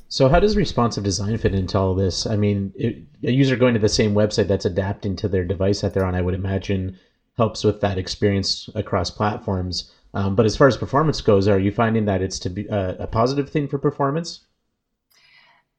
So 0.08 0.30
how 0.30 0.40
does 0.40 0.56
responsive 0.56 1.04
design 1.04 1.38
fit 1.38 1.54
into 1.54 1.78
all 1.78 1.94
this? 1.94 2.26
I 2.26 2.36
mean 2.36 2.74
it, 2.76 2.98
a 3.24 3.32
user 3.32 3.56
going 3.56 3.74
to 3.74 3.80
the 3.80 3.90
same 3.90 4.14
website 4.14 4.48
that's 4.48 4.66
adapting 4.66 5.16
to 5.18 5.28
their 5.28 5.44
device 5.44 5.82
that 5.82 5.94
they're 5.94 6.06
on 6.06 6.16
i 6.16 6.22
would 6.22 6.36
imagine 6.36 6.98
helps 7.38 7.64
with 7.64 7.82
that 7.82 7.98
experience 7.98 8.70
across 8.76 9.12
platforms. 9.12 9.92
Um, 10.14 10.36
but 10.36 10.46
as 10.46 10.56
far 10.56 10.68
as 10.68 10.78
performance 10.78 11.20
goes, 11.22 11.48
are 11.48 11.60
you 11.60 11.72
finding 11.72 12.06
that 12.06 12.22
it's 12.22 12.40
to 12.40 12.50
be 12.50 12.68
a, 12.68 12.96
a 13.00 13.08
positive 13.08 13.50
thing 13.50 13.68
for 13.68 13.78
performance? 13.78 14.42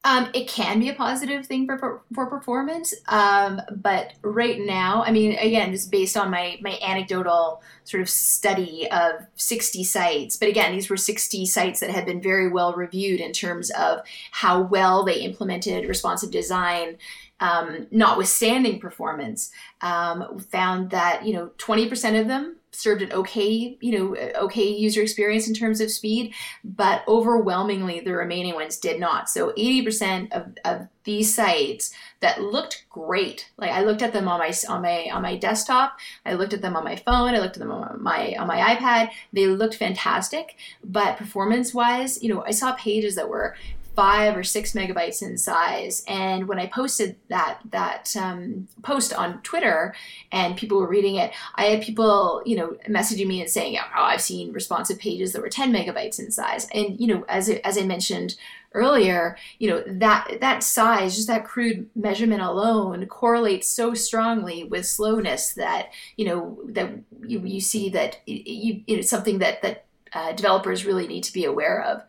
Um, 0.03 0.29
it 0.33 0.47
can 0.47 0.79
be 0.79 0.87
a 0.87 0.93
positive 0.93 1.45
thing 1.45 1.67
for 1.67 2.01
for 2.13 2.27
performance, 2.27 2.93
um, 3.09 3.59
but 3.75 4.13
right 4.21 4.57
now, 4.57 5.03
I 5.03 5.11
mean, 5.11 5.37
again, 5.37 5.71
just 5.71 5.91
based 5.91 6.15
on 6.15 6.29
my 6.29 6.57
my 6.61 6.79
anecdotal 6.81 7.61
sort 7.83 8.01
of 8.01 8.09
study 8.09 8.87
of 8.89 9.25
sixty 9.35 9.83
sites. 9.83 10.37
But 10.37 10.47
again, 10.47 10.71
these 10.71 10.89
were 10.89 10.95
sixty 10.95 11.45
sites 11.45 11.81
that 11.81 11.89
had 11.89 12.05
been 12.05 12.21
very 12.21 12.47
well 12.47 12.73
reviewed 12.73 13.19
in 13.19 13.33
terms 13.33 13.69
of 13.71 13.99
how 14.31 14.61
well 14.61 15.03
they 15.03 15.19
implemented 15.19 15.89
responsive 15.89 16.31
design 16.31 16.97
um, 17.39 17.87
notwithstanding 17.91 18.79
performance, 18.79 19.51
um, 19.81 20.39
found 20.39 20.89
that 20.91 21.25
you 21.25 21.33
know 21.33 21.51
20% 21.57 22.19
of 22.19 22.27
them 22.27 22.57
served 22.71 23.01
an 23.01 23.11
okay 23.11 23.75
you 23.81 23.97
know 23.97 24.15
okay 24.35 24.69
user 24.69 25.01
experience 25.01 25.47
in 25.47 25.53
terms 25.53 25.81
of 25.81 25.91
speed, 25.91 26.33
but 26.63 27.03
overwhelmingly 27.07 27.99
the 27.99 28.13
remaining 28.13 28.55
ones 28.55 28.77
did 28.77 28.99
not. 28.99 29.29
So 29.29 29.51
80% 29.53 30.31
of, 30.31 30.55
of 30.65 30.87
these 31.03 31.33
sites 31.33 31.93
that 32.19 32.41
looked 32.41 32.85
great. 32.89 33.49
Like 33.57 33.71
I 33.71 33.83
looked 33.83 34.01
at 34.01 34.13
them 34.13 34.27
on 34.27 34.39
my 34.39 34.53
on 34.67 34.81
my 34.81 35.09
on 35.11 35.21
my 35.21 35.37
desktop, 35.37 35.97
I 36.25 36.33
looked 36.33 36.53
at 36.53 36.61
them 36.61 36.75
on 36.75 36.83
my 36.83 36.95
phone, 36.95 37.33
I 37.33 37.39
looked 37.39 37.55
at 37.55 37.61
them 37.61 37.71
on 37.71 38.01
my 38.01 38.35
on 38.35 38.47
my 38.47 38.75
iPad. 38.75 39.11
They 39.33 39.47
looked 39.47 39.75
fantastic, 39.75 40.55
but 40.83 41.17
performance 41.17 41.73
wise, 41.73 42.21
you 42.21 42.33
know, 42.33 42.43
I 42.45 42.51
saw 42.51 42.73
pages 42.73 43.15
that 43.15 43.29
were 43.29 43.55
five 43.97 44.37
or 44.37 44.43
six 44.43 44.73
megabytes 44.73 45.23
in 45.23 45.39
size. 45.39 46.03
And 46.07 46.47
when 46.47 46.59
I 46.59 46.67
posted 46.67 47.15
that 47.29 47.59
that 47.71 48.15
um, 48.15 48.67
post 48.83 49.11
on 49.11 49.41
Twitter, 49.41 49.95
and 50.31 50.55
people 50.55 50.77
were 50.77 50.87
reading 50.87 51.15
it, 51.15 51.33
I 51.55 51.65
had 51.65 51.81
people, 51.81 52.43
you 52.45 52.55
know, 52.55 52.77
messaging 52.87 53.25
me 53.25 53.41
and 53.41 53.49
saying, 53.49 53.75
"Oh, 53.77 54.03
I've 54.03 54.21
seen 54.21 54.53
responsive 54.53 54.99
pages 54.99 55.33
that 55.33 55.41
were 55.41 55.49
10 55.49 55.73
megabytes 55.73 56.19
in 56.19 56.29
size." 56.29 56.67
And 56.75 56.99
you 57.01 57.07
know, 57.07 57.25
as 57.27 57.49
as 57.49 57.75
I 57.75 57.83
mentioned 57.85 58.35
earlier, 58.73 59.35
you 59.57 59.67
know 59.67 59.83
that 59.87 60.37
that 60.41 60.61
size, 60.61 61.15
just 61.15 61.27
that 61.27 61.43
crude 61.45 61.89
measurement 61.95 62.43
alone, 62.43 63.07
correlates 63.07 63.67
so 63.67 63.95
strongly 63.95 64.63
with 64.63 64.85
slowness 64.85 65.53
that 65.53 65.89
you 66.17 66.25
know 66.25 66.59
that 66.65 66.91
you, 67.25 67.39
you 67.43 67.61
see 67.61 67.89
that 67.89 68.19
you, 68.27 68.83
it's 68.85 69.09
something 69.09 69.39
that 69.39 69.63
that 69.63 69.85
uh, 70.13 70.33
developers 70.33 70.85
really 70.85 71.07
need 71.07 71.23
to 71.23 71.33
be 71.33 71.45
aware 71.45 71.81
of. 71.81 72.03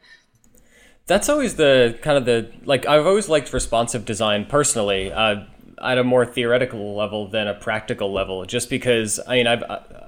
That's 1.09 1.29
always 1.29 1.57
the 1.57 1.99
kind 2.03 2.16
of 2.16 2.27
the 2.27 2.53
like 2.64 2.87
I've 2.87 3.07
always 3.07 3.29
liked 3.29 3.53
responsive 3.53 4.05
design 4.05 4.44
personally. 4.44 5.11
Uh, 5.11 5.44
at 5.83 5.99
a 5.99 6.05
more 6.05 6.27
theoretical 6.27 6.97
level 6.97 7.29
than 7.29 7.47
a 7.47 7.55
practical 7.55 8.12
level 8.12 8.44
just 8.44 8.68
because 8.68 9.21
i 9.27 9.37
mean 9.37 9.47
I've, 9.47 9.62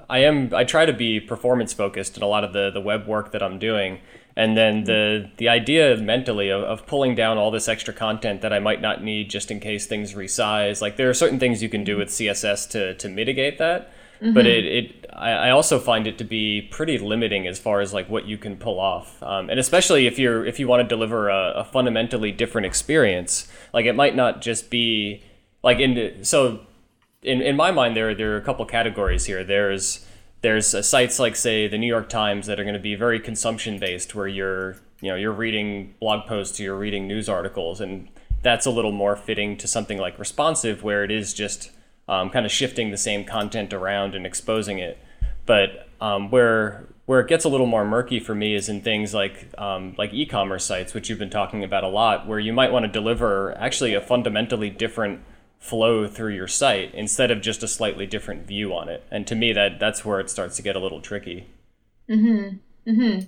i 0.08 0.18
am 0.18 0.52
i 0.54 0.64
try 0.64 0.84
to 0.84 0.92
be 0.92 1.20
performance 1.20 1.72
focused 1.72 2.16
in 2.16 2.22
a 2.22 2.26
lot 2.26 2.44
of 2.44 2.52
the, 2.52 2.70
the 2.70 2.80
web 2.80 3.06
work 3.06 3.32
that 3.32 3.42
i'm 3.42 3.58
doing 3.58 4.00
and 4.36 4.56
then 4.56 4.84
the 4.84 5.30
the 5.36 5.48
idea 5.48 5.96
mentally 5.96 6.48
of, 6.50 6.62
of 6.62 6.86
pulling 6.86 7.14
down 7.14 7.38
all 7.38 7.50
this 7.50 7.68
extra 7.68 7.94
content 7.94 8.40
that 8.40 8.52
i 8.52 8.58
might 8.58 8.80
not 8.80 9.02
need 9.02 9.30
just 9.30 9.50
in 9.50 9.60
case 9.60 9.86
things 9.86 10.14
resize 10.14 10.80
like 10.80 10.96
there 10.96 11.08
are 11.08 11.14
certain 11.14 11.38
things 11.38 11.62
you 11.62 11.68
can 11.68 11.84
do 11.84 11.96
with 11.96 12.08
css 12.08 12.68
to, 12.68 12.94
to 12.94 13.08
mitigate 13.08 13.58
that 13.58 13.92
Mm-hmm. 14.22 14.34
But 14.34 14.46
it, 14.46 14.64
it 14.64 15.06
I, 15.14 15.30
I 15.30 15.50
also 15.50 15.78
find 15.78 16.06
it 16.06 16.18
to 16.18 16.24
be 16.24 16.62
pretty 16.62 16.98
limiting 16.98 17.46
as 17.46 17.58
far 17.58 17.80
as 17.80 17.92
like 17.92 18.08
what 18.08 18.26
you 18.26 18.36
can 18.36 18.56
pull 18.56 18.78
off, 18.78 19.22
um, 19.22 19.48
and 19.48 19.58
especially 19.58 20.06
if 20.06 20.18
you're 20.18 20.44
if 20.44 20.58
you 20.58 20.68
want 20.68 20.82
to 20.82 20.88
deliver 20.88 21.28
a, 21.28 21.52
a 21.56 21.64
fundamentally 21.64 22.32
different 22.32 22.66
experience, 22.66 23.50
like 23.72 23.86
it 23.86 23.94
might 23.94 24.14
not 24.14 24.42
just 24.42 24.70
be 24.70 25.22
like 25.62 25.78
in 25.78 26.24
so 26.24 26.60
in, 27.22 27.40
in 27.40 27.56
my 27.56 27.70
mind 27.70 27.96
there 27.96 28.14
there 28.14 28.34
are 28.34 28.36
a 28.36 28.42
couple 28.42 28.64
categories 28.66 29.24
here. 29.24 29.42
There's 29.44 30.06
there's 30.42 30.74
uh, 30.74 30.82
sites 30.82 31.18
like 31.18 31.36
say 31.36 31.68
the 31.68 31.78
New 31.78 31.86
York 31.86 32.08
Times 32.08 32.46
that 32.46 32.58
are 32.58 32.64
going 32.64 32.74
to 32.74 32.80
be 32.80 32.94
very 32.94 33.20
consumption 33.20 33.78
based, 33.78 34.14
where 34.14 34.28
you're 34.28 34.76
you 35.00 35.10
know 35.10 35.16
you're 35.16 35.32
reading 35.32 35.94
blog 36.00 36.26
posts, 36.26 36.58
you're 36.60 36.76
reading 36.76 37.06
news 37.06 37.28
articles, 37.28 37.80
and 37.80 38.08
that's 38.42 38.66
a 38.66 38.70
little 38.70 38.92
more 38.92 39.16
fitting 39.16 39.56
to 39.58 39.66
something 39.66 39.98
like 39.98 40.18
responsive, 40.18 40.82
where 40.82 41.04
it 41.04 41.10
is 41.10 41.34
just 41.34 41.70
um, 42.10 42.28
kind 42.28 42.44
of 42.44 42.50
shifting 42.50 42.90
the 42.90 42.96
same 42.98 43.24
content 43.24 43.72
around 43.72 44.16
and 44.16 44.26
exposing 44.26 44.80
it. 44.80 44.98
But 45.46 45.88
um, 46.00 46.30
where 46.30 46.86
where 47.06 47.20
it 47.20 47.28
gets 47.28 47.44
a 47.44 47.48
little 47.48 47.66
more 47.66 47.84
murky 47.84 48.20
for 48.20 48.34
me 48.34 48.54
is 48.54 48.68
in 48.68 48.82
things 48.82 49.14
like 49.14 49.48
um, 49.56 49.94
like 49.96 50.12
e-commerce 50.12 50.64
sites, 50.64 50.92
which 50.92 51.08
you've 51.08 51.18
been 51.20 51.30
talking 51.30 51.64
about 51.64 51.84
a 51.84 51.88
lot, 51.88 52.26
where 52.26 52.40
you 52.40 52.52
might 52.52 52.72
want 52.72 52.84
to 52.84 52.90
deliver 52.90 53.56
actually 53.56 53.94
a 53.94 54.00
fundamentally 54.00 54.70
different 54.70 55.20
flow 55.60 56.08
through 56.08 56.34
your 56.34 56.48
site 56.48 56.92
instead 56.94 57.30
of 57.30 57.40
just 57.40 57.62
a 57.62 57.68
slightly 57.68 58.06
different 58.06 58.46
view 58.46 58.74
on 58.74 58.88
it. 58.88 59.04
And 59.10 59.26
to 59.28 59.36
me, 59.36 59.52
that 59.52 59.78
that's 59.78 60.04
where 60.04 60.18
it 60.18 60.28
starts 60.28 60.56
to 60.56 60.62
get 60.62 60.74
a 60.74 60.80
little 60.80 61.00
tricky. 61.00 61.46
Hmm. 62.08 62.48
Hmm. 62.86 63.18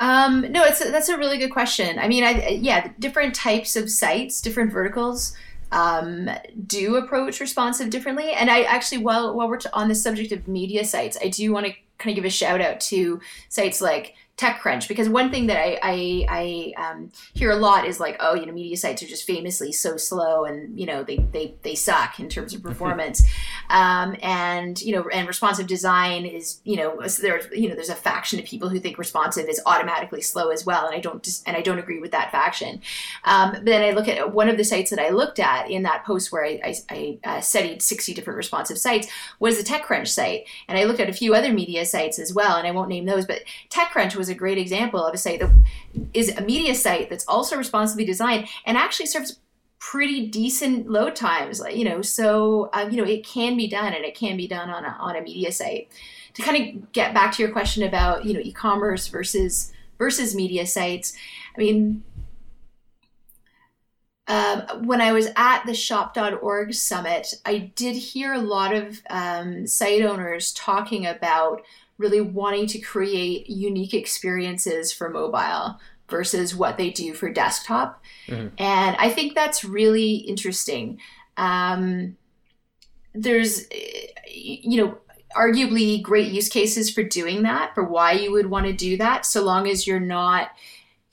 Um, 0.00 0.50
no, 0.50 0.64
it's 0.64 0.84
a, 0.84 0.90
that's 0.90 1.08
a 1.08 1.16
really 1.16 1.38
good 1.38 1.52
question. 1.52 1.98
I 2.00 2.08
mean, 2.08 2.24
I 2.24 2.58
yeah, 2.60 2.90
different 2.98 3.36
types 3.36 3.76
of 3.76 3.88
sites, 3.88 4.40
different 4.40 4.72
verticals 4.72 5.36
um, 5.72 6.30
do 6.66 6.96
approach 6.96 7.40
responsive 7.40 7.90
differently. 7.90 8.32
And 8.32 8.50
I 8.50 8.62
actually, 8.62 8.98
while 8.98 9.34
while 9.34 9.48
we're 9.48 9.60
on 9.72 9.88
the 9.88 9.94
subject 9.94 10.32
of 10.32 10.48
media 10.48 10.84
sites, 10.84 11.18
I 11.20 11.28
do 11.28 11.52
want 11.52 11.66
to 11.66 11.72
kind 11.98 12.12
of 12.12 12.16
give 12.16 12.24
a 12.24 12.30
shout 12.30 12.60
out 12.60 12.80
to 12.80 13.20
sites 13.48 13.80
like 13.80 14.14
TechCrunch 14.36 14.86
because 14.86 15.08
one 15.08 15.30
thing 15.30 15.46
that 15.46 15.56
I 15.56 15.78
I, 15.82 16.74
I 16.78 16.90
um, 16.90 17.10
hear 17.32 17.50
a 17.50 17.56
lot 17.56 17.86
is 17.86 17.98
like, 17.98 18.16
oh, 18.20 18.34
you 18.34 18.44
know, 18.44 18.52
media 18.52 18.76
sites 18.76 19.02
are 19.02 19.06
just 19.06 19.26
famously 19.26 19.72
so 19.72 19.96
slow 19.96 20.44
and 20.44 20.78
you 20.78 20.84
know 20.84 21.02
they 21.02 21.16
they, 21.32 21.54
they 21.62 21.74
suck 21.74 22.20
in 22.20 22.28
terms 22.28 22.54
of 22.54 22.62
performance, 22.62 23.22
um, 23.70 24.14
and 24.22 24.80
you 24.82 24.92
know, 24.92 25.08
and 25.08 25.26
responsive 25.26 25.66
design 25.66 26.26
is 26.26 26.60
you 26.64 26.76
know 26.76 27.00
there's 27.20 27.46
you 27.52 27.68
know 27.68 27.74
there's 27.74 27.88
a 27.88 27.94
faction 27.94 28.38
of 28.38 28.44
people 28.44 28.68
who 28.68 28.78
think 28.78 28.98
responsive 28.98 29.48
is 29.48 29.60
automatically 29.64 30.20
slow 30.20 30.50
as 30.50 30.66
well, 30.66 30.86
and 30.86 30.94
I 30.94 31.00
don't 31.00 31.22
just 31.22 31.48
and 31.48 31.56
I 31.56 31.62
don't 31.62 31.78
agree 31.78 32.00
with 32.00 32.10
that 32.10 32.30
faction. 32.30 32.82
Um, 33.24 33.52
but 33.52 33.64
then 33.64 33.82
I 33.82 33.92
look 33.92 34.06
at 34.06 34.34
one 34.34 34.50
of 34.50 34.58
the 34.58 34.64
sites 34.64 34.90
that 34.90 34.98
I 34.98 35.08
looked 35.08 35.38
at 35.38 35.70
in 35.70 35.82
that 35.84 36.04
post 36.04 36.30
where 36.30 36.44
I, 36.44 36.60
I, 36.62 36.74
I 36.90 37.18
uh, 37.24 37.40
studied 37.40 37.80
60 37.80 38.12
different 38.12 38.36
responsive 38.36 38.76
sites 38.76 39.08
was 39.38 39.56
the 39.56 39.64
TechCrunch 39.64 40.08
site, 40.08 40.46
and 40.68 40.76
I 40.76 40.84
looked 40.84 41.00
at 41.00 41.08
a 41.08 41.14
few 41.14 41.34
other 41.34 41.52
media 41.52 41.86
sites 41.86 42.18
as 42.18 42.34
well, 42.34 42.56
and 42.56 42.66
I 42.66 42.70
won't 42.70 42.90
name 42.90 43.06
those, 43.06 43.24
but 43.24 43.40
TechCrunch 43.70 44.14
was 44.14 44.25
was 44.26 44.34
a 44.34 44.38
great 44.38 44.58
example 44.58 45.04
of 45.04 45.14
a 45.14 45.18
site 45.18 45.40
that 45.40 45.50
is 46.12 46.36
a 46.36 46.42
media 46.42 46.74
site 46.74 47.08
that's 47.08 47.26
also 47.26 47.56
responsibly 47.56 48.04
designed 48.04 48.48
and 48.64 48.76
actually 48.76 49.06
serves 49.06 49.38
pretty 49.78 50.26
decent 50.26 50.90
load 50.90 51.14
times 51.14 51.60
like 51.60 51.76
you 51.76 51.84
know 51.84 52.02
so 52.02 52.70
uh, 52.72 52.88
you 52.90 52.96
know 52.96 53.04
it 53.04 53.24
can 53.24 53.56
be 53.56 53.68
done 53.68 53.92
and 53.92 54.04
it 54.04 54.14
can 54.14 54.36
be 54.36 54.48
done 54.48 54.68
on 54.68 54.84
a, 54.84 54.96
on 54.98 55.16
a 55.16 55.20
media 55.20 55.52
site. 55.52 55.88
To 56.34 56.42
kind 56.42 56.76
of 56.76 56.92
get 56.92 57.14
back 57.14 57.32
to 57.34 57.42
your 57.42 57.50
question 57.52 57.82
about 57.82 58.24
you 58.24 58.34
know 58.34 58.40
e-commerce 58.40 59.06
versus 59.08 59.72
versus 59.96 60.34
media 60.34 60.66
sites 60.66 61.16
i 61.56 61.58
mean 61.58 62.02
um, 64.28 64.86
when 64.86 65.00
I 65.00 65.12
was 65.12 65.28
at 65.36 65.64
the 65.66 65.74
shop.org 65.74 66.74
summit, 66.74 67.34
I 67.44 67.70
did 67.76 67.94
hear 67.94 68.32
a 68.32 68.40
lot 68.40 68.74
of 68.74 69.00
um, 69.08 69.68
site 69.68 70.02
owners 70.02 70.52
talking 70.52 71.06
about 71.06 71.62
really 71.98 72.20
wanting 72.20 72.66
to 72.66 72.78
create 72.78 73.48
unique 73.48 73.94
experiences 73.94 74.92
for 74.92 75.08
mobile 75.08 75.78
versus 76.08 76.54
what 76.54 76.76
they 76.76 76.90
do 76.90 77.14
for 77.14 77.32
desktop. 77.32 78.02
Mm-hmm. 78.28 78.48
And 78.58 78.96
I 78.98 79.10
think 79.10 79.34
that's 79.34 79.64
really 79.64 80.14
interesting. 80.14 81.00
Um, 81.36 82.16
there's, 83.14 83.64
you 84.30 84.84
know, 84.84 84.98
arguably 85.36 86.02
great 86.02 86.32
use 86.32 86.48
cases 86.48 86.90
for 86.90 87.02
doing 87.02 87.42
that, 87.42 87.74
for 87.74 87.84
why 87.84 88.12
you 88.12 88.32
would 88.32 88.46
want 88.46 88.66
to 88.66 88.72
do 88.72 88.96
that, 88.96 89.26
so 89.26 89.42
long 89.42 89.68
as 89.68 89.86
you're 89.86 90.00
not 90.00 90.50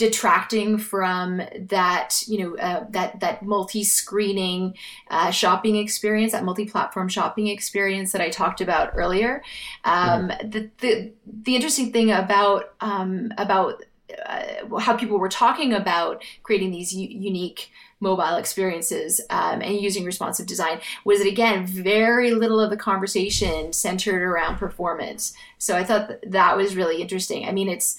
detracting 0.03 0.77
from 0.77 1.41
that 1.57 2.23
you 2.27 2.37
know 2.37 2.57
uh, 2.57 2.85
that 2.89 3.21
that 3.21 3.41
multi-screening 3.41 4.75
uh, 5.09 5.31
shopping 5.31 5.77
experience 5.77 6.33
that 6.33 6.43
multi-platform 6.43 7.07
shopping 7.07 7.47
experience 7.47 8.11
that 8.11 8.19
i 8.19 8.27
talked 8.27 8.59
about 8.59 8.91
earlier. 8.95 9.41
Um, 9.85 10.27
mm-hmm. 10.27 10.49
the, 10.49 10.69
the 10.79 11.11
the 11.43 11.55
interesting 11.55 11.93
thing 11.93 12.11
about 12.11 12.73
um, 12.81 13.31
about 13.37 13.81
uh, 14.25 14.77
how 14.79 14.97
people 14.97 15.17
were 15.17 15.29
talking 15.29 15.71
about 15.71 16.21
creating 16.43 16.71
these 16.71 16.93
u- 16.93 17.07
unique 17.07 17.71
mobile 18.01 18.35
experiences 18.35 19.21
um, 19.29 19.61
and 19.61 19.79
using 19.79 20.03
responsive 20.03 20.45
design 20.45 20.81
was 21.05 21.19
that 21.19 21.29
again 21.29 21.65
very 21.65 22.31
little 22.31 22.59
of 22.59 22.71
the 22.71 22.75
conversation 22.75 23.71
centered 23.71 24.21
around 24.21 24.57
performance. 24.57 25.31
So 25.59 25.77
i 25.77 25.83
thought 25.85 26.09
that, 26.09 26.29
that 26.29 26.57
was 26.57 26.75
really 26.75 27.01
interesting. 27.01 27.47
I 27.47 27.53
mean 27.53 27.69
it's 27.69 27.97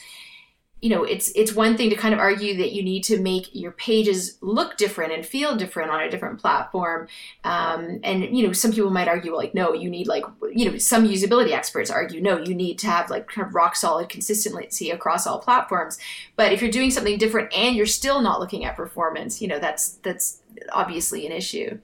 you 0.85 0.91
know 0.91 1.03
it's 1.03 1.33
it's 1.35 1.55
one 1.55 1.79
thing 1.79 1.89
to 1.89 1.97
kind 1.97 2.13
of 2.13 2.21
argue 2.21 2.59
that 2.59 2.73
you 2.73 2.83
need 2.83 3.03
to 3.05 3.19
make 3.19 3.49
your 3.55 3.73
pages 3.73 4.37
look 4.43 4.77
different 4.77 5.15
and 5.15 5.25
feel 5.25 5.57
different 5.57 5.91
on 5.91 6.03
a 6.03 6.11
different 6.11 6.39
platform. 6.39 7.09
Um, 7.43 8.01
and 8.05 8.37
you 8.37 8.47
know 8.47 8.53
some 8.53 8.71
people 8.71 8.91
might 8.91 9.09
argue 9.09 9.35
like 9.35 9.55
no 9.55 9.73
you 9.73 9.89
need 9.89 10.07
like 10.07 10.25
you 10.53 10.71
know 10.71 10.77
some 10.77 11.09
usability 11.09 11.53
experts 11.53 11.91
argue 11.91 12.21
no 12.21 12.37
you 12.37 12.55
need 12.55 12.79
to 12.81 12.87
have 12.87 13.09
like 13.09 13.29
kind 13.29 13.47
of 13.47 13.55
rock 13.55 13.77
solid 13.77 14.11
consistency 14.11 14.91
across 14.91 15.27
all 15.27 15.39
platforms. 15.39 15.97
But 16.37 16.53
if 16.53 16.61
you're 16.61 16.71
doing 16.71 16.91
something 16.91 17.17
different 17.17 17.55
and 17.55 17.75
you're 17.75 17.87
still 17.87 18.21
not 18.21 18.39
looking 18.39 18.67
at 18.67 18.77
performance 18.77 19.41
you 19.41 19.49
know 19.49 19.59
that's 19.59 19.95
that's 20.03 20.43
obviously 20.71 21.25
an 21.25 21.33
issue. 21.33 21.79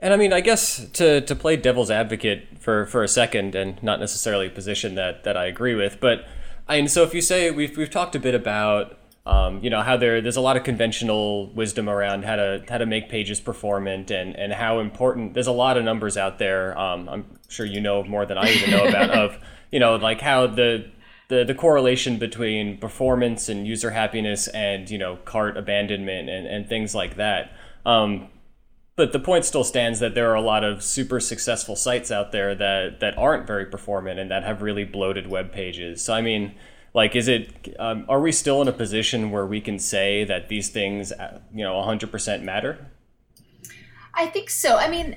And 0.00 0.14
I 0.14 0.16
mean, 0.16 0.32
I 0.32 0.40
guess 0.40 0.88
to, 0.94 1.20
to 1.20 1.36
play 1.36 1.56
devil's 1.56 1.90
advocate 1.90 2.58
for, 2.58 2.86
for 2.86 3.04
a 3.04 3.08
second, 3.08 3.54
and 3.54 3.80
not 3.84 4.00
necessarily 4.00 4.48
a 4.48 4.50
position 4.50 4.96
that, 4.96 5.22
that 5.22 5.36
I 5.36 5.46
agree 5.46 5.76
with, 5.76 6.00
but 6.00 6.26
and 6.74 6.90
so 6.90 7.02
if 7.02 7.14
you 7.14 7.20
say 7.20 7.50
we've 7.50 7.76
we've 7.76 7.90
talked 7.90 8.14
a 8.14 8.20
bit 8.20 8.34
about 8.34 8.98
um, 9.24 9.62
you 9.62 9.70
know 9.70 9.82
how 9.82 9.96
there 9.96 10.20
there's 10.20 10.36
a 10.36 10.40
lot 10.40 10.56
of 10.56 10.64
conventional 10.64 11.52
wisdom 11.52 11.88
around 11.88 12.24
how 12.24 12.36
to 12.36 12.64
how 12.68 12.78
to 12.78 12.86
make 12.86 13.08
pages 13.08 13.40
performant 13.40 14.10
and 14.10 14.34
and 14.36 14.52
how 14.52 14.80
important 14.80 15.34
there's 15.34 15.46
a 15.46 15.52
lot 15.52 15.76
of 15.76 15.84
numbers 15.84 16.16
out 16.16 16.38
there. 16.38 16.76
Um, 16.78 17.08
I'm 17.08 17.38
sure 17.48 17.64
you 17.64 17.80
know 17.80 18.02
more 18.02 18.26
than 18.26 18.36
I 18.36 18.50
even 18.50 18.70
know 18.70 18.86
about 18.86 19.10
of 19.24 19.38
you 19.70 19.78
know 19.78 19.96
like 19.96 20.20
how 20.20 20.48
the 20.48 20.90
the, 21.28 21.44
the 21.44 21.54
correlation 21.54 22.18
between 22.18 22.78
performance 22.78 23.48
and 23.48 23.66
user 23.66 23.90
happiness 23.90 24.48
and 24.48 24.90
you 24.90 24.98
know 24.98 25.16
cart 25.24 25.56
abandonment 25.56 26.28
and, 26.28 26.46
and 26.46 26.68
things 26.68 26.94
like 26.94 27.16
that. 27.16 27.52
Um, 27.86 28.28
but 28.96 29.12
the 29.12 29.18
point 29.18 29.44
still 29.44 29.64
stands 29.64 30.00
that 30.00 30.14
there 30.14 30.30
are 30.30 30.34
a 30.34 30.42
lot 30.42 30.64
of 30.64 30.82
super 30.82 31.20
successful 31.20 31.76
sites 31.76 32.10
out 32.10 32.32
there 32.32 32.54
that 32.54 33.00
that 33.00 33.16
aren't 33.16 33.46
very 33.46 33.66
performant 33.66 34.18
and 34.18 34.30
that 34.30 34.44
have 34.44 34.62
really 34.62 34.84
bloated 34.84 35.28
web 35.28 35.52
pages. 35.52 36.02
So 36.04 36.12
I 36.12 36.20
mean, 36.20 36.54
like, 36.94 37.16
is 37.16 37.28
it? 37.28 37.74
Um, 37.78 38.04
are 38.08 38.20
we 38.20 38.32
still 38.32 38.60
in 38.60 38.68
a 38.68 38.72
position 38.72 39.30
where 39.30 39.46
we 39.46 39.60
can 39.60 39.78
say 39.78 40.24
that 40.24 40.48
these 40.48 40.68
things, 40.68 41.10
uh, 41.12 41.40
you 41.52 41.64
know, 41.64 41.74
100% 41.74 42.42
matter? 42.42 42.86
I 44.14 44.26
think 44.26 44.50
so. 44.50 44.76
I 44.76 44.90
mean, 44.90 45.16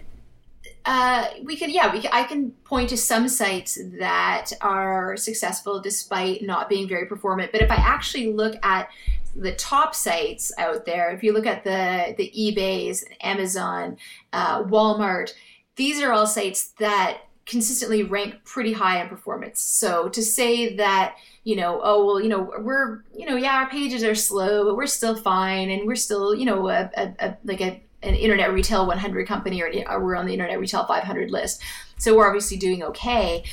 uh, 0.85 1.25
we 1.43 1.57
can, 1.57 1.69
yeah, 1.69 1.91
we 1.91 2.07
I 2.11 2.23
can 2.23 2.51
point 2.63 2.89
to 2.89 2.97
some 2.97 3.27
sites 3.27 3.77
that 3.99 4.51
are 4.61 5.17
successful 5.17 5.81
despite 5.81 6.43
not 6.43 6.69
being 6.69 6.87
very 6.87 7.07
performant. 7.07 7.51
But 7.51 7.61
if 7.61 7.71
I 7.71 7.75
actually 7.75 8.31
look 8.31 8.55
at 8.63 8.89
the 9.35 9.53
top 9.53 9.93
sites 9.93 10.51
out 10.57 10.85
there, 10.85 11.11
if 11.11 11.23
you 11.23 11.33
look 11.33 11.45
at 11.45 11.63
the 11.63 12.15
the 12.17 12.31
eBay's, 12.37 13.05
Amazon, 13.21 13.97
uh, 14.33 14.63
Walmart, 14.63 15.33
these 15.75 16.01
are 16.01 16.11
all 16.11 16.27
sites 16.27 16.69
that 16.79 17.21
consistently 17.45 18.01
rank 18.01 18.43
pretty 18.43 18.73
high 18.73 19.01
in 19.01 19.07
performance. 19.07 19.61
So 19.61 20.09
to 20.09 20.23
say 20.23 20.75
that 20.77 21.15
you 21.43 21.55
know, 21.55 21.79
oh 21.83 22.05
well, 22.05 22.21
you 22.21 22.29
know, 22.29 22.51
we're 22.59 23.03
you 23.15 23.25
know, 23.25 23.35
yeah, 23.35 23.57
our 23.57 23.69
pages 23.69 24.03
are 24.03 24.15
slow, 24.15 24.65
but 24.65 24.75
we're 24.75 24.87
still 24.87 25.15
fine, 25.15 25.69
and 25.69 25.85
we're 25.85 25.95
still 25.95 26.33
you 26.33 26.45
know 26.45 26.69
a, 26.69 26.89
a, 26.97 27.13
a 27.19 27.37
like 27.43 27.61
a 27.61 27.81
an 28.05 28.15
internet 28.15 28.53
retail 28.53 28.85
100 28.85 29.27
company 29.27 29.61
or, 29.61 29.71
or 29.89 30.03
we're 30.03 30.15
on 30.15 30.25
the 30.25 30.33
internet 30.33 30.59
retail 30.59 30.85
500 30.85 31.31
list 31.31 31.61
so 31.97 32.15
we're 32.15 32.27
obviously 32.27 32.55
doing 32.55 32.83
okay 32.83 33.43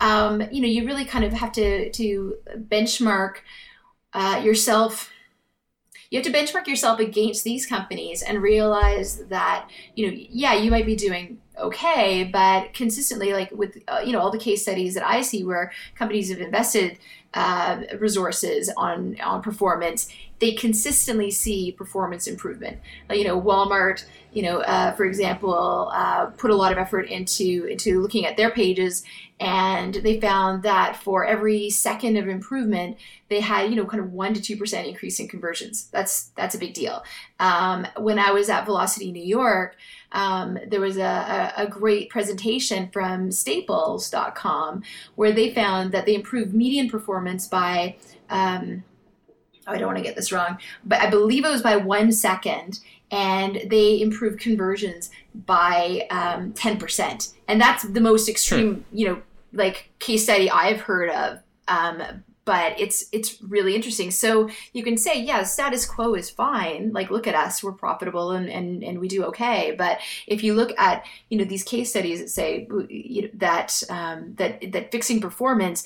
um, 0.00 0.42
you 0.50 0.60
know 0.60 0.68
you 0.68 0.86
really 0.86 1.04
kind 1.04 1.24
of 1.24 1.32
have 1.32 1.52
to 1.52 1.90
to 1.90 2.36
benchmark 2.68 3.36
uh, 4.14 4.40
yourself 4.42 5.10
you 6.10 6.18
have 6.18 6.26
to 6.26 6.32
benchmark 6.32 6.66
yourself 6.66 7.00
against 7.00 7.44
these 7.44 7.66
companies 7.66 8.22
and 8.22 8.42
realize 8.42 9.24
that 9.28 9.68
you 9.94 10.06
know 10.06 10.16
yeah 10.30 10.54
you 10.54 10.70
might 10.70 10.86
be 10.86 10.96
doing 10.96 11.38
okay 11.58 12.24
but 12.24 12.72
consistently 12.72 13.32
like 13.32 13.50
with 13.52 13.78
uh, 13.88 14.00
you 14.04 14.12
know 14.12 14.20
all 14.20 14.30
the 14.30 14.38
case 14.38 14.62
studies 14.62 14.94
that 14.94 15.06
i 15.06 15.20
see 15.20 15.44
where 15.44 15.72
companies 15.94 16.30
have 16.30 16.40
invested 16.40 16.98
uh, 17.34 17.82
resources 17.98 18.70
on 18.76 19.20
on 19.20 19.42
performance 19.42 20.10
they 20.38 20.52
consistently 20.52 21.30
see 21.30 21.72
performance 21.72 22.26
improvement. 22.26 22.78
You 23.10 23.24
know 23.24 23.40
walmart 23.40 24.04
you 24.32 24.42
know 24.42 24.60
uh, 24.60 24.92
for 24.92 25.04
example 25.04 25.90
uh, 25.92 26.26
put 26.26 26.50
a 26.50 26.54
lot 26.54 26.72
of 26.72 26.78
effort 26.78 27.08
into 27.08 27.66
into 27.66 28.00
looking 28.00 28.24
at 28.24 28.36
their 28.36 28.50
pages 28.50 29.04
and 29.40 29.94
they 29.94 30.20
found 30.20 30.62
that 30.62 30.96
for 30.96 31.24
every 31.24 31.70
second 31.70 32.16
of 32.16 32.28
improvement 32.28 32.96
they 33.28 33.40
had 33.40 33.70
you 33.70 33.76
know 33.76 33.84
kind 33.84 34.02
of 34.02 34.12
1 34.12 34.34
to 34.34 34.56
2% 34.56 34.86
increase 34.86 35.20
in 35.20 35.28
conversions 35.28 35.88
that's 35.90 36.28
that's 36.36 36.54
a 36.54 36.58
big 36.58 36.74
deal 36.74 37.02
um, 37.40 37.86
when 37.96 38.18
i 38.18 38.30
was 38.30 38.48
at 38.48 38.64
velocity 38.64 39.12
new 39.12 39.22
york 39.22 39.76
um, 40.12 40.58
there 40.66 40.80
was 40.80 40.96
a, 40.96 41.02
a, 41.02 41.64
a, 41.64 41.66
great 41.66 42.08
presentation 42.08 42.88
from 42.90 43.30
staples.com 43.30 44.82
where 45.16 45.32
they 45.32 45.52
found 45.52 45.92
that 45.92 46.06
they 46.06 46.14
improved 46.14 46.54
median 46.54 46.88
performance 46.88 47.46
by 47.46 47.96
um, 48.30 48.82
oh, 49.66 49.72
i 49.72 49.78
don't 49.78 49.86
want 49.86 49.98
to 49.98 50.04
get 50.04 50.16
this 50.16 50.32
wrong 50.32 50.58
but 50.84 51.00
i 51.00 51.10
believe 51.10 51.44
it 51.44 51.50
was 51.50 51.62
by 51.62 51.76
one 51.76 52.10
second 52.10 52.80
and 53.10 53.62
they 53.70 54.00
improved 54.00 54.38
conversions 54.38 55.10
by 55.46 56.06
um, 56.10 56.52
10% 56.52 57.32
and 57.48 57.60
that's 57.60 57.82
the 57.84 58.00
most 58.00 58.28
extreme 58.28 58.74
sure. 58.74 58.84
you 58.92 59.08
know 59.08 59.22
like 59.52 59.90
case 59.98 60.24
study 60.24 60.50
I've 60.50 60.80
heard 60.80 61.10
of. 61.10 61.40
Um, 61.66 62.24
but 62.48 62.80
it's 62.80 63.04
it's 63.12 63.42
really 63.42 63.74
interesting. 63.74 64.10
So 64.10 64.48
you 64.72 64.82
can 64.82 64.96
say, 64.96 65.20
yeah, 65.20 65.42
status 65.42 65.84
quo 65.84 66.14
is 66.14 66.30
fine. 66.30 66.94
Like, 66.94 67.10
look 67.10 67.26
at 67.26 67.34
us, 67.34 67.62
we're 67.62 67.72
profitable 67.72 68.30
and 68.30 68.48
and, 68.48 68.82
and 68.82 69.00
we 69.00 69.06
do 69.06 69.22
okay. 69.24 69.74
But 69.76 69.98
if 70.26 70.42
you 70.42 70.54
look 70.54 70.72
at 70.78 71.04
you 71.28 71.36
know 71.36 71.44
these 71.44 71.62
case 71.62 71.90
studies 71.90 72.20
that 72.20 72.30
say 72.30 72.66
you 72.88 73.22
know, 73.22 73.28
that 73.34 73.82
um, 73.90 74.34
that 74.36 74.72
that 74.72 74.90
fixing 74.90 75.20
performance 75.20 75.84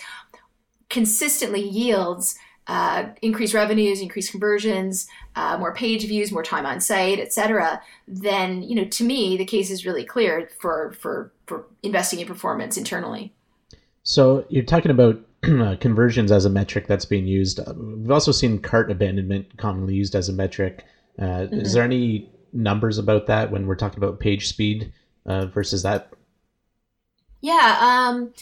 consistently 0.88 1.68
yields 1.68 2.38
uh, 2.68 3.06
increased 3.22 3.54
revenues, 3.54 4.00
increased 4.00 4.30
conversions, 4.30 5.08
uh, 5.34 5.58
more 5.58 5.74
page 5.74 6.06
views, 6.06 6.30
more 6.30 6.44
time 6.44 6.64
on 6.64 6.80
site, 6.80 7.18
etc., 7.18 7.82
then 8.06 8.62
you 8.62 8.76
know 8.76 8.84
to 8.84 9.02
me 9.02 9.36
the 9.36 9.44
case 9.44 9.68
is 9.68 9.84
really 9.84 10.04
clear 10.04 10.48
for 10.60 10.92
for 10.92 11.32
for 11.46 11.66
investing 11.82 12.20
in 12.20 12.26
performance 12.28 12.76
internally. 12.76 13.32
So 14.04 14.44
you're 14.48 14.62
talking 14.62 14.92
about 14.92 15.20
conversions 15.80 16.30
as 16.30 16.44
a 16.44 16.50
metric 16.50 16.86
that's 16.86 17.04
being 17.04 17.26
used. 17.26 17.58
We've 17.76 18.10
also 18.10 18.32
seen 18.32 18.60
cart 18.60 18.90
abandonment 18.90 19.56
commonly 19.56 19.94
used 19.94 20.14
as 20.14 20.28
a 20.28 20.32
metric. 20.32 20.84
Uh, 21.18 21.24
mm-hmm. 21.24 21.54
Is 21.60 21.72
there 21.72 21.82
any 21.82 22.30
numbers 22.52 22.98
about 22.98 23.26
that 23.26 23.50
when 23.50 23.66
we're 23.66 23.74
talking 23.74 23.98
about 23.98 24.20
page 24.20 24.48
speed 24.48 24.92
uh, 25.26 25.46
versus 25.46 25.82
that? 25.82 26.12
Yeah. 27.40 27.78
Um, 27.80 28.32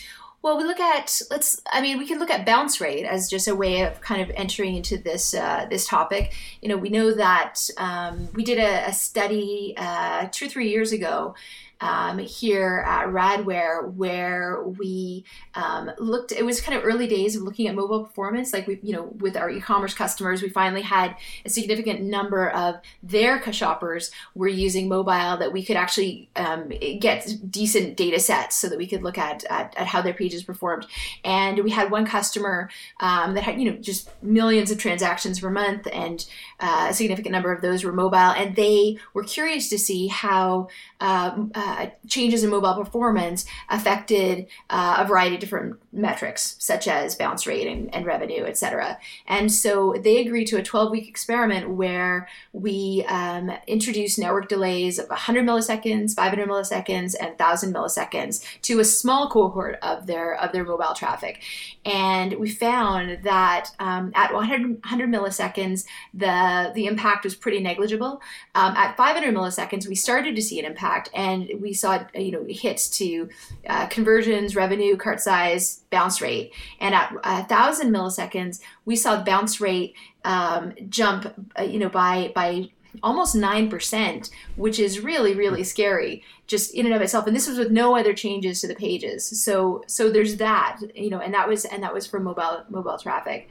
well, 0.43 0.57
we 0.57 0.65
look 0.65 0.81
at 0.81 1.21
let's. 1.31 1.61
I 1.71 1.83
mean, 1.83 1.99
we 1.99 2.07
can 2.07 2.19
look 2.19 2.31
at 2.31 2.47
bounce 2.47 2.81
rate 2.81 3.05
as 3.05 3.29
just 3.29 3.49
a 3.49 3.55
way 3.55 3.83
of 3.83 4.01
kind 4.01 4.23
of 4.23 4.31
entering 4.35 4.77
into 4.77 4.97
this 4.97 5.35
uh, 5.35 5.67
this 5.69 5.87
topic. 5.87 6.33
You 6.63 6.69
know, 6.69 6.77
we 6.77 6.89
know 6.89 7.13
that 7.15 7.69
um, 7.77 8.29
we 8.35 8.45
did 8.45 8.59
a, 8.59 8.89
a 8.89 8.93
study 8.93 9.75
uh, 9.77 10.29
two 10.33 10.47
or 10.47 10.49
three 10.49 10.71
years 10.71 10.93
ago 10.93 11.35
um, 11.81 12.19
here 12.19 12.85
at 12.87 13.09
Radware 13.09 13.93
where 13.95 14.63
we 14.65 15.25
um, 15.55 15.91
looked. 15.99 16.33
It 16.33 16.45
was 16.45 16.61
kind 16.61 16.79
of 16.79 16.85
early 16.85 17.07
days 17.07 17.37
of 17.37 17.43
looking 17.43 17.69
at 17.69 17.75
mobile 17.75 18.05
performance. 18.05 18.53
Like 18.53 18.67
we, 18.67 18.79
you 18.83 18.93
know, 18.93 19.05
with 19.19 19.37
our 19.37 19.51
e-commerce 19.51 19.95
customers, 19.95 20.43
we 20.43 20.49
finally 20.49 20.83
had 20.83 21.17
a 21.45 21.51
significant 21.51 22.03
number 22.03 22.51
of 22.51 22.77
their 23.03 23.41
shoppers 23.53 24.11
were 24.35 24.49
using 24.49 24.89
mobile 24.89 25.37
that 25.39 25.53
we 25.53 25.65
could 25.65 25.77
actually 25.77 26.29
um, 26.37 26.69
get 26.99 27.27
decent 27.51 27.97
data 27.97 28.21
sets 28.21 28.57
so 28.57 28.69
that 28.69 28.79
we 28.79 28.87
could 28.87 29.03
look 29.03 29.19
at, 29.19 29.45
at, 29.45 29.75
at 29.77 29.87
how 29.87 30.03
their 30.03 30.15
pages 30.15 30.43
performed. 30.43 30.87
And 31.25 31.61
we 31.65 31.71
had 31.71 31.91
one 31.91 32.07
customer 32.07 32.71
um, 33.01 33.35
that 33.35 33.43
had 33.43 33.61
you 33.61 33.71
know 33.71 33.77
just 33.79 34.11
millions 34.23 34.71
of 34.71 34.79
transactions 34.79 35.41
per 35.41 35.51
month, 35.51 35.89
and 35.93 36.25
uh, 36.61 36.89
a 36.91 36.95
significant 36.95 37.33
number 37.33 37.53
of 37.53 37.63
those 37.63 37.85
were 37.85 37.93
mobile, 37.93 38.17
and 38.17 38.57
they 38.57 38.99
were 39.15 39.25
curious 39.25 39.69
to 39.71 39.79
see 39.79 40.09
how. 40.09 40.69
Um, 41.01 41.51
uh, 41.55 41.87
changes 42.09 42.45
in 42.45 42.51
mobile 42.51 42.75
performance 42.75 43.47
affected 43.71 44.47
uh, 44.69 44.97
a 44.99 45.07
variety 45.07 45.37
of 45.37 45.41
different 45.41 45.81
metrics, 45.93 46.57
such 46.59 46.87
as 46.87 47.15
bounce 47.15 47.47
rate 47.47 47.67
and, 47.67 47.93
and 47.95 48.07
revenue, 48.07 48.45
et 48.45 48.59
cetera. 48.59 48.99
And 49.27 49.51
so 49.53 49.95
they 49.99 50.19
agreed 50.19 50.47
to 50.47 50.59
a 50.59 50.63
12 50.63 50.91
week 50.91 51.09
experiment 51.09 51.71
where 51.71 52.29
we 52.53 53.05
um, 53.09 53.51
introduced 53.67 54.19
network 54.19 54.49
delays 54.49 54.99
of 54.99 55.09
100 55.09 55.45
milliseconds, 55.45 56.15
500 56.15 56.49
milliseconds, 56.49 57.15
and 57.19 57.31
1,000 57.31 57.75
milliseconds 57.75 58.45
to 58.63 58.81
a 58.81 58.85
small 58.85 59.31
cohort 59.31 59.79
of 59.83 60.07
their 60.07 60.35
of 60.35 60.53
their 60.53 60.65
mobile 60.65 60.95
traffic. 60.95 61.41
And 61.85 62.35
we 62.35 62.51
found 62.51 63.25
that 63.25 63.71
um, 63.79 64.13
at 64.15 64.33
100, 64.33 64.83
100, 64.85 65.11
milliseconds, 65.11 65.85
the 66.13 66.27
the 66.75 66.87
impact 66.87 67.25
was 67.25 67.35
pretty 67.35 67.61
negligible. 67.61 68.21
Um, 68.55 68.75
at 68.77 68.97
500 68.97 69.35
milliseconds, 69.35 69.87
we 69.87 69.95
started 69.95 70.37
to 70.37 70.43
see 70.43 70.59
an 70.59 70.65
impact, 70.65 71.11
and 71.15 71.51
we 71.61 71.73
saw 71.73 72.05
you 72.15 72.33
know 72.33 72.45
hits 72.49 72.89
to 72.99 73.29
uh, 73.69 73.87
conversions, 73.87 74.57
revenue, 74.57 74.97
cart 74.97 75.21
size, 75.21 75.83
bounce 75.91 76.21
rate. 76.21 76.53
And 76.81 76.95
at 76.95 77.13
1,000 77.13 77.93
milliseconds, 77.93 78.61
we 78.85 78.97
saw 78.97 79.17
the 79.17 79.25
bounce 79.25 79.61
rate 79.61 79.95
um, 80.25 80.75
jump, 80.89 81.33
uh, 81.59 81.63
you 81.63 81.79
know, 81.79 81.89
by 81.89 82.33
by 82.35 82.71
almost 83.03 83.37
9%, 83.37 84.31
which 84.57 84.79
is 84.79 85.01
really, 85.01 85.35
really 85.35 85.63
scary 85.63 86.23
just 86.47 86.75
in 86.75 86.87
and 86.87 86.95
of 86.95 87.01
itself. 87.01 87.27
And 87.27 87.37
this 87.37 87.49
was 87.49 87.59
with 87.59 87.71
no 87.71 87.97
other 87.97 88.13
changes 88.13 88.61
to 88.61 88.69
the 88.69 88.75
pages. 88.75 89.25
So, 89.43 89.85
so 89.87 90.11
there's 90.11 90.37
that, 90.37 90.81
you 90.95 91.11
know, 91.11 91.21
and 91.21 91.33
that 91.35 91.49
was, 91.49 91.65
and 91.65 91.83
that 91.83 91.95
was 91.95 92.07
for 92.07 92.19
mobile, 92.19 92.65
mobile 92.69 92.99
traffic. 92.99 93.49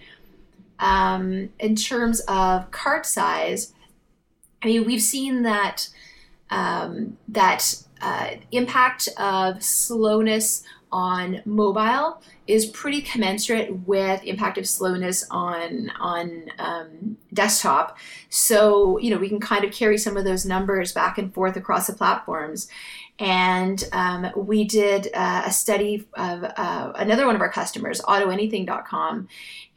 Um, 0.79 1.49
in 1.59 1.75
terms 1.75 2.21
of 2.21 2.71
cart 2.71 3.05
size, 3.05 3.73
I 4.61 4.67
mean, 4.67 4.85
we've 4.85 5.01
seen 5.01 5.43
that, 5.43 5.89
um, 6.49 7.17
that 7.27 7.83
uh, 8.01 8.31
impact 8.51 9.09
of 9.17 9.63
slowness 9.63 10.63
on 10.91 11.41
mobile 11.45 12.21
is 12.47 12.65
pretty 12.65 13.01
commensurate 13.01 13.87
with 13.87 14.23
impact 14.23 14.57
of 14.57 14.67
slowness 14.67 15.25
on 15.29 15.91
on 15.99 16.45
um, 16.57 17.17
desktop. 17.33 17.97
So 18.29 18.97
you 18.97 19.11
know 19.11 19.17
we 19.17 19.29
can 19.29 19.39
kind 19.39 19.63
of 19.63 19.71
carry 19.71 19.97
some 19.97 20.17
of 20.17 20.25
those 20.25 20.45
numbers 20.45 20.91
back 20.91 21.17
and 21.17 21.33
forth 21.33 21.55
across 21.55 21.87
the 21.87 21.93
platforms. 21.93 22.67
And 23.19 23.83
um, 23.91 24.31
we 24.35 24.63
did 24.63 25.09
uh, 25.13 25.43
a 25.45 25.51
study 25.51 26.07
of 26.13 26.43
uh, 26.43 26.93
another 26.95 27.25
one 27.25 27.35
of 27.35 27.41
our 27.41 27.51
customers, 27.51 27.99
AutoAnything.com, 28.01 29.27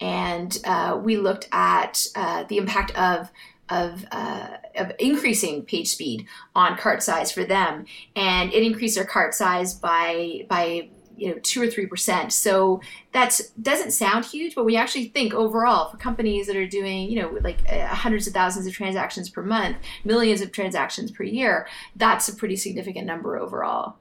and 0.00 0.58
uh, 0.64 1.00
we 1.02 1.16
looked 1.16 1.48
at 1.52 2.06
uh, 2.14 2.44
the 2.44 2.58
impact 2.58 2.96
of 2.96 3.30
of, 3.68 4.04
uh, 4.12 4.48
of 4.76 4.92
increasing 4.98 5.62
page 5.62 5.88
speed 5.88 6.26
on 6.54 6.76
cart 6.76 7.02
size 7.02 7.32
for 7.32 7.42
them, 7.42 7.86
and 8.14 8.52
it 8.52 8.62
increased 8.62 8.96
their 8.96 9.04
cart 9.04 9.34
size 9.34 9.74
by 9.74 10.44
by 10.48 10.88
you 11.22 11.28
know 11.28 11.38
two 11.42 11.62
or 11.62 11.68
three 11.68 11.86
percent. 11.86 12.32
So 12.32 12.80
that 13.12 13.40
doesn't 13.60 13.92
sound 13.92 14.24
huge, 14.24 14.54
but 14.54 14.64
we 14.64 14.76
actually 14.76 15.06
think 15.06 15.32
overall 15.32 15.90
for 15.90 15.96
companies 15.96 16.46
that 16.48 16.56
are 16.56 16.66
doing 16.66 17.10
you 17.10 17.22
know 17.22 17.38
like 17.42 17.58
uh, 17.70 17.86
hundreds 17.86 18.26
of 18.26 18.34
thousands 18.34 18.66
of 18.66 18.72
transactions 18.72 19.30
per 19.30 19.42
month, 19.42 19.76
millions 20.04 20.40
of 20.40 20.52
transactions 20.52 21.10
per 21.10 21.24
year, 21.24 21.68
that's 21.96 22.28
a 22.28 22.34
pretty 22.34 22.56
significant 22.56 23.06
number 23.06 23.38
overall. 23.38 23.96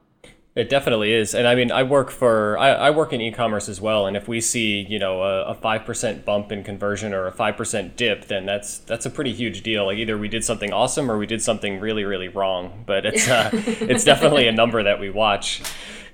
It 0.54 0.68
definitely 0.68 1.14
is, 1.14 1.34
and 1.34 1.48
I 1.48 1.54
mean, 1.54 1.72
I 1.72 1.82
work 1.82 2.10
for 2.10 2.58
I, 2.58 2.72
I 2.72 2.90
work 2.90 3.14
in 3.14 3.22
e-commerce 3.22 3.70
as 3.70 3.80
well, 3.80 4.06
and 4.06 4.18
if 4.18 4.28
we 4.28 4.42
see 4.42 4.84
you 4.86 4.98
know 4.98 5.22
a 5.22 5.54
five 5.54 5.86
percent 5.86 6.26
bump 6.26 6.52
in 6.52 6.62
conversion 6.62 7.14
or 7.14 7.26
a 7.26 7.32
five 7.32 7.56
percent 7.56 7.96
dip, 7.96 8.26
then 8.26 8.44
that's 8.44 8.76
that's 8.76 9.06
a 9.06 9.10
pretty 9.10 9.32
huge 9.32 9.62
deal. 9.62 9.86
Like 9.86 9.96
either 9.96 10.18
we 10.18 10.28
did 10.28 10.44
something 10.44 10.70
awesome 10.70 11.10
or 11.10 11.16
we 11.16 11.26
did 11.26 11.40
something 11.40 11.80
really 11.80 12.04
really 12.04 12.28
wrong. 12.28 12.84
But 12.84 13.06
it's 13.06 13.28
uh, 13.30 13.48
it's 13.54 14.04
definitely 14.04 14.46
a 14.46 14.52
number 14.52 14.82
that 14.82 15.00
we 15.00 15.08
watch. 15.08 15.62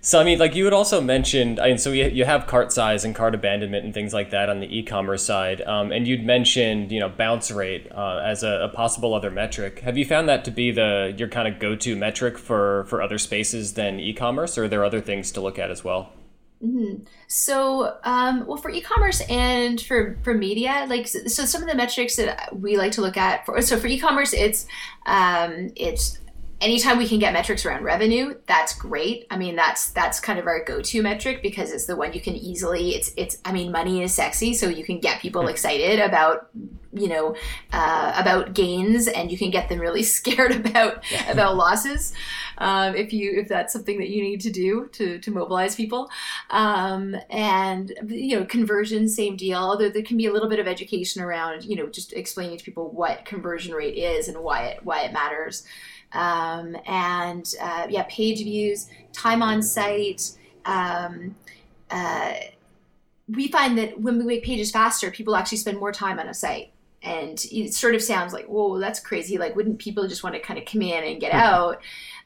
So 0.01 0.21
I 0.21 0.25
mean, 0.25 0.39
like 0.39 0.55
you 0.55 0.65
had 0.65 0.73
also 0.73 1.01
mentioned, 1.01 1.59
I 1.59 1.69
mean, 1.69 1.79
so 1.79 1.91
you, 1.91 2.07
you 2.07 2.25
have 2.25 2.47
cart 2.47 2.73
size 2.73 3.05
and 3.05 3.15
cart 3.15 3.35
abandonment 3.35 3.85
and 3.85 3.93
things 3.93 4.15
like 4.15 4.31
that 4.31 4.49
on 4.49 4.61
the 4.61 4.79
e-commerce 4.79 5.25
side, 5.25 5.61
um, 5.63 5.91
and 5.91 6.07
you'd 6.07 6.25
mentioned 6.25 6.93
you 6.93 7.01
know 7.01 7.09
bounce 7.09 7.51
rate 7.51 7.91
uh, 7.93 8.19
as 8.25 8.43
a, 8.43 8.61
a, 8.65 8.69
possible 8.69 9.13
other 9.13 9.31
metric. 9.31 9.81
Have 9.81 9.99
you 9.99 10.05
found 10.05 10.29
that 10.29 10.45
to 10.45 10.51
be 10.51 10.71
the 10.71 11.15
your 11.17 11.29
kind 11.29 11.49
of 11.49 11.59
go-to 11.59 11.97
metric 11.97 12.39
for 12.39 12.85
for 12.85 13.03
other 13.03 13.19
spaces 13.19 13.75
than 13.75 13.99
e-commerce, 13.99 14.57
or 14.57 14.65
are 14.65 14.69
there 14.69 14.85
other 14.85 15.01
things 15.01 15.33
to 15.33 15.41
look 15.41 15.59
at 15.59 15.71
as 15.71 15.83
well? 15.83 16.13
Mm-hmm. 16.63 17.05
So, 17.29 17.99
um, 18.03 18.45
well, 18.47 18.57
for 18.57 18.71
e-commerce 18.71 19.21
and 19.29 19.81
for 19.81 20.17
for 20.23 20.35
media, 20.35 20.87
like 20.89 21.07
so, 21.07 21.45
some 21.45 21.63
of 21.63 21.69
the 21.69 21.75
metrics 21.75 22.17
that 22.17 22.59
we 22.59 22.77
like 22.77 22.93
to 22.93 23.01
look 23.01 23.17
at. 23.17 23.47
For, 23.47 23.61
so, 23.63 23.79
for 23.79 23.87
e-commerce, 23.87 24.33
it's 24.33 24.67
um, 25.07 25.71
it's 25.77 26.19
anytime 26.61 26.99
we 26.99 27.09
can 27.09 27.19
get 27.19 27.33
metrics 27.33 27.65
around 27.65 27.85
revenue 27.85 28.35
that's 28.47 28.75
great. 28.75 29.27
I 29.31 29.37
mean 29.37 29.57
that's 29.57 29.91
that's 29.91 30.21
kind 30.21 30.39
of 30.39 30.47
our 30.47 30.65
go-to 30.65 31.03
metric 31.03 31.43
because 31.43 31.73
it's 31.73 31.87
the 31.87 31.97
one 31.97 32.13
you 32.13 32.21
can 32.21 32.35
easily 32.35 32.95
it's 32.95 33.13
it's 33.17 33.39
i 33.45 33.53
mean 33.53 33.71
money 33.71 34.03
is 34.03 34.15
sexy 34.15 34.55
so 34.55 34.69
you 34.69 34.85
can 34.85 34.99
get 35.01 35.21
people 35.21 35.49
excited 35.49 36.01
about 36.01 36.49
you 36.93 37.09
know 37.09 37.37
uh, 37.73 38.13
about 38.17 38.55
gains 38.55 39.07
and 39.09 39.31
you 39.31 39.39
can 39.39 39.51
get 39.51 39.69
them 39.69 39.79
really 39.79 40.03
scared 40.19 40.53
about 40.53 41.05
about 41.29 41.57
losses 41.57 42.15
um, 42.59 42.95
if 42.95 43.13
you 43.13 43.39
if 43.39 43.49
that's 43.49 43.73
something 43.73 43.99
that 43.99 44.09
you 44.09 44.23
need 44.23 44.41
to 44.41 44.51
do 44.51 44.89
to 44.93 45.19
to 45.19 45.31
mobilize 45.31 45.75
people. 45.75 46.11
Um, 46.51 47.17
and 47.31 47.93
you 48.09 48.39
know 48.39 48.47
conversion 48.47 49.09
same 49.09 49.37
deal 49.37 49.59
although 49.59 49.89
there 49.89 50.03
can 50.03 50.17
be 50.17 50.27
a 50.27 50.33
little 50.33 50.49
bit 50.49 50.59
of 50.59 50.67
education 50.67 51.23
around 51.23 51.65
you 51.65 51.77
know 51.77 51.87
just 51.87 52.13
explaining 52.13 52.59
to 52.59 52.65
people 52.65 52.91
what 52.91 53.25
conversion 53.25 53.75
rate 53.75 53.97
is 53.97 54.29
and 54.29 54.39
why 54.39 54.67
it 54.69 54.85
why 54.85 55.03
it 55.03 55.13
matters 55.13 55.65
um, 56.13 56.77
and 56.87 57.55
uh, 57.61 57.87
yeah, 57.89 58.05
page 58.09 58.39
views, 58.39 58.89
time 59.13 59.43
on 59.43 59.63
site. 59.63 60.33
Um, 60.65 61.35
uh, 61.91 62.35
we 63.29 63.49
find 63.49 63.77
that 63.79 64.01
when 64.01 64.19
we 64.19 64.25
make 64.25 64.45
pages 64.45 64.71
faster, 64.71 65.11
people 65.11 65.37
actually 65.37 65.59
spend 65.59 65.79
more 65.79 65.93
time 65.93 66.19
on 66.19 66.29
a 66.29 66.35
site. 66.35 66.71
And 67.03 67.39
it 67.53 67.75
sort 67.75 67.95
of 67.95 68.03
sounds 68.03 68.33
like, 68.33 68.47
whoa, 68.47 68.79
that's 68.79 68.99
crazy. 68.99 69.39
Like, 69.39 69.55
wouldn't 69.55 69.79
people 69.79 70.09
just 70.09 70.25
want 70.25 70.35
to 70.35 70.41
kind 70.41 70.59
of 70.59 70.65
come 70.65 70.83
in 70.83 71.05
and 71.05 71.21
get 71.21 71.33
out? 71.33 71.81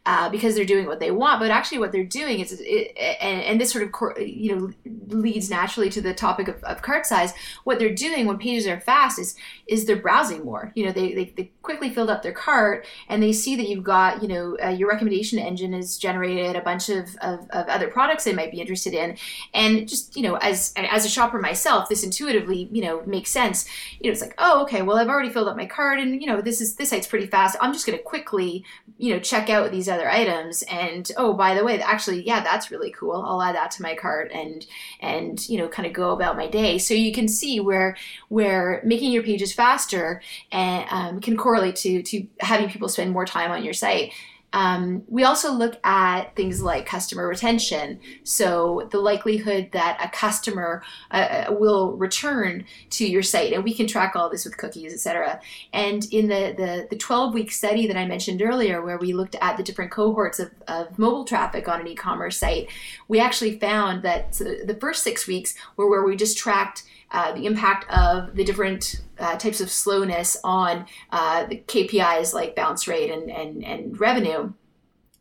Uh, 0.04 0.28
because 0.30 0.56
they're 0.56 0.64
doing 0.64 0.86
what 0.86 0.98
they 0.98 1.12
want. 1.12 1.38
But 1.38 1.52
actually, 1.52 1.78
what 1.78 1.92
they're 1.92 2.02
doing 2.02 2.40
is, 2.40 2.60
it, 2.60 2.96
and, 3.20 3.40
and, 3.42 3.60
this 3.60 3.70
sort 3.70 3.84
of 3.84 4.20
you 4.20 4.56
know 4.56 4.72
leads 5.08 5.48
naturally 5.48 5.90
to 5.90 6.00
the 6.00 6.12
topic 6.12 6.48
of, 6.48 6.62
of, 6.64 6.82
cart 6.82 7.06
size. 7.06 7.32
What 7.62 7.78
they're 7.78 7.94
doing 7.94 8.26
when 8.26 8.36
pages 8.38 8.66
are 8.66 8.80
fast 8.80 9.20
is 9.20 9.36
is 9.68 9.84
they're 9.84 9.94
browsing 9.94 10.44
more. 10.44 10.72
You 10.74 10.86
know, 10.86 10.92
they, 10.92 11.12
they, 11.12 11.24
they 11.36 11.52
quickly 11.62 11.88
filled 11.88 12.10
up 12.10 12.22
their 12.24 12.32
cart 12.32 12.84
and 13.08 13.22
they 13.22 13.32
see 13.32 13.54
that 13.54 13.68
you've 13.68 13.84
got 13.84 14.22
you 14.22 14.28
know 14.28 14.56
uh, 14.64 14.70
your 14.70 14.88
recommendation 14.88 15.38
engine 15.38 15.72
has 15.72 15.96
generated 15.98 16.56
a 16.56 16.62
bunch 16.62 16.88
of, 16.88 17.14
of, 17.20 17.48
of, 17.50 17.68
other 17.68 17.86
products 17.86 18.24
they 18.24 18.32
might 18.32 18.50
be 18.50 18.60
interested 18.60 18.94
in, 18.94 19.16
and 19.54 19.88
just 19.88 20.16
you 20.16 20.22
know 20.22 20.34
as 20.38 20.74
as 20.76 21.04
a 21.04 21.08
shopper 21.08 21.38
myself, 21.38 21.88
this 21.88 22.02
intuitively 22.02 22.68
you 22.72 22.82
know 22.82 23.04
makes 23.06 23.30
sense. 23.30 23.68
You 24.00 24.08
know, 24.08 24.12
it's 24.12 24.20
like 24.20 24.34
oh 24.38 24.62
okay, 24.62 24.82
well 24.82 24.96
I've 24.96 25.08
already 25.08 25.30
filled 25.30 25.46
up 25.46 25.56
my 25.56 25.66
cart 25.66 26.00
and 26.00 26.20
you 26.20 26.26
know 26.26 26.40
this 26.40 26.60
is 26.60 26.74
this 26.74 26.90
site's 26.90 27.06
pretty 27.06 27.28
fast. 27.28 27.56
I'm 27.60 27.72
just 27.72 27.86
going 27.86 27.96
to 27.96 28.02
quickly 28.02 28.64
you 28.98 29.14
know 29.14 29.20
check 29.20 29.48
out 29.48 29.70
these 29.70 29.88
other 29.92 30.11
items. 30.11 30.62
And 30.62 31.11
oh 31.16 31.35
by 31.35 31.55
the 31.55 31.64
way 31.64 31.81
actually 31.81 32.26
yeah 32.26 32.42
that's 32.42 32.70
really 32.70 32.90
cool. 32.92 33.22
I'll 33.22 33.42
add 33.42 33.55
that 33.55 33.70
to 33.72 33.83
my 33.83 33.94
cart 33.94 34.31
and 34.33 34.66
and 35.00 35.48
you 35.48 35.59
know 35.59 35.68
kind 35.68 35.87
of 35.87 35.92
go 35.92 36.11
about 36.11 36.37
my 36.37 36.48
day. 36.48 36.78
So 36.78 36.94
you 36.94 37.12
can 37.12 37.28
see 37.28 37.61
where 37.61 37.96
where 38.28 38.81
making 38.85 39.12
your 39.12 39.22
pages 39.22 39.52
faster 39.52 40.22
and 40.50 40.87
um, 40.90 41.20
can 41.20 41.37
correlate 41.37 41.76
to 41.76 42.02
to 42.02 42.26
having 42.40 42.68
people 42.68 42.88
spend 42.88 43.12
more 43.12 43.26
time 43.26 43.50
on 43.50 43.64
your 43.64 43.74
site 43.74 44.12
um, 44.52 45.02
we 45.08 45.24
also 45.24 45.52
look 45.52 45.78
at 45.84 46.36
things 46.36 46.62
like 46.62 46.86
customer 46.86 47.26
retention. 47.26 48.00
So, 48.24 48.88
the 48.90 49.00
likelihood 49.00 49.70
that 49.72 49.98
a 50.02 50.08
customer 50.08 50.82
uh, 51.10 51.46
uh 51.48 51.52
will 51.52 51.96
return 51.96 52.64
to 52.90 53.06
your 53.06 53.22
site, 53.22 53.52
and 53.52 53.64
we 53.64 53.74
can 53.74 53.86
track 53.86 54.14
all 54.14 54.30
this 54.30 54.44
with 54.44 54.56
cookies, 54.56 54.92
etc. 54.92 55.40
And 55.72 56.06
in 56.12 56.28
the, 56.28 56.54
the, 56.56 56.86
the 56.90 56.96
12 56.96 57.34
week 57.34 57.50
study 57.50 57.86
that 57.86 57.96
I 57.96 58.06
mentioned 58.06 58.42
earlier, 58.42 58.82
where 58.82 58.98
we 58.98 59.12
looked 59.12 59.36
at 59.40 59.56
the 59.56 59.62
different 59.62 59.90
cohorts 59.90 60.38
of, 60.38 60.50
of 60.68 60.98
mobile 60.98 61.24
traffic 61.24 61.68
on 61.68 61.80
an 61.80 61.86
e 61.86 61.94
commerce 61.94 62.38
site, 62.38 62.68
we 63.08 63.20
actually 63.20 63.58
found 63.58 64.02
that 64.02 64.32
the 64.32 64.76
first 64.80 65.02
six 65.02 65.26
weeks 65.26 65.54
were 65.76 65.88
where 65.88 66.04
we 66.04 66.16
just 66.16 66.36
tracked 66.36 66.84
uh, 67.12 67.33
the 67.33 67.46
impact 67.46 67.90
of 67.90 68.35
the 68.35 68.44
different 68.44 69.03
uh, 69.18 69.37
types 69.37 69.61
of 69.61 69.70
slowness 69.70 70.37
on 70.42 70.87
uh, 71.11 71.44
the 71.46 71.59
KPIs 71.66 72.35
like 72.35 72.57
bounce 72.57 72.88
rate 72.88 73.11
and, 73.11 73.31
and, 73.31 73.64
and 73.64 74.01
revenue. 74.01 74.53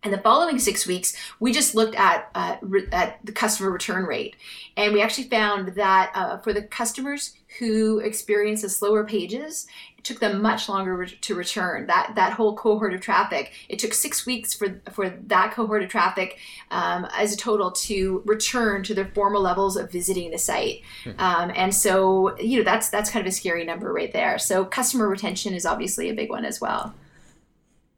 And 0.03 0.11
the 0.11 0.17
following 0.17 0.57
six 0.57 0.87
weeks, 0.87 1.15
we 1.39 1.51
just 1.51 1.75
looked 1.75 1.93
at 1.95 2.31
uh, 2.33 2.55
re- 2.61 2.87
at 2.91 3.23
the 3.23 3.31
customer 3.31 3.69
return 3.69 4.05
rate, 4.05 4.35
and 4.75 4.93
we 4.93 5.01
actually 5.01 5.29
found 5.29 5.75
that 5.75 6.11
uh, 6.15 6.39
for 6.39 6.53
the 6.53 6.63
customers 6.63 7.35
who 7.59 7.99
experience 7.99 8.63
the 8.63 8.69
slower 8.69 9.03
pages, 9.03 9.67
it 10.01 10.03
took 10.03 10.19
them 10.19 10.41
much 10.41 10.67
longer 10.67 10.97
re- 10.97 11.17
to 11.21 11.35
return. 11.35 11.85
That 11.85 12.13
that 12.15 12.33
whole 12.33 12.55
cohort 12.55 12.93
of 12.93 13.01
traffic, 13.01 13.51
it 13.69 13.77
took 13.77 13.93
six 13.93 14.25
weeks 14.25 14.53
for 14.53 14.81
for 14.91 15.09
that 15.27 15.53
cohort 15.53 15.83
of 15.83 15.89
traffic 15.89 16.39
um, 16.71 17.07
as 17.15 17.31
a 17.33 17.37
total 17.37 17.71
to 17.71 18.23
return 18.25 18.81
to 18.83 18.95
their 18.95 19.05
former 19.13 19.37
levels 19.37 19.77
of 19.77 19.91
visiting 19.91 20.31
the 20.31 20.39
site. 20.39 20.81
Hmm. 21.03 21.11
Um, 21.19 21.51
and 21.55 21.75
so, 21.75 22.37
you 22.39 22.57
know, 22.57 22.63
that's 22.63 22.89
that's 22.89 23.11
kind 23.11 23.25
of 23.25 23.31
a 23.31 23.35
scary 23.35 23.63
number 23.63 23.93
right 23.93 24.11
there. 24.11 24.39
So, 24.39 24.65
customer 24.65 25.07
retention 25.07 25.53
is 25.53 25.65
obviously 25.65 26.09
a 26.09 26.13
big 26.13 26.29
one 26.29 26.45
as 26.45 26.59
well. 26.59 26.95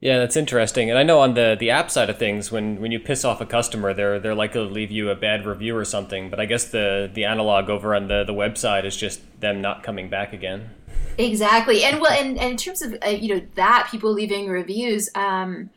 Yeah, 0.02 0.20
that's 0.20 0.36
interesting. 0.36 0.90
And 0.90 1.00
I 1.00 1.04
know 1.04 1.22
on 1.22 1.36
the 1.36 1.56
the 1.58 1.70
app 1.70 1.90
side 1.90 2.10
of 2.10 2.18
things, 2.18 2.52
when 2.52 2.82
when 2.82 2.92
you 2.92 3.00
piss 3.00 3.24
off 3.24 3.40
a 3.40 3.46
customer, 3.46 3.94
they're 3.94 4.20
they're 4.20 4.36
likely 4.36 4.68
to 4.68 4.74
leave 4.74 4.92
you 4.92 5.10
a 5.10 5.16
bad 5.16 5.46
review 5.46 5.78
or 5.78 5.86
something. 5.86 6.30
But 6.30 6.42
I 6.42 6.46
guess 6.46 6.66
the 6.66 7.10
the 7.14 7.24
analog 7.24 7.70
over 7.70 7.96
on 7.96 8.10
the 8.10 8.26
the 8.26 8.34
website 8.34 8.84
is 8.84 8.98
just 8.98 9.22
them 9.40 9.62
not 9.62 9.84
coming 9.84 10.10
back 10.10 10.34
again. 10.34 10.72
Exactly, 11.18 11.84
and 11.84 12.02
well, 12.02 12.12
and, 12.12 12.38
and 12.40 12.52
in 12.52 12.58
terms 12.58 12.82
of 12.82 12.96
uh, 13.06 13.10
you 13.10 13.36
know 13.36 13.42
that 13.56 13.88
people 13.92 14.12
leaving 14.12 14.50
reviews, 14.50 15.10
um, 15.16 15.70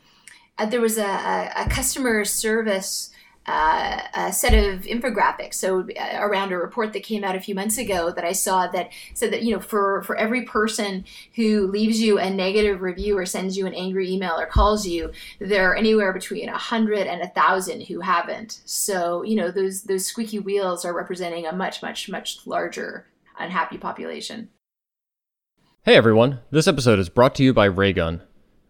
uh, 0.57 0.65
there 0.65 0.81
was 0.81 0.97
a, 0.97 1.05
a, 1.05 1.51
a 1.57 1.69
customer 1.69 2.25
service 2.25 3.11
uh, 3.47 4.01
a 4.13 4.33
set 4.33 4.53
of 4.53 4.81
infographics. 4.81 5.53
So 5.53 5.87
uh, 5.97 6.17
around 6.17 6.51
a 6.51 6.57
report 6.57 6.91
that 6.93 7.03
came 7.03 7.23
out 7.23 7.35
a 7.35 7.39
few 7.39 7.55
months 7.55 7.77
ago 7.77 8.11
that 8.11 8.25
I 8.25 8.33
saw 8.33 8.67
that 8.67 8.91
said 9.13 9.31
that 9.31 9.43
you 9.43 9.53
know 9.53 9.61
for 9.61 10.03
for 10.03 10.17
every 10.17 10.43
person 10.43 11.05
who 11.35 11.67
leaves 11.67 12.01
you 12.01 12.19
a 12.19 12.29
negative 12.29 12.81
review 12.81 13.17
or 13.17 13.25
sends 13.25 13.57
you 13.57 13.65
an 13.65 13.73
angry 13.73 14.11
email 14.11 14.37
or 14.37 14.45
calls 14.45 14.85
you, 14.85 15.11
there 15.39 15.71
are 15.71 15.75
anywhere 15.75 16.11
between 16.11 16.49
a 16.49 16.57
hundred 16.57 17.07
and 17.07 17.21
a 17.21 17.29
thousand 17.29 17.81
who 17.83 18.01
haven't. 18.01 18.59
So 18.65 19.23
you 19.23 19.35
know 19.35 19.49
those 19.49 19.83
those 19.83 20.05
squeaky 20.05 20.39
wheels 20.39 20.83
are 20.83 20.93
representing 20.93 21.45
a 21.45 21.53
much 21.53 21.81
much 21.81 22.09
much 22.09 22.45
larger 22.45 23.07
unhappy 23.39 23.77
population. 23.77 24.49
Hey 25.87 25.95
everyone, 25.95 26.41
this 26.51 26.67
episode 26.67 26.99
is 26.99 27.07
brought 27.07 27.33
to 27.35 27.43
you 27.43 27.53
by 27.53 27.63
Raygun. 27.63 28.21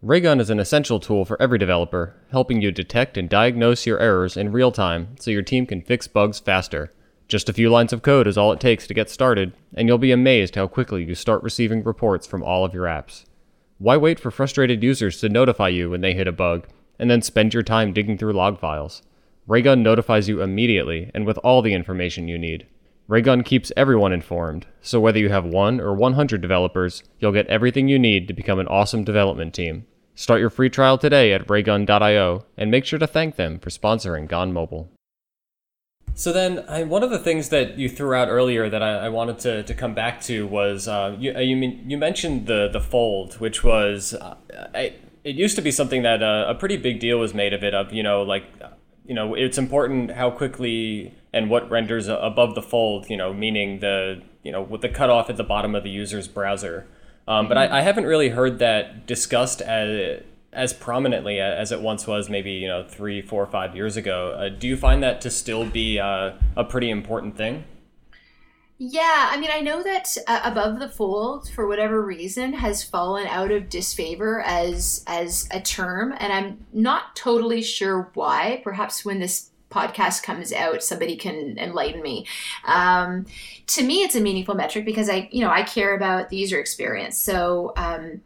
Raygun 0.04 0.40
is 0.40 0.52
an 0.52 0.60
essential 0.60 1.00
tool 1.00 1.26
for 1.26 1.42
every 1.42 1.58
developer, 1.58 2.14
helping 2.30 2.62
you 2.62 2.72
detect 2.72 3.18
and 3.18 3.28
diagnose 3.28 3.88
your 3.88 3.98
errors 3.98 4.38
in 4.38 4.52
real 4.52 4.72
time 4.72 5.16
so 5.20 5.32
your 5.32 5.42
team 5.42 5.66
can 5.66 5.82
fix 5.82 6.08
bugs 6.08 6.40
faster. 6.40 6.94
Just 7.28 7.50
a 7.50 7.54
few 7.54 7.72
lines 7.72 7.92
of 7.92 8.04
code 8.04 8.28
is 8.28 8.38
all 8.38 8.52
it 8.52 8.60
takes 8.60 8.86
to 8.86 8.94
get 8.94 9.10
started, 9.10 9.54
and 9.74 9.88
you'll 9.88 9.98
be 9.98 10.12
amazed 10.12 10.54
how 10.54 10.68
quickly 10.68 11.06
you 11.06 11.16
start 11.16 11.42
receiving 11.42 11.84
reports 11.84 12.28
from 12.28 12.44
all 12.44 12.64
of 12.64 12.76
your 12.76 12.86
apps. 12.86 13.26
Why 13.80 13.98
wait 13.98 14.20
for 14.20 14.30
frustrated 14.30 14.84
users 14.84 15.20
to 15.22 15.28
notify 15.28 15.70
you 15.70 15.90
when 15.90 16.02
they 16.02 16.14
hit 16.14 16.28
a 16.28 16.32
bug, 16.32 16.68
and 17.00 17.10
then 17.10 17.24
spend 17.24 17.52
your 17.52 17.64
time 17.64 17.94
digging 17.94 18.20
through 18.20 18.34
log 18.34 18.60
files? 18.60 19.02
Raygun 19.48 19.82
notifies 19.82 20.30
you 20.30 20.44
immediately 20.44 21.10
and 21.16 21.26
with 21.26 21.40
all 21.40 21.64
the 21.64 21.74
information 21.74 22.28
you 22.28 22.38
need. 22.38 22.68
Raygun 23.10 23.44
keeps 23.44 23.72
everyone 23.78 24.12
informed, 24.12 24.66
so 24.82 25.00
whether 25.00 25.18
you 25.18 25.30
have 25.30 25.46
1 25.46 25.80
or 25.80 25.94
100 25.94 26.42
developers, 26.42 27.04
you'll 27.20 27.32
get 27.32 27.48
everything 27.48 27.88
you 27.88 27.98
need 27.98 28.28
to 28.28 28.34
become 28.34 28.60
an 28.60 28.68
awesome 28.68 29.06
development 29.06 29.54
team. 29.54 29.86
Start 30.14 30.42
your 30.42 30.50
free 30.50 30.70
trial 30.70 30.98
today 30.98 31.32
at 31.32 31.50
raygun.io 31.50 32.46
and 32.58 32.70
make 32.70 32.84
sure 32.84 33.00
to 33.00 33.08
thank 33.08 33.38
them 33.38 33.60
for 33.60 33.70
sponsoring 33.70 34.28
Gone 34.28 34.52
Mobile. 34.52 34.92
So 36.16 36.34
then, 36.34 36.66
I, 36.68 36.84
one 36.84 37.02
of 37.02 37.10
the 37.10 37.20
things 37.20 37.48
that 37.48 37.78
you 37.78 37.88
threw 37.88 38.14
out 38.14 38.28
earlier 38.28 38.70
that 38.70 38.84
I, 38.84 39.06
I 39.06 39.10
wanted 39.10 39.40
to, 39.40 39.64
to 39.64 39.74
come 39.74 39.94
back 39.94 40.20
to 40.24 40.46
was 40.46 40.90
uh, 40.90 41.16
you 41.18 41.34
uh, 41.34 41.40
you, 41.40 41.56
mean, 41.56 41.90
you 41.90 41.98
mentioned 41.98 42.48
the 42.48 42.68
the 42.68 42.82
fold, 42.82 43.36
which 43.36 43.64
was 43.64 44.16
uh, 44.16 44.36
I, 44.74 44.96
it 45.24 45.36
used 45.36 45.56
to 45.56 45.62
be 45.62 45.72
something 45.72 46.02
that 46.02 46.22
uh, 46.22 46.46
a 46.50 46.56
pretty 46.56 46.76
big 46.76 47.00
deal 47.00 47.20
was 47.20 47.34
made 47.34 47.54
of 47.54 47.64
it 47.64 47.74
of 47.74 47.94
you 47.94 48.04
know 48.04 48.24
like 48.24 48.46
you 49.06 49.14
know 49.14 49.36
it's 49.36 49.58
important 49.58 50.12
how 50.12 50.32
quickly 50.32 51.14
and 51.34 51.50
what 51.50 51.70
renders 51.70 52.08
above 52.08 52.56
the 52.56 52.62
fold 52.62 53.10
you 53.10 53.18
know 53.18 53.34
meaning 53.34 53.80
the 53.80 54.22
you 54.44 54.52
know 54.52 54.62
with 54.62 54.82
the 54.82 54.90
cutoff 54.90 55.30
at 55.30 55.38
the 55.38 55.44
bottom 55.44 55.76
of 55.76 55.84
the 55.84 55.90
user's 55.90 56.28
browser. 56.28 56.88
Um, 57.28 57.50
but 57.50 57.58
I, 57.58 57.80
I, 57.80 57.82
haven't 57.82 58.06
really 58.06 58.30
heard 58.30 58.60
that 58.60 59.06
discussed 59.06 59.62
as 59.62 60.24
as 60.54 60.72
prominently 60.72 61.42
as 61.42 61.74
it 61.74 61.82
once 61.82 62.08
was 62.08 62.30
maybe 62.30 62.52
you 62.52 62.68
know 62.70 62.86
three 62.88 63.22
four 63.22 63.46
five 63.46 63.76
years 63.76 63.98
ago. 63.98 64.32
Uh, 64.32 64.48
do 64.48 64.68
you 64.68 64.78
find 64.78 65.04
that 65.04 65.20
to 65.22 65.30
still 65.30 65.66
be 65.66 66.00
uh, 66.00 66.32
a 66.56 66.64
pretty 66.64 66.90
important 66.90 67.36
thing? 67.36 67.66
Yeah, 68.80 69.30
I 69.32 69.38
mean, 69.38 69.50
I 69.52 69.60
know 69.60 69.82
that 69.82 70.16
uh, 70.28 70.42
above 70.44 70.80
the 70.80 70.88
fold, 70.88 71.50
for 71.50 71.68
whatever 71.68 72.02
reason, 72.02 72.54
has 72.54 72.84
fallen 72.84 73.26
out 73.28 73.52
of 73.52 73.70
disfavor 73.70 74.40
as 74.42 75.04
as 75.08 75.50
a 75.52 75.60
term, 75.60 76.14
and 76.18 76.32
I'm 76.32 76.66
not 76.72 77.16
totally 77.16 77.62
sure 77.62 78.12
why. 78.14 78.62
Perhaps 78.64 79.04
when 79.04 79.20
this 79.20 79.50
podcast 79.70 80.24
comes 80.24 80.54
out, 80.54 80.84
somebody 80.84 81.16
can 81.16 81.58
enlighten 81.58 82.02
me. 82.02 82.26
Um, 82.66 83.26
to 83.68 83.84
me, 83.84 84.04
it's 84.04 84.16
a 84.16 84.22
meaningful 84.22 84.56
metric 84.56 84.86
because 84.86 85.10
I, 85.10 85.30
you 85.32 85.42
know, 85.42 85.50
I 85.52 85.64
care 85.64 85.96
about 85.96 86.30
the 86.30 86.38
user 86.38 86.60
experience. 86.60 87.18
So. 87.18 87.74
Um, 87.76 88.22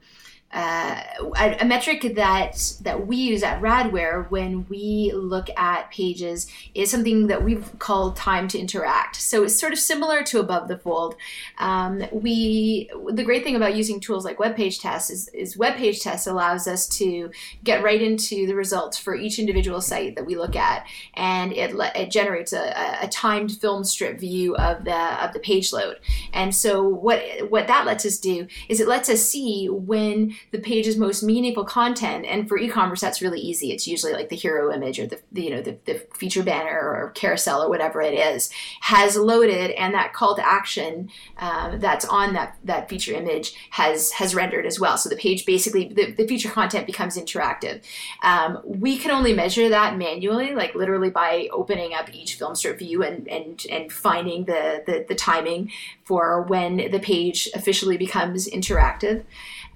uh, 0.53 1.01
a, 1.39 1.57
a, 1.61 1.65
metric 1.65 2.15
that 2.15 2.73
that 2.81 3.07
we 3.07 3.15
use 3.15 3.41
at 3.41 3.61
Radware 3.61 4.29
when 4.29 4.65
we 4.67 5.13
look 5.15 5.49
at 5.57 5.89
pages 5.91 6.45
is 6.75 6.91
something 6.91 7.27
that 7.27 7.41
we've 7.41 7.79
called 7.79 8.17
time 8.17 8.49
to 8.49 8.59
interact. 8.59 9.15
So 9.15 9.43
it's 9.43 9.57
sort 9.57 9.71
of 9.71 9.79
similar 9.79 10.23
to 10.23 10.41
above 10.41 10.67
the 10.67 10.77
fold. 10.77 11.15
Um, 11.57 12.03
we 12.11 12.89
the 13.09 13.23
great 13.23 13.45
thing 13.45 13.55
about 13.55 13.75
using 13.77 14.01
tools 14.01 14.25
like 14.25 14.39
web 14.39 14.57
page 14.57 14.79
tests 14.79 15.09
is, 15.09 15.29
is 15.29 15.55
web 15.55 15.77
page 15.77 16.01
tests 16.01 16.27
allows 16.27 16.67
us 16.67 16.85
to 16.97 17.31
get 17.63 17.81
right 17.81 18.01
into 18.01 18.45
the 18.45 18.55
results 18.55 18.97
for 18.97 19.15
each 19.15 19.39
individual 19.39 19.79
site 19.79 20.15
that 20.17 20.25
we 20.25 20.35
look 20.35 20.57
at, 20.57 20.85
and 21.13 21.53
it 21.53 21.73
it 21.95 22.11
generates 22.11 22.51
a, 22.51 22.97
a 23.01 23.07
timed 23.07 23.53
film 23.53 23.85
strip 23.85 24.19
view 24.19 24.57
of 24.57 24.83
the 24.83 25.23
of 25.23 25.31
the 25.31 25.39
page 25.39 25.71
load. 25.71 25.97
And 26.33 26.53
so 26.53 26.83
what 26.83 27.23
what 27.49 27.67
that 27.67 27.85
lets 27.85 28.05
us 28.05 28.17
do 28.17 28.47
is 28.67 28.81
it 28.81 28.87
lets 28.89 29.07
us 29.07 29.21
see 29.21 29.69
when 29.69 30.35
the 30.51 30.59
page's 30.59 30.97
most 30.97 31.23
meaningful 31.23 31.63
content. 31.63 32.25
And 32.25 32.47
for 32.47 32.57
e-commerce, 32.57 33.01
that's 33.01 33.21
really 33.21 33.39
easy. 33.39 33.71
It's 33.71 33.87
usually 33.87 34.13
like 34.13 34.29
the 34.29 34.35
hero 34.35 34.73
image 34.73 34.99
or 34.99 35.07
the, 35.07 35.19
the 35.31 35.43
you 35.43 35.49
know 35.49 35.61
the, 35.61 35.77
the 35.85 35.99
feature 36.13 36.43
banner 36.43 36.79
or 36.79 37.11
carousel 37.15 37.63
or 37.63 37.69
whatever 37.69 38.01
it 38.01 38.13
is 38.13 38.51
has 38.81 39.15
loaded, 39.15 39.71
and 39.71 39.93
that 39.93 40.13
call 40.13 40.35
to 40.35 40.47
action 40.47 41.09
um, 41.37 41.79
that's 41.79 42.05
on 42.05 42.33
that 42.33 42.57
that 42.63 42.89
feature 42.89 43.13
image 43.13 43.53
has 43.71 44.11
has 44.13 44.35
rendered 44.35 44.65
as 44.65 44.79
well. 44.79 44.97
So 44.97 45.09
the 45.09 45.15
page 45.15 45.45
basically 45.45 45.87
the, 45.87 46.11
the 46.11 46.27
feature 46.27 46.49
content 46.49 46.85
becomes 46.85 47.17
interactive. 47.17 47.81
Um, 48.23 48.59
we 48.63 48.97
can 48.97 49.11
only 49.11 49.33
measure 49.33 49.69
that 49.69 49.97
manually, 49.97 50.53
like 50.55 50.75
literally 50.75 51.09
by 51.09 51.49
opening 51.51 51.93
up 51.93 52.13
each 52.13 52.35
film 52.35 52.55
strip 52.55 52.79
view 52.79 53.03
and 53.03 53.27
and 53.27 53.65
and 53.69 53.91
finding 53.91 54.45
the 54.45 54.83
the, 54.85 55.05
the 55.07 55.15
timing 55.15 55.71
for 56.03 56.41
when 56.43 56.91
the 56.91 56.99
page 56.99 57.49
officially 57.53 57.97
becomes 57.97 58.49
interactive. 58.49 59.23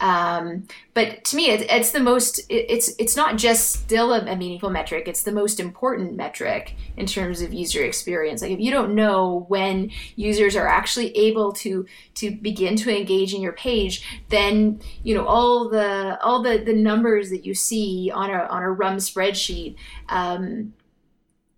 Um, 0.02 0.68
but 0.93 1.24
to 1.26 1.36
me, 1.36 1.50
it, 1.50 1.62
it's 1.70 1.91
the 1.91 2.00
most. 2.00 2.39
It, 2.50 2.66
it's 2.70 2.93
it's 3.00 3.16
not 3.16 3.38
just 3.38 3.72
still 3.72 4.14
a, 4.14 4.26
a, 4.26 4.36
meaningful 4.36 4.70
metric. 4.70 5.08
It's 5.08 5.24
the 5.24 5.32
most 5.32 5.60
important 5.60 6.16
metric 6.16 6.76
in 6.98 7.06
terms 7.06 7.41
of 7.41 7.54
user 7.54 7.84
experience. 7.84 8.41
Like 8.41 8.52
if 8.52 8.60
you 8.60 8.72
don't 8.72 8.93
know 8.93 9.46
when 9.48 9.91
users 10.16 10.56
are 10.56 10.68
actually 10.68 11.16
able 11.18 11.54
to 11.54 11.86
to 12.16 12.32
begin 12.32 12.76
to 12.78 12.96
engage 12.96 13.34
in 13.34 13.41
your 13.41 13.54
page, 13.54 14.24
then 14.30 14.82
you 15.04 15.16
know 15.16 15.26
all 15.26 15.70
the 15.70 16.20
all 16.22 16.41
the 16.41 16.58
the 16.58 16.74
numbers 16.74 17.30
that 17.30 17.46
you 17.46 17.54
see 17.54 18.12
on 18.14 18.30
a 18.30 18.39
on 18.43 18.64
a 18.64 18.72
RUM 18.72 18.98
spreadsheet. 18.98 19.76
Um, 20.10 20.74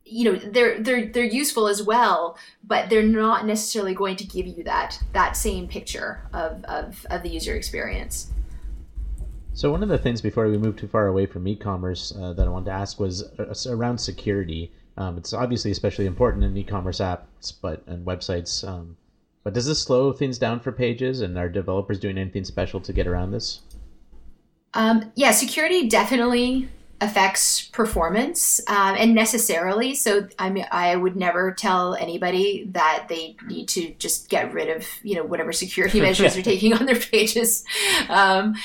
you 0.10 0.32
know 0.32 0.40
they're 0.40 0.80
they're 0.82 1.06
they're 1.08 1.24
useful 1.24 1.68
as 1.68 1.84
well 1.84 2.38
but 2.64 2.90
they're 2.90 3.04
not 3.04 3.46
necessarily 3.46 3.94
going 3.94 4.16
to 4.16 4.26
give 4.26 4.46
you 4.46 4.64
that 4.64 5.02
that 5.14 5.36
same 5.36 5.68
picture 5.68 6.22
of 6.34 6.64
of, 6.66 7.06
of 7.10 7.24
the 7.24 7.30
user 7.30 7.56
experience. 7.56 8.32
So 9.54 9.72
one 9.72 9.82
of 9.82 9.90
the 9.90 9.98
things 9.98 10.22
before 10.22 10.48
we 10.48 10.58
move 10.58 10.76
too 10.76 10.88
far 10.88 11.08
away 11.08 11.26
from 11.26 11.48
e-commerce 11.48 12.14
uh, 12.16 12.34
that 12.34 12.46
i 12.46 12.50
wanted 12.50 12.66
to 12.66 12.72
ask 12.72 13.00
was 13.00 13.24
uh, 13.40 13.72
around 13.72 13.98
security. 13.98 14.72
Um, 14.98 15.18
it's 15.18 15.34
obviously 15.34 15.72
especially 15.72 16.06
important 16.06 16.44
in 16.44 16.56
e-commerce 16.58 17.00
apps 17.00 17.54
but 17.62 17.82
and 17.88 18.06
websites 18.06 18.68
um, 18.68 18.98
but 19.44 19.54
does 19.54 19.66
this 19.66 19.82
slow 19.82 20.12
things 20.12 20.38
down 20.38 20.60
for 20.60 20.72
pages? 20.72 21.22
And 21.22 21.38
are 21.38 21.48
developers 21.48 22.00
doing 22.00 22.18
anything 22.18 22.44
special 22.44 22.82
to 22.82 22.92
get 22.92 23.08
around 23.08 23.32
this? 23.32 23.62
Um, 24.74 25.12
yeah 25.16 25.32
security 25.32 25.88
definitely 25.88 26.68
affects 27.00 27.62
performance 27.68 28.60
um, 28.68 28.96
and 28.98 29.14
necessarily 29.14 29.94
so 29.94 30.28
i 30.40 30.50
mean 30.50 30.66
i 30.72 30.96
would 30.96 31.16
never 31.16 31.52
tell 31.52 31.94
anybody 31.94 32.68
that 32.72 33.06
they 33.08 33.36
need 33.46 33.68
to 33.68 33.94
just 34.00 34.30
get 34.30 34.52
rid 34.52 34.76
of 34.76 34.88
you 35.04 35.14
know 35.14 35.24
whatever 35.24 35.52
security 35.52 36.02
measures 36.08 36.34
they're 36.34 36.44
taking 36.44 36.74
on 36.74 36.86
their 36.86 36.96
pages. 36.96 37.64
Um, 38.10 38.56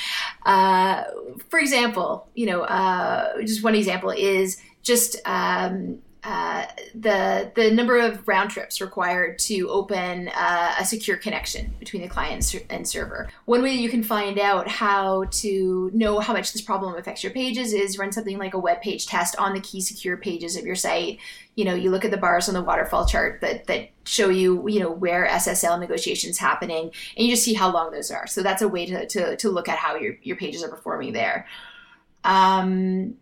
uh, 0.45 1.03
for 1.49 1.59
example 1.59 2.27
you 2.33 2.47
know 2.47 2.61
uh, 2.61 3.39
just 3.41 3.63
one 3.63 3.75
example 3.75 4.09
is 4.09 4.59
just 4.81 5.15
um, 5.25 5.99
uh, 6.23 6.65
the 6.95 7.51
the 7.53 7.69
number 7.71 7.97
of 7.97 8.25
round 8.25 8.49
trips 8.49 8.79
required 8.79 9.37
to 9.37 9.67
open 9.69 10.29
uh, 10.29 10.75
a 10.79 10.85
secure 10.85 11.17
connection 11.17 11.73
between 11.79 12.01
the 12.01 12.07
client 12.07 12.55
and 12.69 12.87
server. 12.87 13.29
One 13.43 13.61
way 13.61 13.73
you 13.73 13.89
can 13.89 14.03
find 14.03 14.39
out 14.39 14.69
how 14.69 15.25
to 15.25 15.91
know 15.93 16.19
how 16.19 16.31
much 16.31 16.53
this 16.53 16.61
problem 16.61 16.95
affects 16.95 17.23
your 17.23 17.33
pages 17.33 17.73
is 17.73 17.97
run 17.97 18.13
something 18.13 18.37
like 18.37 18.53
a 18.53 18.61
WebPageTest 18.61 19.37
on 19.37 19.53
the 19.53 19.59
key 19.59 19.81
secure 19.81 20.15
pages 20.15 20.55
of 20.55 20.65
your 20.65 20.75
site. 20.75 21.19
You 21.55 21.65
know, 21.65 21.73
you 21.73 21.91
look 21.91 22.05
at 22.05 22.11
the 22.11 22.17
bars 22.17 22.47
on 22.47 22.53
the 22.53 22.63
waterfall 22.63 23.05
chart 23.05 23.41
that 23.41 23.67
that 23.67 23.89
show 24.05 24.29
you 24.29 24.65
you 24.69 24.79
know 24.79 24.91
where 24.91 25.27
SSL 25.27 25.77
negotiations 25.77 26.37
happening, 26.37 26.91
and 27.17 27.25
you 27.25 27.33
just 27.33 27.43
see 27.43 27.53
how 27.53 27.69
long 27.69 27.91
those 27.91 28.11
are. 28.11 28.27
So 28.27 28.43
that's 28.43 28.61
a 28.61 28.67
way 28.69 28.85
to 28.85 29.05
to, 29.07 29.35
to 29.35 29.49
look 29.49 29.67
at 29.67 29.77
how 29.77 29.97
your 29.97 30.15
your 30.21 30.37
pages 30.37 30.63
are 30.63 30.69
performing 30.69 31.11
there. 31.11 31.47
Um, 32.23 33.17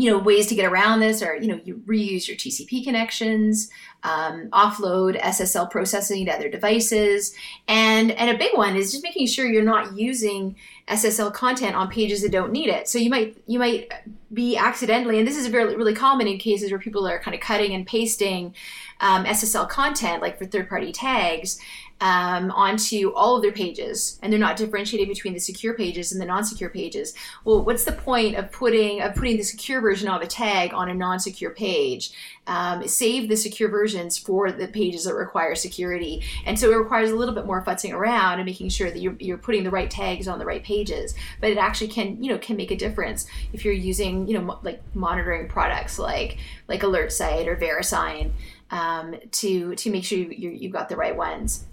you 0.00 0.10
know 0.10 0.18
ways 0.18 0.46
to 0.46 0.54
get 0.54 0.64
around 0.64 1.00
this 1.00 1.22
are 1.22 1.36
you 1.36 1.46
know 1.46 1.60
you 1.64 1.82
reuse 1.86 2.26
your 2.26 2.36
tcp 2.36 2.82
connections 2.84 3.70
um, 4.02 4.48
offload 4.50 5.20
ssl 5.20 5.70
processing 5.70 6.26
to 6.26 6.32
other 6.32 6.48
devices. 6.48 7.34
And 7.68 8.10
and 8.12 8.30
a 8.30 8.38
big 8.38 8.56
one 8.56 8.76
is 8.76 8.92
just 8.92 9.02
making 9.02 9.26
sure 9.26 9.46
you're 9.46 9.62
not 9.62 9.96
using 9.96 10.56
ssl 10.88 11.32
content 11.32 11.74
on 11.74 11.88
pages 11.88 12.22
that 12.22 12.32
don't 12.32 12.52
need 12.52 12.68
it. 12.68 12.88
So 12.88 12.98
you 12.98 13.10
might 13.10 13.36
you 13.46 13.58
might 13.58 13.90
be 14.32 14.56
accidentally 14.56 15.18
and 15.18 15.26
this 15.26 15.36
is 15.36 15.46
very 15.48 15.76
really 15.76 15.94
common 15.94 16.28
in 16.28 16.38
cases 16.38 16.70
where 16.70 16.80
people 16.80 17.06
are 17.06 17.20
kind 17.20 17.34
of 17.34 17.40
cutting 17.40 17.74
and 17.74 17.84
pasting 17.84 18.54
um, 19.00 19.24
ssl 19.24 19.68
content 19.68 20.22
like 20.22 20.38
for 20.38 20.46
third 20.46 20.68
party 20.68 20.92
tags 20.92 21.58
um, 22.00 22.50
onto 22.52 23.12
all 23.14 23.36
of 23.36 23.42
their 23.42 23.52
pages 23.52 24.18
and 24.22 24.32
they're 24.32 24.40
not 24.40 24.56
differentiating 24.56 25.08
between 25.08 25.34
the 25.34 25.40
secure 25.40 25.74
pages 25.74 26.12
and 26.12 26.20
the 26.20 26.26
non-secure 26.26 26.70
pages. 26.70 27.14
Well 27.44 27.62
what's 27.62 27.84
the 27.84 27.92
point 27.92 28.36
of 28.36 28.50
putting 28.50 29.02
of 29.02 29.14
putting 29.14 29.36
the 29.36 29.42
secure 29.42 29.80
version 29.80 30.08
of 30.08 30.22
a 30.22 30.26
tag 30.26 30.72
on 30.72 30.88
a 30.88 30.94
non-secure 30.94 31.50
page? 31.50 32.12
Um, 32.46 32.86
save 32.88 33.28
the 33.28 33.36
secure 33.36 33.68
versions 33.68 34.18
for 34.18 34.50
the 34.50 34.66
pages 34.66 35.04
that 35.04 35.14
require 35.14 35.54
security. 35.54 36.24
And 36.46 36.58
so 36.58 36.72
it 36.72 36.76
requires 36.76 37.10
a 37.10 37.14
little 37.14 37.34
bit 37.34 37.46
more 37.46 37.62
futzing 37.62 37.92
around 37.92 38.40
and 38.40 38.46
making 38.46 38.70
sure 38.70 38.90
that 38.90 39.00
you're, 39.00 39.14
you're 39.20 39.38
putting 39.38 39.62
the 39.62 39.70
right 39.70 39.90
tags 39.90 40.26
on 40.26 40.38
the 40.38 40.46
right 40.46 40.64
pages. 40.64 41.14
But 41.40 41.50
it 41.50 41.58
actually 41.58 41.88
can 41.88 42.22
you 42.22 42.30
know 42.32 42.38
can 42.38 42.56
make 42.56 42.70
a 42.70 42.76
difference 42.76 43.26
if 43.52 43.64
you're 43.64 43.74
using 43.74 44.26
you 44.26 44.34
know 44.34 44.42
mo- 44.42 44.60
like 44.62 44.82
monitoring 44.94 45.48
products 45.48 45.98
like 45.98 46.38
like 46.66 46.80
AlertSite 46.80 47.46
or 47.46 47.56
VeriSign 47.56 48.32
um, 48.70 49.14
to 49.32 49.74
to 49.74 49.90
make 49.90 50.04
sure 50.04 50.18
you, 50.18 50.30
you, 50.30 50.50
you've 50.50 50.72
got 50.72 50.88
the 50.88 50.96
right 50.96 51.16
ones 51.16 51.64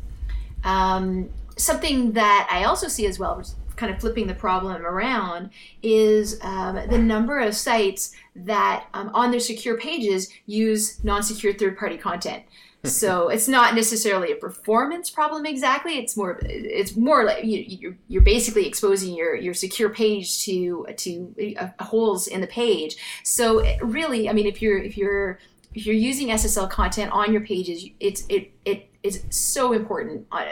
um, 0.63 1.29
something 1.57 2.13
that 2.13 2.47
I 2.51 2.63
also 2.63 2.87
see 2.87 3.05
as 3.05 3.19
well, 3.19 3.43
kind 3.75 3.93
of 3.93 3.99
flipping 3.99 4.27
the 4.27 4.33
problem 4.33 4.81
around, 4.85 5.51
is 5.81 6.39
um, 6.41 6.79
the 6.89 6.97
number 6.97 7.39
of 7.39 7.55
sites 7.55 8.13
that 8.35 8.87
um, 8.93 9.11
on 9.13 9.31
their 9.31 9.39
secure 9.39 9.77
pages 9.77 10.29
use 10.45 11.03
non-secure 11.03 11.53
third-party 11.53 11.97
content. 11.97 12.43
so 12.83 13.29
it's 13.29 13.47
not 13.47 13.75
necessarily 13.75 14.31
a 14.31 14.35
performance 14.35 15.09
problem 15.09 15.45
exactly. 15.45 15.97
It's 15.97 16.15
more 16.15 16.39
it's 16.43 16.95
more 16.95 17.23
like 17.25 17.43
you, 17.43 17.63
you're, 17.67 17.97
you're 18.07 18.21
basically 18.21 18.67
exposing 18.67 19.15
your 19.15 19.35
your 19.35 19.53
secure 19.53 19.89
page 19.89 20.43
to 20.45 20.85
to 20.95 21.55
uh, 21.57 21.83
holes 21.83 22.27
in 22.27 22.41
the 22.41 22.47
page. 22.47 22.95
So 23.23 23.65
really, 23.81 24.29
I 24.29 24.33
mean, 24.33 24.45
if 24.45 24.61
you're 24.61 24.77
if 24.77 24.97
you're 24.97 25.39
if 25.73 25.85
you're 25.85 25.95
using 25.95 26.29
SSL 26.29 26.69
content 26.69 27.11
on 27.11 27.31
your 27.31 27.41
pages, 27.41 27.85
it's 27.99 28.25
it 28.29 28.51
it 28.63 28.89
is 29.07 29.23
so 29.29 29.73
important 29.73 30.27
uh, 30.31 30.45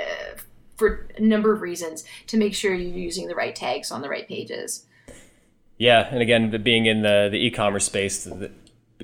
for 0.75 1.07
a 1.15 1.21
number 1.21 1.53
of 1.53 1.61
reasons 1.61 2.03
to 2.27 2.37
make 2.37 2.53
sure 2.53 2.73
you're 2.73 2.97
using 2.97 3.27
the 3.27 3.35
right 3.35 3.55
tags 3.55 3.91
on 3.91 4.01
the 4.01 4.09
right 4.09 4.27
pages. 4.27 4.85
Yeah, 5.77 6.07
and 6.09 6.21
again, 6.21 6.49
being 6.63 6.85
in 6.85 7.01
the 7.01 7.27
the 7.29 7.37
e-commerce 7.37 7.85
space, 7.85 8.27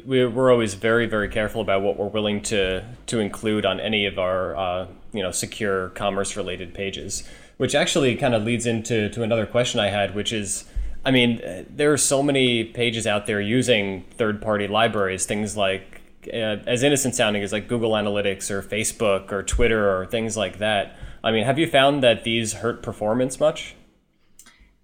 we're 0.05 0.51
always 0.51 0.73
very 0.73 1.05
very 1.05 1.27
careful 1.27 1.61
about 1.61 1.81
what 1.81 1.97
we're 1.97 2.07
willing 2.07 2.41
to 2.43 2.85
to 3.07 3.19
include 3.19 3.65
on 3.65 3.79
any 3.79 4.05
of 4.05 4.17
our 4.17 4.55
uh, 4.55 4.87
you 5.11 5.21
know 5.21 5.31
secure 5.31 5.89
commerce 5.89 6.37
related 6.37 6.73
pages, 6.73 7.27
which 7.57 7.75
actually 7.75 8.15
kind 8.15 8.33
of 8.33 8.43
leads 8.43 8.65
into 8.65 9.09
to 9.09 9.21
another 9.23 9.45
question 9.45 9.79
I 9.79 9.89
had, 9.89 10.15
which 10.15 10.31
is. 10.33 10.65
I 11.03 11.09
mean, 11.09 11.41
there 11.67 11.91
are 11.91 11.97
so 11.97 12.21
many 12.21 12.63
pages 12.63 13.07
out 13.07 13.25
there 13.25 13.41
using 13.41 14.03
third 14.17 14.39
party 14.39 14.67
libraries, 14.67 15.25
things 15.25 15.57
like 15.57 16.00
uh, 16.27 16.57
as 16.67 16.83
innocent 16.83 17.15
sounding 17.15 17.43
as 17.43 17.51
like 17.51 17.67
Google 17.67 17.91
Analytics 17.91 18.49
or 18.51 18.61
Facebook 18.61 19.31
or 19.31 19.43
Twitter 19.43 19.97
or 19.97 20.05
things 20.05 20.37
like 20.37 20.59
that. 20.59 20.95
I 21.23 21.31
mean, 21.31 21.45
have 21.45 21.59
you 21.59 21.67
found 21.67 22.03
that 22.03 22.23
these 22.23 22.53
hurt 22.53 22.81
performance 22.81 23.39
much? 23.39 23.75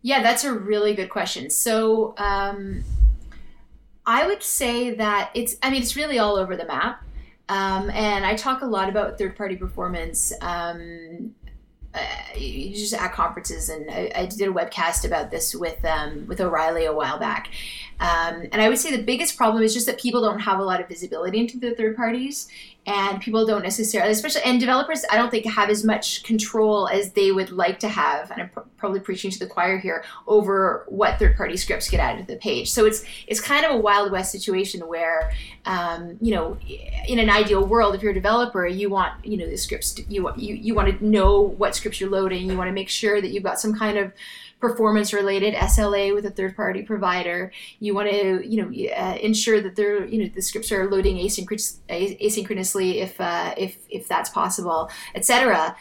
Yeah, 0.01 0.21
that's 0.21 0.43
a 0.43 0.53
really 0.53 0.93
good 0.93 1.09
question. 1.09 1.49
So, 1.49 2.13
um, 2.17 2.83
I 4.05 4.25
would 4.25 4.41
say 4.41 4.95
that 4.95 5.31
it's, 5.33 5.57
I 5.61 5.69
mean, 5.69 5.81
it's 5.81 5.95
really 5.95 6.17
all 6.17 6.37
over 6.37 6.55
the 6.55 6.65
map. 6.65 7.03
Um, 7.49 7.89
and 7.89 8.25
I 8.25 8.35
talk 8.35 8.61
a 8.61 8.65
lot 8.65 8.89
about 8.89 9.17
third 9.17 9.35
party 9.35 9.55
performance. 9.55 10.31
Um, 10.41 11.35
uh, 11.97 12.39
just 12.73 12.93
at 12.93 13.13
conferences, 13.13 13.69
and 13.69 13.89
I, 13.89 14.11
I, 14.15 14.25
did 14.25 14.47
a 14.47 14.51
webcast 14.51 15.05
about 15.05 15.31
this 15.31 15.55
with 15.55 15.83
um, 15.83 16.27
with 16.27 16.39
O'Reilly 16.39 16.85
a 16.85 16.93
while 16.93 17.17
back. 17.17 17.49
Um, 17.99 18.47
and 18.51 18.61
I 18.61 18.69
would 18.69 18.77
say 18.77 18.95
the 18.95 19.03
biggest 19.03 19.37
problem 19.37 19.63
is 19.63 19.73
just 19.73 19.87
that 19.87 19.99
people 19.99 20.21
don't 20.21 20.39
have 20.39 20.59
a 20.59 20.63
lot 20.63 20.79
of 20.79 20.87
visibility 20.87 21.39
into 21.39 21.59
the 21.59 21.73
third 21.73 21.95
parties, 21.95 22.47
and 22.87 23.19
people 23.19 23.45
don't 23.45 23.63
necessarily, 23.63 24.11
especially 24.11 24.41
and 24.43 24.61
developers, 24.61 25.03
I 25.11 25.17
don't 25.17 25.29
think 25.29 25.45
have 25.45 25.69
as 25.69 25.83
much 25.83 26.23
control 26.23 26.87
as 26.87 27.11
they 27.11 27.33
would 27.33 27.51
like 27.51 27.79
to 27.79 27.89
have. 27.89 28.31
And 28.31 28.43
I'm 28.43 28.49
pr- 28.49 28.61
probably 28.77 29.01
preaching 29.01 29.29
to 29.29 29.39
the 29.39 29.45
choir 29.45 29.77
here 29.77 30.05
over 30.25 30.85
what 30.87 31.19
third 31.19 31.35
party 31.35 31.57
scripts 31.57 31.89
get 31.89 31.99
added 31.99 32.27
to 32.27 32.33
the 32.33 32.39
page. 32.39 32.71
So 32.71 32.85
it's 32.85 33.03
it's 33.27 33.41
kind 33.41 33.65
of 33.65 33.71
a 33.71 33.77
wild 33.77 34.11
west 34.13 34.31
situation 34.31 34.87
where, 34.87 35.33
um, 35.65 36.17
you 36.21 36.33
know, 36.33 36.57
in 37.07 37.19
an 37.19 37.29
ideal 37.29 37.65
world, 37.65 37.93
if 37.93 38.01
you're 38.01 38.11
a 38.11 38.15
developer, 38.15 38.65
you 38.65 38.89
want 38.89 39.25
you 39.25 39.35
know 39.35 39.49
the 39.49 39.57
scripts 39.57 39.99
you 40.07 40.31
you 40.37 40.55
you 40.55 40.73
want 40.73 40.97
to 40.97 41.05
know 41.05 41.41
what 41.41 41.75
scripts 41.75 41.99
you're 41.99 42.09
loading. 42.09 42.49
You 42.49 42.57
want 42.57 42.69
to 42.69 42.73
make 42.73 42.89
sure 42.89 43.19
that 43.19 43.31
you've 43.31 43.43
got 43.43 43.59
some 43.59 43.77
kind 43.77 43.97
of 43.97 44.13
performance 44.59 45.13
related 45.13 45.53
SLA 45.53 46.13
with 46.13 46.25
a 46.25 46.31
third 46.31 46.55
party 46.55 46.81
provider. 46.81 47.51
You 47.79 47.93
want 47.93 48.09
to, 48.09 48.47
you 48.47 48.61
know, 48.61 48.91
uh, 48.95 49.17
ensure 49.21 49.61
that 49.61 49.75
they're, 49.75 50.05
you 50.05 50.23
know, 50.23 50.29
the 50.33 50.41
scripts 50.41 50.71
are 50.71 50.89
loading 50.89 51.17
asynchronous, 51.17 51.77
asynchronously 51.89 52.95
if, 52.95 53.19
uh, 53.21 53.53
if, 53.57 53.77
if 53.89 54.07
that's 54.07 54.29
possible, 54.29 54.89
etc. 55.13 55.75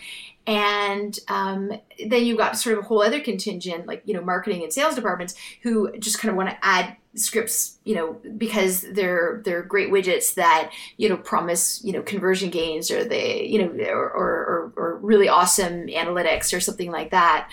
And 0.47 1.19
um, 1.29 1.73
then 2.07 2.25
you've 2.25 2.39
got 2.39 2.57
sort 2.57 2.79
of 2.79 2.85
a 2.85 2.87
whole 2.87 3.03
other 3.03 3.21
contingent, 3.21 3.87
like, 3.87 4.03
you 4.05 4.15
know, 4.15 4.23
marketing 4.23 4.63
and 4.63 4.73
sales 4.73 4.95
departments 4.95 5.35
who 5.63 5.97
just 5.99 6.19
kind 6.21 6.31
of 6.31 6.37
want 6.37 6.51
to 6.51 6.59
add 6.65 6.97
scripts 7.17 7.79
you 7.85 7.95
know 7.95 8.21
because 8.37 8.83
they're 8.93 9.41
they're 9.45 9.63
great 9.63 9.91
widgets 9.91 10.35
that 10.35 10.71
you 10.99 11.09
know 11.09 11.17
promise 11.17 11.83
you 11.83 11.91
know 11.91 12.03
conversion 12.03 12.51
gains 12.51 12.91
or 12.91 13.05
they 13.05 13.45
you 13.45 13.59
know 13.59 13.71
or 13.87 14.03
or, 14.03 14.73
or 14.77 14.97
really 14.99 15.29
awesome 15.29 15.87
analytics 15.87 16.55
or 16.55 16.61
something 16.61 16.91
like 16.91 17.11
that 17.11 17.49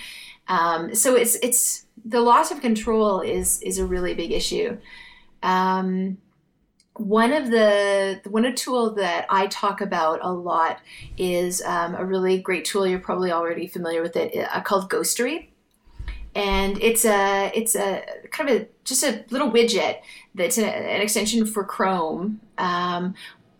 um, 0.47 0.93
so 0.93 1.15
it's 1.15 1.35
it's 1.35 1.85
the 2.05 2.21
loss 2.21 2.51
of 2.51 2.61
control 2.61 3.21
is 3.21 3.61
is 3.61 3.77
a 3.77 3.85
really 3.85 4.13
big 4.13 4.31
issue. 4.31 4.77
Um, 5.41 6.17
one 6.95 7.33
of 7.33 7.49
the 7.49 8.21
one 8.27 8.45
a 8.45 8.53
tool 8.53 8.93
that 8.95 9.25
I 9.29 9.47
talk 9.47 9.81
about 9.81 10.19
a 10.21 10.31
lot 10.31 10.79
is 11.17 11.61
um, 11.63 11.95
a 11.95 12.05
really 12.05 12.39
great 12.39 12.65
tool. 12.65 12.85
You're 12.85 12.99
probably 12.99 13.31
already 13.31 13.67
familiar 13.67 14.01
with 14.01 14.15
it, 14.15 14.47
uh, 14.53 14.61
called 14.61 14.89
Ghostery, 14.89 15.47
and 16.35 16.81
it's 16.81 17.05
a 17.05 17.51
it's 17.55 17.75
a 17.75 18.03
kind 18.31 18.49
of 18.49 18.61
a 18.61 18.67
just 18.83 19.03
a 19.03 19.25
little 19.29 19.49
widget 19.49 19.99
that's 20.35 20.57
an, 20.57 20.65
extension 20.65 21.45
for 21.45 21.63
Chrome 21.63 22.41
um, 22.57 23.15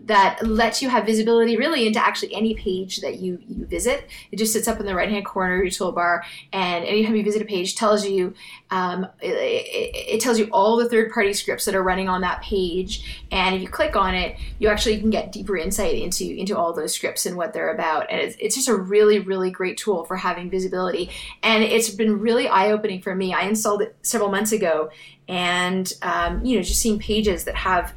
that 0.06 0.46
lets 0.46 0.82
you 0.82 0.90
have 0.90 1.06
visibility 1.06 1.56
really 1.56 1.88
into 1.88 2.00
actually 2.00 2.34
any 2.34 2.54
page 2.54 2.98
that 3.02 3.20
you, 3.20 3.40
you 3.48 3.66
visit. 3.66 4.06
It 4.32 4.38
just 4.38 4.52
sits 4.52 4.68
up 4.68 4.80
in 4.80 4.86
the 4.86 4.96
right 4.96 5.10
hand 5.10 5.26
corner 5.26 5.56
of 5.56 5.64
your 5.64 5.72
toolbar, 5.72 6.24
and 6.52 6.84
anytime 6.84 7.16
you 7.16 7.24
visit 7.24 7.42
a 7.42 7.46
page, 7.46 7.76
tells 7.76 8.06
you 8.06 8.34
um, 8.70 9.08
it, 9.22 10.16
it, 10.16 10.22
tells 10.22 10.40
you 10.40 10.50
all 10.52 10.78
the 10.78 10.90
third 10.90 11.12
party 11.12 11.32
scripts 11.32 11.66
that 11.66 11.76
are 11.76 11.84
running 11.84 12.10
on 12.10 12.22
that 12.22 12.42
page. 12.42 13.24
And 13.32 13.56
if 13.56 13.62
you 13.62 13.68
click 13.68 13.96
on 13.96 14.14
it, 14.14 14.38
you 14.60 14.68
actually 14.68 15.00
can 15.00 15.10
get 15.10 15.32
deeper 15.32 15.56
insight 15.56 15.96
into 15.96 16.26
into 16.26 16.58
all 16.58 16.74
those 16.74 16.94
scripts 16.94 17.26
and 17.26 17.38
what 17.38 17.54
they're 17.54 17.74
about. 17.74 18.10
And 18.10 18.20
it's, 18.20 18.36
it's 18.40 18.56
just 18.56 18.68
a 18.68 18.76
really 18.76 19.20
really 19.20 19.52
great 19.52 19.78
tool 19.78 20.06
for 20.06 20.18
having 20.18 20.50
visibility. 20.50 21.12
And 21.44 21.64
it's 21.64 21.90
been 21.90 22.20
really 22.20 22.48
eye 22.48 22.72
opening 22.72 23.02
for 23.02 23.16
me. 23.16 23.34
I 23.34 23.44
installed 23.44 23.82
it 23.82 23.96
several 24.02 24.30
months 24.30 24.52
ago, 24.52 24.90
and 25.28 25.92
um, 26.02 26.44
you 26.44 26.58
know 26.58 26.64
just 26.64 26.82
seeing 26.82 27.00
pages 27.00 27.46
that 27.46 27.56
have 27.56 27.94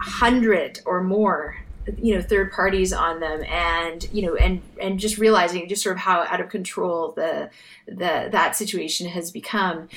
hundred 0.00 0.80
or 0.86 1.02
more 1.02 1.56
you 1.98 2.14
know 2.14 2.20
third 2.20 2.52
parties 2.52 2.92
on 2.92 3.20
them 3.20 3.42
and 3.44 4.08
you 4.12 4.22
know 4.22 4.34
and 4.36 4.62
and 4.80 5.00
just 5.00 5.18
realizing 5.18 5.68
just 5.68 5.82
sort 5.82 5.96
of 5.96 6.00
how 6.00 6.20
out 6.22 6.40
of 6.40 6.48
control 6.48 7.12
the 7.12 7.50
the 7.86 8.28
that 8.30 8.56
situation 8.56 9.08
has 9.08 9.30
become. 9.30 9.88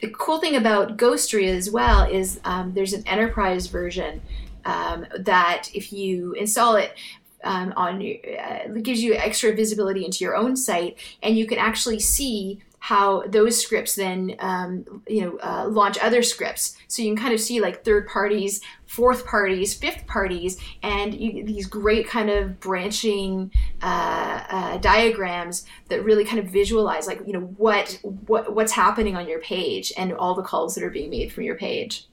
The 0.00 0.10
cool 0.10 0.38
thing 0.38 0.54
about 0.54 0.96
ghostery 0.96 1.48
as 1.48 1.70
well 1.70 2.04
is 2.08 2.40
um, 2.44 2.72
there's 2.72 2.92
an 2.92 3.02
enterprise 3.06 3.66
version 3.66 4.22
um, 4.64 5.06
that 5.18 5.70
if 5.74 5.92
you 5.92 6.34
install 6.34 6.76
it 6.76 6.96
um, 7.42 7.72
on 7.76 7.96
uh, 7.96 8.00
it 8.00 8.82
gives 8.84 9.02
you 9.02 9.14
extra 9.14 9.52
visibility 9.54 10.04
into 10.04 10.24
your 10.24 10.36
own 10.36 10.56
site 10.56 10.98
and 11.22 11.36
you 11.36 11.46
can 11.46 11.58
actually 11.58 11.98
see 11.98 12.60
how 12.88 13.22
those 13.26 13.62
scripts 13.62 13.96
then 13.96 14.34
um, 14.38 15.02
you 15.06 15.20
know 15.20 15.36
uh, 15.42 15.68
launch 15.68 15.98
other 15.98 16.22
scripts. 16.22 16.74
So 16.86 17.02
you 17.02 17.10
can 17.10 17.22
kind 17.22 17.34
of 17.34 17.40
see 17.40 17.60
like 17.60 17.84
third 17.84 18.08
parties 18.08 18.62
fourth 18.86 19.26
parties 19.26 19.74
fifth 19.74 20.06
parties 20.06 20.58
and 20.82 21.12
you, 21.12 21.44
these 21.44 21.66
great 21.66 22.08
kind 22.08 22.30
of 22.30 22.58
branching 22.60 23.52
uh, 23.82 24.42
uh, 24.48 24.78
diagrams 24.78 25.66
that 25.90 26.02
really 26.02 26.24
kind 26.24 26.38
of 26.38 26.46
visualize 26.46 27.06
like 27.06 27.20
you 27.26 27.34
know 27.34 27.52
what 27.58 28.00
what 28.02 28.54
what's 28.54 28.72
happening 28.72 29.14
on 29.14 29.28
your 29.28 29.40
page 29.40 29.92
and 29.98 30.14
all 30.14 30.34
the 30.34 30.42
calls 30.42 30.74
that 30.74 30.82
are 30.82 30.88
being 30.88 31.10
made 31.10 31.30
from 31.30 31.44
your 31.44 31.56
page 31.56 32.07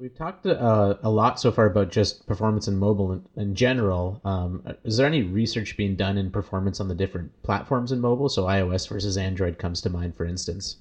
We've 0.00 0.16
talked 0.16 0.46
uh, 0.46 0.96
a 1.02 1.10
lot 1.10 1.38
so 1.38 1.52
far 1.52 1.66
about 1.66 1.90
just 1.90 2.26
performance 2.26 2.68
in 2.68 2.78
mobile 2.78 3.12
in, 3.12 3.24
in 3.36 3.54
general. 3.54 4.18
Um, 4.24 4.62
is 4.82 4.96
there 4.96 5.06
any 5.06 5.24
research 5.24 5.76
being 5.76 5.94
done 5.94 6.16
in 6.16 6.30
performance 6.30 6.80
on 6.80 6.88
the 6.88 6.94
different 6.94 7.30
platforms 7.42 7.92
in 7.92 8.00
mobile? 8.00 8.30
So 8.30 8.44
iOS 8.44 8.88
versus 8.88 9.18
Android 9.18 9.58
comes 9.58 9.82
to 9.82 9.90
mind, 9.90 10.16
for 10.16 10.24
instance. 10.24 10.76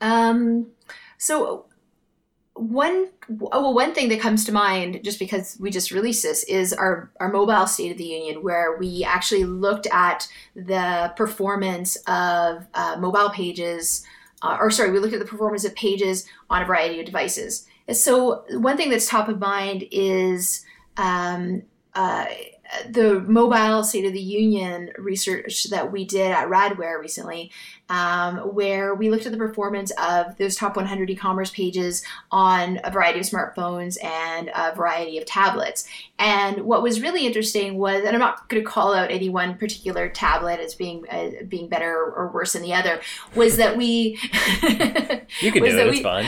Um, 0.00 0.68
so 1.18 1.66
one 2.54 3.08
well 3.28 3.74
one 3.74 3.92
thing 3.92 4.08
that 4.10 4.20
comes 4.20 4.44
to 4.44 4.52
mind 4.52 5.00
just 5.02 5.18
because 5.18 5.56
we 5.58 5.68
just 5.68 5.90
released 5.90 6.22
this 6.22 6.44
is 6.44 6.72
our 6.72 7.10
our 7.18 7.30
mobile 7.30 7.66
state 7.66 7.90
of 7.90 7.98
the 7.98 8.04
union 8.04 8.42
where 8.42 8.76
we 8.78 9.02
actually 9.02 9.44
looked 9.44 9.88
at 9.92 10.28
the 10.54 11.12
performance 11.16 11.96
of 12.06 12.66
uh, 12.72 12.96
mobile 12.98 13.28
pages 13.28 14.06
uh, 14.42 14.56
or 14.58 14.70
sorry 14.70 14.90
we 14.90 14.98
looked 15.00 15.12
at 15.12 15.18
the 15.18 15.26
performance 15.26 15.66
of 15.66 15.74
pages 15.74 16.26
on 16.48 16.62
a 16.62 16.64
variety 16.64 16.98
of 16.98 17.04
devices 17.04 17.66
so 17.92 18.44
one 18.50 18.76
thing 18.76 18.90
that's 18.90 19.08
top 19.08 19.28
of 19.28 19.38
mind 19.38 19.86
is 19.90 20.64
um, 20.96 21.62
uh, 21.94 22.26
the 22.88 23.20
mobile 23.20 23.84
state 23.84 24.04
of 24.04 24.12
the 24.12 24.20
union 24.20 24.90
research 24.98 25.64
that 25.70 25.92
we 25.92 26.04
did 26.04 26.30
at 26.32 26.48
radware 26.48 27.00
recently 27.00 27.50
um, 27.88 28.38
where 28.54 28.94
we 28.94 29.10
looked 29.10 29.26
at 29.26 29.32
the 29.32 29.38
performance 29.38 29.92
of 29.98 30.36
those 30.38 30.56
top 30.56 30.76
100 30.76 31.10
e-commerce 31.10 31.50
pages 31.50 32.02
on 32.30 32.80
a 32.84 32.90
variety 32.90 33.20
of 33.20 33.26
smartphones 33.26 34.02
and 34.02 34.50
a 34.54 34.74
variety 34.74 35.18
of 35.18 35.26
tablets. 35.26 35.86
And 36.18 36.62
what 36.62 36.82
was 36.82 37.00
really 37.00 37.26
interesting 37.26 37.76
was 37.78 38.02
and 38.04 38.14
i'm 38.14 38.20
not 38.20 38.48
going 38.48 38.62
to 38.62 38.68
call 38.68 38.94
out 38.94 39.10
any 39.10 39.28
one 39.28 39.56
particular 39.56 40.08
tablet 40.08 40.60
as 40.60 40.74
being 40.74 41.04
uh, 41.10 41.30
being 41.48 41.68
better 41.68 42.12
or 42.16 42.30
worse 42.32 42.54
than 42.54 42.62
the 42.62 42.72
other 42.72 43.00
was 43.34 43.56
that 43.58 43.76
we 43.76 44.18
you 45.40 45.52
can 45.52 45.62
do 45.62 45.78
it 45.78 45.90
we, 45.90 46.00
it's 46.00 46.02
fine. 46.02 46.24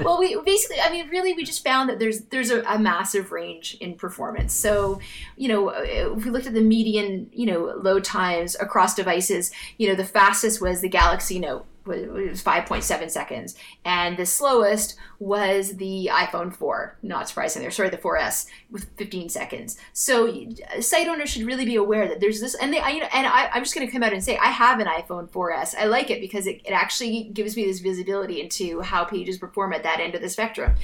Well 0.04 0.18
we 0.18 0.38
basically 0.44 0.80
i 0.80 0.90
mean 0.90 1.08
really 1.08 1.32
we 1.32 1.44
just 1.44 1.62
found 1.62 1.88
that 1.88 1.98
there's 1.98 2.22
there's 2.22 2.50
a, 2.50 2.62
a 2.62 2.78
massive 2.78 3.32
range 3.32 3.76
in 3.80 3.94
performance. 3.94 4.52
So 4.52 5.00
you 5.36 5.48
know 5.48 5.68
if 5.70 6.24
we 6.24 6.30
looked 6.30 6.46
at 6.46 6.54
the 6.54 6.60
median 6.60 7.28
you 7.32 7.46
know 7.46 7.74
load 7.76 8.04
times 8.04 8.56
across 8.60 8.94
devices 8.94 9.50
you 9.78 9.88
know 9.88 9.94
the 9.94 10.04
fact 10.04 10.25
fastest 10.26 10.60
was 10.60 10.80
the 10.80 10.88
Galaxy 10.88 11.38
Note 11.38 11.66
was 11.84 12.42
5.7 12.42 13.10
seconds. 13.10 13.54
And 13.84 14.16
the 14.16 14.26
slowest 14.26 14.96
was 15.20 15.76
the 15.76 16.10
iphone 16.12 16.54
4 16.54 16.98
not 17.02 17.28
surprisingly 17.28 17.66
or 17.66 17.70
sorry 17.70 17.88
the 17.88 17.96
4s 17.96 18.46
with 18.70 18.86
15 18.96 19.28
seconds. 19.28 19.78
So 19.92 20.50
site 20.80 21.06
owners 21.08 21.30
should 21.30 21.44
really 21.46 21.64
be 21.64 21.76
aware 21.76 22.08
that 22.08 22.20
there's 22.20 22.40
this 22.40 22.54
and 22.56 22.72
they 22.72 22.80
I, 22.80 22.88
you 22.90 23.00
know 23.00 23.08
and 23.12 23.26
I, 23.26 23.48
i'm 23.52 23.62
just 23.62 23.74
going 23.74 23.86
to 23.86 23.92
come 23.92 24.02
out 24.02 24.12
and 24.12 24.22
say 24.22 24.36
i 24.36 24.48
have 24.48 24.80
an 24.80 24.86
iphone 24.88 25.30
4s 25.30 25.74
i 25.78 25.84
like 25.84 26.10
it 26.10 26.20
because 26.20 26.46
it, 26.46 26.60
it 26.64 26.72
actually 26.72 27.30
gives 27.32 27.56
me 27.56 27.64
this 27.64 27.78
visibility 27.78 28.40
into 28.40 28.80
how 28.80 29.04
pages 29.04 29.38
perform 29.38 29.72
at 29.72 29.82
that 29.84 30.00
end 30.00 30.14
of 30.14 30.20
the 30.20 30.28
spectrum. 30.28 30.74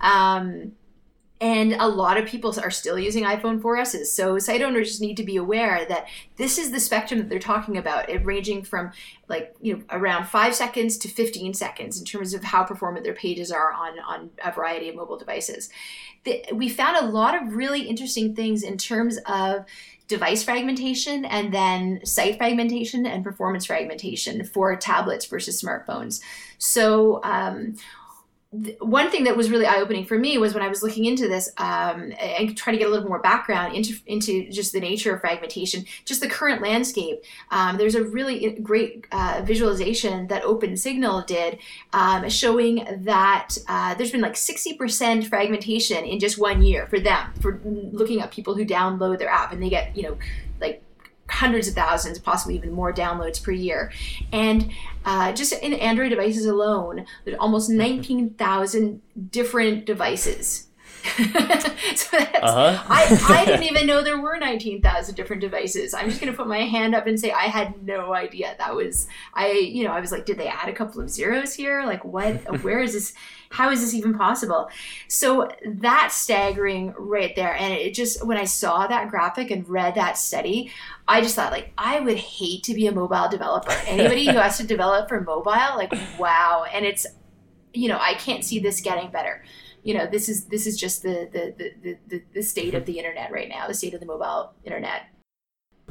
Um, 0.00 0.72
and 1.40 1.74
a 1.74 1.88
lot 1.88 2.16
of 2.16 2.26
people 2.26 2.54
are 2.60 2.70
still 2.70 2.98
using 2.98 3.24
iPhone 3.24 3.60
4Ss. 3.60 4.06
So 4.06 4.38
site 4.38 4.62
owners 4.62 4.88
just 4.88 5.00
need 5.00 5.16
to 5.16 5.24
be 5.24 5.36
aware 5.36 5.84
that 5.86 6.06
this 6.36 6.58
is 6.58 6.70
the 6.70 6.78
spectrum 6.78 7.18
that 7.18 7.28
they're 7.28 7.40
talking 7.40 7.76
about. 7.76 8.08
It 8.08 8.24
ranging 8.24 8.62
from 8.62 8.92
like 9.28 9.54
you 9.60 9.76
know 9.76 9.82
around 9.90 10.26
five 10.26 10.54
seconds 10.54 10.96
to 10.98 11.08
15 11.08 11.54
seconds 11.54 11.98
in 11.98 12.04
terms 12.04 12.34
of 12.34 12.44
how 12.44 12.62
performant 12.62 13.04
their 13.04 13.14
pages 13.14 13.50
are 13.50 13.72
on 13.72 13.98
on 13.98 14.30
a 14.44 14.52
variety 14.52 14.88
of 14.88 14.94
mobile 14.94 15.18
devices. 15.18 15.70
The, 16.22 16.44
we 16.52 16.68
found 16.68 16.96
a 16.96 17.10
lot 17.10 17.40
of 17.40 17.54
really 17.54 17.82
interesting 17.82 18.34
things 18.34 18.62
in 18.62 18.78
terms 18.78 19.18
of 19.26 19.66
device 20.06 20.42
fragmentation 20.42 21.24
and 21.24 21.52
then 21.52 22.00
site 22.04 22.36
fragmentation 22.36 23.06
and 23.06 23.24
performance 23.24 23.66
fragmentation 23.66 24.44
for 24.44 24.76
tablets 24.76 25.26
versus 25.26 25.60
smartphones. 25.60 26.20
So 26.58 27.22
um, 27.24 27.76
one 28.78 29.10
thing 29.10 29.24
that 29.24 29.36
was 29.36 29.50
really 29.50 29.66
eye 29.66 29.80
opening 29.80 30.04
for 30.04 30.16
me 30.16 30.38
was 30.38 30.54
when 30.54 30.62
I 30.62 30.68
was 30.68 30.82
looking 30.82 31.06
into 31.06 31.26
this 31.26 31.50
um, 31.56 32.12
and 32.20 32.56
trying 32.56 32.74
to 32.74 32.78
get 32.78 32.86
a 32.86 32.90
little 32.90 33.08
more 33.08 33.18
background 33.18 33.74
into 33.74 33.94
into 34.06 34.48
just 34.50 34.72
the 34.72 34.80
nature 34.80 35.12
of 35.14 35.20
fragmentation, 35.20 35.84
just 36.04 36.20
the 36.20 36.28
current 36.28 36.62
landscape. 36.62 37.22
Um, 37.50 37.78
there's 37.78 37.96
a 37.96 38.04
really 38.04 38.52
great 38.62 39.06
uh, 39.10 39.42
visualization 39.44 40.28
that 40.28 40.44
OpenSignal 40.44 41.26
did, 41.26 41.58
um, 41.92 42.28
showing 42.28 42.86
that 43.04 43.58
uh, 43.66 43.94
there's 43.94 44.12
been 44.12 44.20
like 44.20 44.34
60% 44.34 45.26
fragmentation 45.26 46.04
in 46.04 46.20
just 46.20 46.38
one 46.38 46.62
year 46.62 46.86
for 46.86 47.00
them 47.00 47.32
for 47.40 47.60
looking 47.64 48.20
at 48.20 48.30
people 48.30 48.54
who 48.54 48.64
download 48.64 49.18
their 49.18 49.30
app 49.30 49.52
and 49.52 49.60
they 49.60 49.68
get 49.68 49.96
you 49.96 50.04
know 50.04 50.16
like 50.60 50.83
hundreds 51.28 51.68
of 51.68 51.74
thousands, 51.74 52.18
possibly 52.18 52.54
even 52.54 52.72
more 52.72 52.92
downloads 52.92 53.42
per 53.42 53.50
year. 53.50 53.92
And 54.32 54.70
uh, 55.04 55.32
just 55.32 55.52
in 55.54 55.72
Android 55.74 56.10
devices 56.10 56.46
alone, 56.46 57.06
there's 57.24 57.38
almost 57.38 57.70
mm-hmm. 57.70 57.78
19,000 57.78 59.02
different 59.30 59.84
devices. 59.84 60.68
so 61.16 62.16
uh-huh. 62.16 62.82
I, 62.88 63.18
I 63.28 63.44
didn't 63.46 63.64
even 63.64 63.86
know 63.86 64.02
there 64.02 64.20
were 64.20 64.38
19,000 64.38 65.14
different 65.14 65.42
devices. 65.42 65.92
I'm 65.92 66.08
just 66.08 66.20
going 66.20 66.32
to 66.32 66.36
put 66.36 66.48
my 66.48 66.60
hand 66.60 66.94
up 66.94 67.06
and 67.06 67.20
say 67.20 67.30
I 67.30 67.44
had 67.44 67.82
no 67.84 68.14
idea. 68.14 68.54
That 68.56 68.74
was, 68.74 69.06
I, 69.34 69.50
you 69.50 69.84
know, 69.84 69.92
I 69.92 70.00
was 70.00 70.12
like, 70.12 70.24
did 70.24 70.38
they 70.38 70.48
add 70.48 70.68
a 70.68 70.72
couple 70.72 71.02
of 71.02 71.10
zeros 71.10 71.54
here? 71.54 71.84
Like, 71.84 72.04
what, 72.04 72.62
where 72.62 72.80
is 72.80 72.94
this? 72.94 73.12
how 73.54 73.70
is 73.70 73.80
this 73.80 73.94
even 73.94 74.18
possible? 74.18 74.68
So 75.06 75.48
that's 75.64 76.16
staggering 76.16 76.92
right 76.98 77.36
there. 77.36 77.54
And 77.54 77.72
it 77.72 77.94
just, 77.94 78.26
when 78.26 78.36
I 78.36 78.44
saw 78.44 78.88
that 78.88 79.10
graphic 79.10 79.52
and 79.52 79.68
read 79.68 79.94
that 79.94 80.18
study, 80.18 80.72
I 81.06 81.20
just 81.20 81.36
thought, 81.36 81.52
like, 81.52 81.72
I 81.76 82.00
would 82.00 82.16
hate 82.16 82.62
to 82.64 82.74
be 82.74 82.86
a 82.86 82.92
mobile 82.92 83.28
developer. 83.28 83.70
Anybody 83.86 84.26
who 84.26 84.38
has 84.38 84.56
to 84.58 84.66
develop 84.66 85.08
for 85.08 85.20
mobile, 85.20 85.76
like, 85.76 85.92
wow. 86.18 86.64
And 86.72 86.86
it's, 86.86 87.06
you 87.72 87.88
know, 87.88 87.98
I 88.00 88.14
can't 88.14 88.44
see 88.44 88.58
this 88.58 88.80
getting 88.80 89.10
better. 89.10 89.44
You 89.82 89.94
know, 89.94 90.06
this 90.06 90.30
is 90.30 90.46
this 90.46 90.66
is 90.66 90.78
just 90.78 91.02
the 91.02 91.28
the, 91.30 91.74
the, 91.82 91.98
the, 92.08 92.22
the 92.32 92.42
state 92.42 92.74
of 92.74 92.86
the 92.86 92.98
internet 92.98 93.30
right 93.30 93.50
now, 93.50 93.66
the 93.66 93.74
state 93.74 93.92
of 93.92 94.00
the 94.00 94.06
mobile 94.06 94.54
internet. 94.64 95.02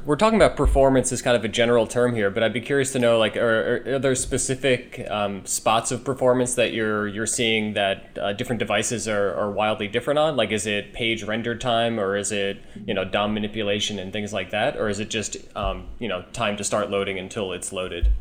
We're 0.04 0.16
talking 0.16 0.36
about 0.36 0.54
performance 0.54 1.12
as 1.12 1.22
kind 1.22 1.34
of 1.34 1.44
a 1.44 1.48
general 1.48 1.86
term 1.86 2.14
here, 2.14 2.28
but 2.28 2.42
I'd 2.42 2.52
be 2.52 2.60
curious 2.60 2.92
to 2.92 2.98
know, 2.98 3.18
like, 3.18 3.38
are, 3.38 3.94
are 3.94 3.98
there 3.98 4.14
specific 4.14 5.06
um, 5.08 5.46
spots 5.46 5.90
of 5.92 6.04
performance 6.04 6.56
that 6.56 6.74
you're 6.74 7.08
you're 7.08 7.26
seeing 7.26 7.72
that 7.72 8.18
uh, 8.20 8.34
different 8.34 8.58
devices 8.58 9.08
are, 9.08 9.34
are 9.34 9.50
wildly 9.50 9.88
different 9.88 10.18
on? 10.18 10.36
Like, 10.36 10.52
is 10.52 10.66
it 10.66 10.92
page 10.92 11.22
render 11.22 11.54
time, 11.54 11.98
or 11.98 12.18
is 12.18 12.32
it 12.32 12.58
you 12.86 12.92
know 12.92 13.04
DOM 13.04 13.32
manipulation 13.32 13.98
and 13.98 14.12
things 14.12 14.30
like 14.30 14.50
that, 14.50 14.76
or 14.76 14.90
is 14.90 15.00
it 15.00 15.08
just 15.08 15.38
um, 15.56 15.86
you 15.98 16.08
know 16.08 16.22
time 16.34 16.58
to 16.58 16.64
start 16.64 16.90
loading 16.90 17.18
until 17.18 17.52
it's 17.52 17.72
loaded? 17.72 18.12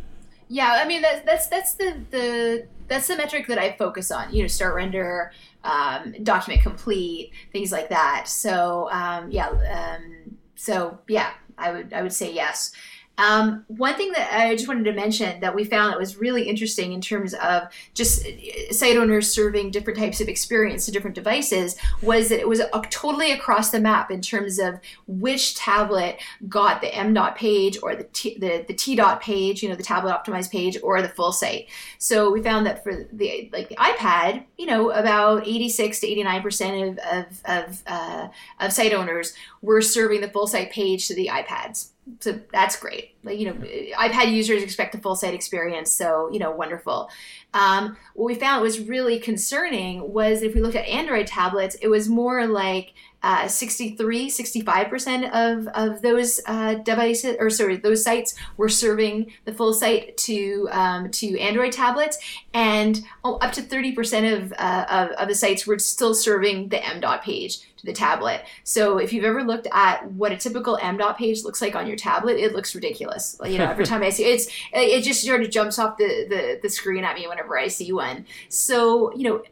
Yeah, 0.47 0.79
I 0.81 0.87
mean 0.87 1.01
that's 1.01 1.25
that's 1.25 1.47
that's 1.47 1.73
the 1.73 1.97
the 2.11 2.67
that's 2.87 3.07
the 3.07 3.17
metric 3.17 3.47
that 3.47 3.57
I 3.57 3.75
focus 3.75 4.09
on. 4.09 4.33
You 4.33 4.43
know, 4.43 4.47
start 4.47 4.75
render, 4.75 5.33
um, 5.65 6.15
document 6.23 6.61
complete, 6.61 7.31
things 7.51 7.73
like 7.73 7.89
that. 7.89 8.29
So 8.29 8.89
um, 8.89 9.31
yeah, 9.31 9.49
um, 9.49 10.37
so 10.55 10.99
yeah, 11.09 11.31
I 11.57 11.71
would 11.71 11.93
I 11.93 12.01
would 12.01 12.13
say 12.13 12.31
yes. 12.31 12.71
Um, 13.17 13.63
one 13.67 13.93
thing 13.93 14.11
that 14.13 14.33
I 14.33 14.55
just 14.55 14.67
wanted 14.67 14.85
to 14.85 14.91
mention 14.91 15.39
that 15.41 15.53
we 15.53 15.65
found 15.65 15.93
that 15.93 15.99
was 15.99 16.17
really 16.17 16.49
interesting 16.49 16.93
in 16.93 17.01
terms 17.01 17.35
of 17.35 17.63
just 17.93 18.25
uh, 18.25 18.73
site 18.73 18.97
owners 18.97 19.31
serving 19.31 19.69
different 19.69 19.99
types 19.99 20.19
of 20.19 20.27
experience 20.27 20.85
to 20.85 20.91
different 20.91 21.13
devices 21.13 21.75
was 22.01 22.29
that 22.29 22.39
it 22.39 22.47
was 22.47 22.61
totally 22.89 23.31
across 23.31 23.69
the 23.69 23.79
map 23.79 24.09
in 24.09 24.19
terms 24.19 24.57
of 24.57 24.79
which 25.05 25.55
tablet 25.55 26.19
got 26.49 26.81
the 26.81 26.93
M 26.93 27.13
dot 27.13 27.35
page 27.35 27.77
or 27.83 27.95
the 27.95 28.05
T, 28.05 28.35
the, 28.39 28.65
the 28.67 28.73
T 28.73 28.95
dot 28.95 29.21
page, 29.21 29.61
you 29.61 29.69
know, 29.69 29.75
the 29.75 29.83
tablet 29.83 30.11
optimized 30.11 30.49
page 30.49 30.77
or 30.81 30.99
the 31.03 31.09
full 31.09 31.31
site. 31.31 31.69
So 31.99 32.31
we 32.31 32.41
found 32.41 32.65
that 32.65 32.83
for 32.83 33.07
the 33.11 33.47
like 33.53 33.69
the 33.69 33.75
iPad, 33.75 34.43
you 34.57 34.65
know, 34.65 34.89
about 34.89 35.47
86 35.47 35.99
to 35.99 36.07
89 36.07 36.41
percent 36.41 36.99
of 36.99 37.05
of 37.11 37.41
of, 37.45 37.83
uh, 37.85 38.27
of 38.59 38.73
site 38.73 38.93
owners 38.93 39.35
were 39.61 39.81
serving 39.81 40.21
the 40.21 40.29
full 40.29 40.47
site 40.47 40.71
page 40.71 41.07
to 41.09 41.15
the 41.15 41.27
iPads 41.27 41.89
so 42.19 42.39
that's 42.51 42.77
great. 42.77 43.15
Like 43.23 43.39
you 43.39 43.47
know, 43.47 43.57
I've 43.97 44.11
had 44.11 44.29
users 44.29 44.61
expect 44.61 44.95
a 44.95 44.97
full 44.97 45.15
site 45.15 45.33
experience, 45.33 45.91
so 45.91 46.29
you 46.31 46.39
know, 46.39 46.51
wonderful. 46.51 47.09
Um, 47.53 47.97
what 48.13 48.25
we 48.25 48.35
found 48.35 48.61
was 48.61 48.79
really 48.79 49.19
concerning 49.19 50.11
was 50.11 50.41
if 50.41 50.55
we 50.55 50.61
look 50.61 50.75
at 50.75 50.85
Android 50.87 51.27
tablets, 51.27 51.75
it 51.81 51.87
was 51.87 52.09
more 52.09 52.45
like 52.47 52.93
uh, 53.23 53.47
63, 53.47 54.29
65% 54.29 55.31
of, 55.31 55.67
of 55.67 56.01
those 56.01 56.41
uh, 56.45 56.73
devices, 56.75 57.37
or 57.39 57.49
sorry, 57.49 57.77
those 57.77 58.03
sites 58.03 58.35
were 58.57 58.67
serving 58.67 59.31
the 59.45 59.53
full 59.53 59.73
site 59.73 60.17
to 60.17 60.67
um, 60.71 61.09
to 61.09 61.39
Android 61.39 61.71
tablets, 61.71 62.17
and 62.53 63.01
oh, 63.23 63.35
up 63.37 63.53
to 63.53 63.61
30% 63.61 64.37
of, 64.37 64.53
uh, 64.57 64.85
of, 64.89 65.09
of 65.11 65.27
the 65.29 65.35
sites 65.35 65.65
were 65.65 65.79
still 65.79 66.13
serving 66.13 66.67
the 66.67 66.85
M 66.85 66.99
dot 66.99 67.23
page 67.23 67.59
to 67.83 67.91
the 67.91 67.93
tablet. 67.93 68.43
So 68.63 68.97
if 68.97 69.13
you've 69.13 69.25
ever 69.25 69.43
looked 69.43 69.67
at 69.71 70.11
what 70.11 70.31
a 70.31 70.37
typical 70.37 70.77
M 70.81 70.97
dot 70.97 71.17
page 71.17 71.43
looks 71.43 71.61
like 71.61 71.75
on 71.75 71.87
your 71.87 71.97
tablet, 71.97 72.37
it 72.37 72.53
looks 72.53 72.73
ridiculous. 72.75 73.37
You 73.45 73.57
know, 73.57 73.69
every 73.69 73.85
time 73.93 74.03
I 74.03 74.09
see 74.09 74.25
it, 74.25 74.33
it's 74.33 74.47
it 74.73 75.01
just 75.01 75.23
sort 75.23 75.41
of 75.41 75.49
jumps 75.49 75.79
off 75.79 75.97
the, 75.97 76.25
the, 76.29 76.59
the 76.61 76.69
screen 76.69 77.03
at 77.03 77.15
me 77.15 77.27
whenever 77.27 77.57
I 77.57 77.67
see 77.67 77.91
one. 77.91 78.25
So 78.49 79.13
you 79.15 79.23
know, 79.23 79.43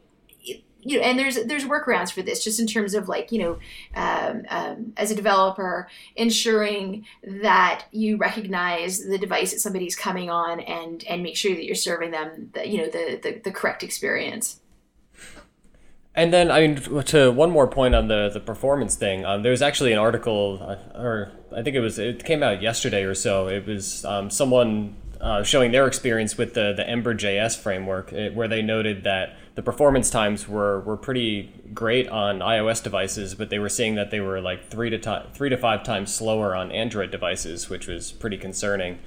you 0.83 0.97
know, 0.97 1.03
and 1.03 1.19
there's 1.19 1.35
there's 1.45 1.65
workarounds 1.65 2.11
for 2.11 2.21
this, 2.21 2.43
just 2.43 2.59
in 2.59 2.67
terms 2.67 2.93
of 2.93 3.07
like 3.07 3.31
you 3.31 3.39
know, 3.39 3.59
um, 3.95 4.43
um, 4.49 4.93
as 4.97 5.11
a 5.11 5.15
developer, 5.15 5.87
ensuring 6.15 7.05
that 7.23 7.85
you 7.91 8.17
recognize 8.17 9.03
the 9.03 9.17
device 9.17 9.51
that 9.51 9.59
somebody's 9.59 9.95
coming 9.95 10.29
on 10.29 10.59
and 10.61 11.03
and 11.05 11.23
make 11.23 11.37
sure 11.37 11.53
that 11.53 11.65
you're 11.65 11.75
serving 11.75 12.11
them 12.11 12.49
the 12.53 12.67
you 12.67 12.79
know 12.79 12.85
the 12.85 13.19
the, 13.21 13.41
the 13.43 13.51
correct 13.51 13.83
experience. 13.83 14.60
And 16.13 16.33
then, 16.33 16.51
I 16.51 16.67
mean, 16.67 16.75
to 17.03 17.31
one 17.31 17.51
more 17.51 17.67
point 17.67 17.95
on 17.95 18.07
the 18.07 18.29
the 18.29 18.41
performance 18.41 18.95
thing, 18.95 19.23
um, 19.25 19.43
there 19.43 19.51
was 19.51 19.61
actually 19.61 19.93
an 19.93 19.99
article, 19.99 20.59
uh, 20.61 20.99
or 20.99 21.31
I 21.55 21.61
think 21.63 21.75
it 21.75 21.79
was 21.79 21.97
it 21.97 22.25
came 22.25 22.43
out 22.43 22.61
yesterday 22.61 23.03
or 23.03 23.15
so. 23.15 23.47
It 23.47 23.65
was 23.65 24.03
um, 24.03 24.29
someone 24.29 24.97
uh, 25.21 25.43
showing 25.43 25.71
their 25.71 25.87
experience 25.87 26.37
with 26.37 26.53
the 26.53 26.73
the 26.75 26.87
Ember.js 26.87 27.57
framework, 27.57 28.11
it, 28.11 28.35
where 28.35 28.49
they 28.49 28.61
noted 28.61 29.05
that 29.05 29.37
the 29.55 29.61
performance 29.61 30.09
times 30.09 30.47
were, 30.47 30.79
were 30.81 30.97
pretty 30.97 31.53
great 31.73 32.07
on 32.09 32.39
iOS 32.39 32.81
devices, 32.83 33.35
but 33.35 33.49
they 33.49 33.59
were 33.59 33.69
seeing 33.69 33.95
that 33.95 34.11
they 34.11 34.19
were 34.19 34.41
like 34.41 34.69
three 34.69 34.89
to 34.89 34.97
ti- 34.97 35.29
three 35.33 35.49
to 35.49 35.57
five 35.57 35.83
times 35.83 36.13
slower 36.13 36.55
on 36.55 36.71
Android 36.71 37.11
devices, 37.11 37.69
which 37.69 37.87
was 37.87 38.11
pretty 38.11 38.37
concerning. 38.37 38.99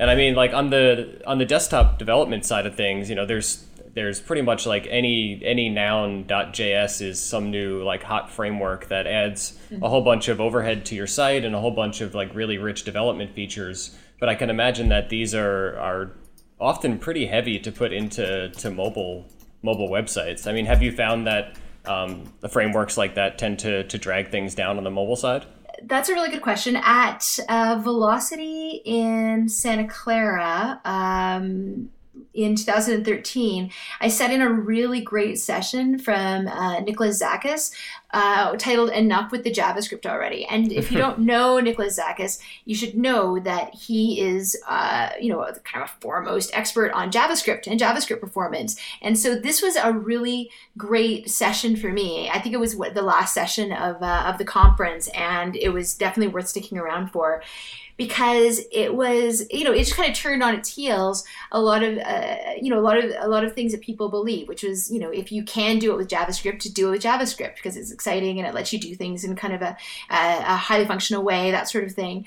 And 0.00 0.10
I 0.10 0.14
mean, 0.14 0.34
like 0.34 0.52
on 0.52 0.70
the 0.70 1.20
on 1.24 1.38
the 1.38 1.44
desktop 1.44 1.98
development 1.98 2.44
side 2.44 2.66
of 2.66 2.74
things, 2.74 3.08
you 3.08 3.14
know, 3.14 3.26
there's 3.26 3.64
there's 3.98 4.20
pretty 4.20 4.42
much 4.42 4.64
like 4.64 4.86
any 4.88 5.42
any 5.44 5.68
noun.js 5.68 7.02
is 7.02 7.20
some 7.20 7.50
new 7.50 7.82
like 7.82 8.04
hot 8.04 8.30
framework 8.30 8.86
that 8.86 9.08
adds 9.08 9.58
a 9.82 9.88
whole 9.88 10.02
bunch 10.02 10.28
of 10.28 10.40
overhead 10.40 10.84
to 10.86 10.94
your 10.94 11.08
site 11.08 11.44
and 11.44 11.52
a 11.52 11.60
whole 11.60 11.72
bunch 11.72 12.00
of 12.00 12.14
like 12.14 12.32
really 12.32 12.58
rich 12.58 12.84
development 12.84 13.34
features. 13.34 13.98
But 14.20 14.28
I 14.28 14.36
can 14.36 14.50
imagine 14.50 14.88
that 14.90 15.08
these 15.08 15.34
are 15.34 15.76
are 15.80 16.12
often 16.60 17.00
pretty 17.00 17.26
heavy 17.26 17.58
to 17.58 17.72
put 17.72 17.92
into 17.92 18.50
to 18.50 18.70
mobile 18.70 19.26
mobile 19.62 19.88
websites. 19.88 20.46
I 20.46 20.52
mean, 20.52 20.66
have 20.66 20.80
you 20.80 20.92
found 20.92 21.26
that 21.26 21.56
um, 21.84 22.32
the 22.38 22.48
frameworks 22.48 22.96
like 22.96 23.16
that 23.16 23.36
tend 23.36 23.58
to 23.60 23.82
to 23.82 23.98
drag 23.98 24.30
things 24.30 24.54
down 24.54 24.78
on 24.78 24.84
the 24.84 24.92
mobile 24.92 25.16
side? 25.16 25.44
That's 25.82 26.08
a 26.08 26.14
really 26.14 26.30
good 26.30 26.42
question. 26.42 26.76
At 26.76 27.36
uh, 27.48 27.80
Velocity 27.82 28.80
in 28.84 29.48
Santa 29.48 29.88
Clara, 29.88 30.80
um, 30.84 31.90
in 32.34 32.56
2013, 32.56 33.70
I 34.00 34.08
sat 34.08 34.30
in 34.30 34.40
a 34.40 34.50
really 34.50 35.00
great 35.00 35.38
session 35.38 35.98
from 35.98 36.46
uh, 36.48 36.80
Nicholas 36.80 37.22
Zakas 37.22 37.72
uh, 38.12 38.56
titled 38.56 38.90
Enough 38.90 39.32
with 39.32 39.44
the 39.44 39.52
JavaScript 39.52 40.06
Already. 40.06 40.44
And 40.46 40.72
if 40.72 40.90
you 40.90 40.98
don't 41.04 41.20
know 41.20 41.60
Nicholas 41.60 41.98
Zakas, 41.98 42.40
you 42.64 42.74
should 42.74 42.96
know 42.96 43.38
that 43.40 43.74
he 43.74 44.20
is, 44.20 44.56
uh, 44.68 45.10
you 45.20 45.30
know, 45.30 45.44
kind 45.64 45.84
of 45.84 45.90
a 45.90 46.00
foremost 46.00 46.50
expert 46.54 46.92
on 46.92 47.10
JavaScript 47.10 47.66
and 47.66 47.78
JavaScript 47.78 48.20
performance. 48.20 48.80
And 49.02 49.18
so 49.18 49.34
this 49.34 49.60
was 49.62 49.76
a 49.76 49.92
really 49.92 50.50
great 50.76 51.28
session 51.30 51.76
for 51.76 51.88
me. 51.88 52.30
I 52.30 52.40
think 52.40 52.54
it 52.54 52.60
was 52.60 52.76
what, 52.76 52.94
the 52.94 53.02
last 53.02 53.34
session 53.34 53.72
of, 53.72 54.02
uh, 54.02 54.24
of 54.26 54.38
the 54.38 54.44
conference, 54.44 55.08
and 55.08 55.56
it 55.56 55.70
was 55.70 55.94
definitely 55.94 56.32
worth 56.32 56.48
sticking 56.48 56.78
around 56.78 57.10
for 57.10 57.42
because 57.98 58.62
it 58.72 58.94
was 58.94 59.44
you 59.50 59.64
know 59.64 59.72
it 59.72 59.80
just 59.80 59.94
kind 59.94 60.10
of 60.10 60.16
turned 60.16 60.42
on 60.42 60.54
its 60.54 60.74
heels 60.74 61.24
a 61.52 61.60
lot 61.60 61.82
of 61.82 61.98
uh, 61.98 62.36
you 62.58 62.70
know 62.70 62.78
a 62.78 62.80
lot 62.80 62.96
of 62.96 63.12
a 63.18 63.28
lot 63.28 63.44
of 63.44 63.52
things 63.52 63.72
that 63.72 63.82
people 63.82 64.08
believe 64.08 64.48
which 64.48 64.62
was 64.62 64.90
you 64.90 64.98
know 64.98 65.10
if 65.10 65.30
you 65.30 65.42
can 65.44 65.78
do 65.78 65.92
it 65.92 65.96
with 65.98 66.08
javascript 66.08 66.60
to 66.60 66.72
do 66.72 66.88
it 66.88 66.92
with 66.92 67.02
javascript 67.02 67.56
because 67.56 67.76
it's 67.76 67.90
exciting 67.90 68.38
and 68.38 68.48
it 68.48 68.54
lets 68.54 68.72
you 68.72 68.78
do 68.78 68.94
things 68.94 69.24
in 69.24 69.36
kind 69.36 69.52
of 69.52 69.60
a, 69.60 69.76
a, 70.10 70.38
a 70.38 70.56
highly 70.56 70.86
functional 70.86 71.22
way 71.22 71.50
that 71.50 71.68
sort 71.68 71.84
of 71.84 71.92
thing. 71.92 72.24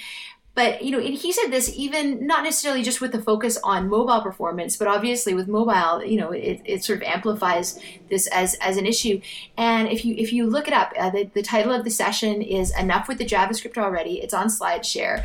But 0.53 0.81
you 0.81 0.91
know 0.91 0.99
and 0.99 1.13
he 1.13 1.31
said 1.31 1.47
this 1.47 1.71
even 1.77 2.27
not 2.27 2.43
necessarily 2.43 2.83
just 2.83 2.99
with 2.99 3.13
the 3.13 3.21
focus 3.21 3.57
on 3.63 3.87
mobile 3.87 4.19
performance 4.19 4.75
but 4.75 4.89
obviously 4.89 5.33
with 5.33 5.47
mobile 5.47 6.03
you 6.03 6.17
know 6.17 6.31
it, 6.31 6.59
it 6.65 6.83
sort 6.83 6.97
of 6.97 7.03
amplifies 7.03 7.79
this 8.09 8.27
as 8.27 8.55
as 8.55 8.75
an 8.75 8.85
issue. 8.85 9.21
And 9.55 9.87
if 9.87 10.03
you 10.03 10.13
if 10.17 10.33
you 10.33 10.45
look 10.47 10.67
it 10.67 10.73
up 10.73 10.91
uh, 10.99 11.09
the, 11.11 11.31
the 11.33 11.41
title 11.41 11.71
of 11.71 11.85
the 11.85 11.89
session 11.89 12.41
is 12.41 12.77
enough 12.77 13.07
with 13.07 13.19
the 13.19 13.25
javascript 13.25 13.77
already. 13.77 14.19
It's 14.21 14.33
on 14.33 14.47
slideshare 14.47 15.23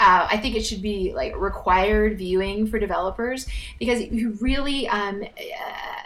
uh, 0.00 0.26
I 0.28 0.38
think 0.38 0.56
it 0.56 0.66
should 0.66 0.82
be 0.82 1.12
like 1.14 1.36
required 1.36 2.18
viewing 2.18 2.66
for 2.66 2.78
developers 2.78 3.46
because 3.78 4.00
it 4.00 4.10
really 4.40 4.88
um, 4.88 5.24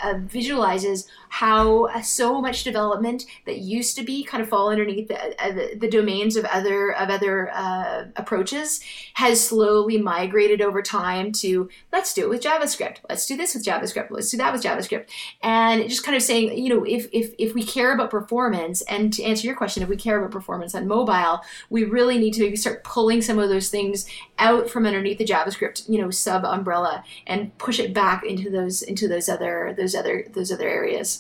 uh, 0.05 0.14
visualizes 0.18 1.09
how 1.29 1.87
uh, 1.87 2.03
so 2.03 2.41
much 2.41 2.64
development 2.64 3.26
that 3.47 3.59
used 3.59 3.97
to 3.97 4.03
be 4.03 4.24
kind 4.24 4.43
of 4.43 4.49
fall 4.49 4.70
underneath 4.70 5.09
the, 5.09 5.45
uh, 5.45 5.53
the, 5.79 5.89
domains 5.89 6.37
of 6.37 6.45
other 6.47 6.93
of 6.95 7.09
other 7.09 7.51
uh, 7.55 8.05
approaches 8.16 8.81
has 9.14 9.43
slowly 9.43 9.97
migrated 9.97 10.61
over 10.61 10.83
time 10.83 11.33
to 11.33 11.68
let's 11.93 12.12
do 12.12 12.22
it 12.22 12.29
with 12.29 12.43
JavaScript, 12.43 12.99
let's 13.09 13.26
do 13.26 13.37
this 13.37 13.55
with 13.55 13.64
JavaScript, 13.64 14.11
let's 14.11 14.31
do 14.31 14.37
that 14.37 14.53
with 14.53 14.62
JavaScript, 14.62 15.09
and 15.43 15.89
just 15.89 16.05
kind 16.05 16.16
of 16.16 16.22
saying 16.22 16.57
you 16.59 16.68
know 16.68 16.85
if 16.85 17.09
if 17.12 17.33
if 17.39 17.55
we 17.55 17.62
care 17.62 17.95
about 17.95 18.11
performance 18.11 18.83
and 18.83 19.12
to 19.14 19.22
answer 19.22 19.47
your 19.47 19.57
question, 19.57 19.83
if 19.83 19.89
we 19.89 19.97
care 19.97 20.18
about 20.18 20.31
performance 20.31 20.74
on 20.74 20.87
mobile, 20.87 21.41
we 21.70 21.85
really 21.85 22.18
need 22.18 22.35
to 22.35 22.43
maybe 22.43 22.57
start 22.57 22.85
pulling 22.85 23.22
some 23.22 23.39
of 23.39 23.49
those 23.49 23.70
things 23.70 24.07
out 24.39 24.68
from 24.68 24.87
underneath 24.87 25.18
the 25.18 25.24
JavaScript 25.24 25.89
you 25.89 26.01
know 26.01 26.11
sub 26.11 26.45
umbrella 26.45 27.05
and 27.26 27.57
push 27.59 27.79
it 27.79 27.95
back 27.95 28.24
into 28.24 28.51
those 28.51 28.83
into 28.83 29.09
those 29.09 29.29
other 29.29 29.74
those 29.76 29.95
other 29.95 30.26
those 30.35 30.53
other 30.53 30.68
areas. 30.68 31.18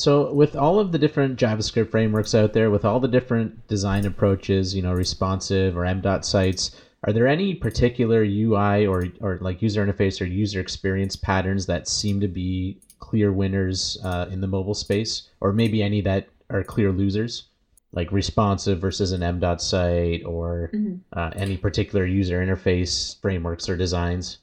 So, 0.00 0.32
with 0.32 0.56
all 0.56 0.78
of 0.78 0.92
the 0.92 0.98
different 0.98 1.38
JavaScript 1.38 1.90
frameworks 1.90 2.34
out 2.34 2.54
there, 2.54 2.70
with 2.70 2.86
all 2.86 3.00
the 3.00 3.06
different 3.06 3.68
design 3.68 4.06
approaches, 4.06 4.74
you 4.74 4.80
know, 4.80 4.94
responsive 4.94 5.76
or 5.76 5.84
M 5.84 6.00
dot 6.00 6.24
sites, 6.24 6.74
are 7.04 7.12
there 7.12 7.26
any 7.26 7.54
particular 7.54 8.22
UI 8.22 8.86
or, 8.86 9.08
or 9.20 9.36
like 9.42 9.60
user 9.60 9.84
interface 9.84 10.18
or 10.18 10.24
user 10.24 10.58
experience 10.58 11.16
patterns 11.16 11.66
that 11.66 11.86
seem 11.86 12.18
to 12.20 12.28
be 12.28 12.80
clear 12.98 13.30
winners 13.30 13.98
uh, 14.02 14.26
in 14.30 14.40
the 14.40 14.46
mobile 14.46 14.72
space, 14.72 15.28
or 15.42 15.52
maybe 15.52 15.82
any 15.82 16.00
that 16.00 16.28
are 16.48 16.64
clear 16.64 16.92
losers, 16.92 17.48
like 17.92 18.10
responsive 18.10 18.80
versus 18.80 19.12
an 19.12 19.22
M 19.22 19.38
dot 19.38 19.60
site, 19.60 20.24
or 20.24 20.70
mm-hmm. 20.72 20.94
uh, 21.12 21.32
any 21.36 21.58
particular 21.58 22.06
user 22.06 22.40
interface 22.42 23.20
frameworks 23.20 23.68
or 23.68 23.76
designs? 23.76 24.38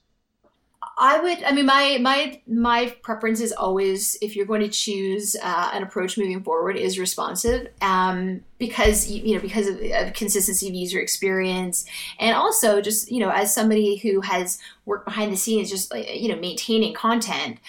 I 1.00 1.20
would. 1.20 1.44
I 1.44 1.52
mean, 1.52 1.68
my 1.68 2.00
my 2.02 2.42
my 2.48 2.96
preference 3.04 3.40
is 3.40 3.52
always 3.52 4.18
if 4.20 4.36
you're 4.36 4.48
going 4.48 4.62
to 4.62 4.68
choose 4.68 5.36
uh, 5.44 5.70
an 5.72 5.84
approach 5.84 6.18
moving 6.18 6.42
forward 6.42 6.76
is 6.76 6.98
responsive, 6.98 7.68
um, 7.82 8.42
because 8.58 9.08
you 9.10 9.36
know 9.36 9.42
because 9.42 9.68
of, 9.68 9.80
of, 9.80 10.14
consistency 10.14 10.68
of 10.68 10.74
user 10.74 11.00
experience, 11.00 11.86
and 12.20 12.36
also 12.36 12.82
just 12.82 13.12
you 13.12 13.20
know 13.20 13.30
as 13.30 13.54
somebody 13.54 13.98
who 13.98 14.22
has 14.22 14.58
worked 14.86 15.06
behind 15.06 15.32
the 15.32 15.38
scenes, 15.38 15.70
just 15.70 15.94
you 15.96 16.30
know 16.30 16.40
maintaining 16.40 16.96
content 16.96 17.60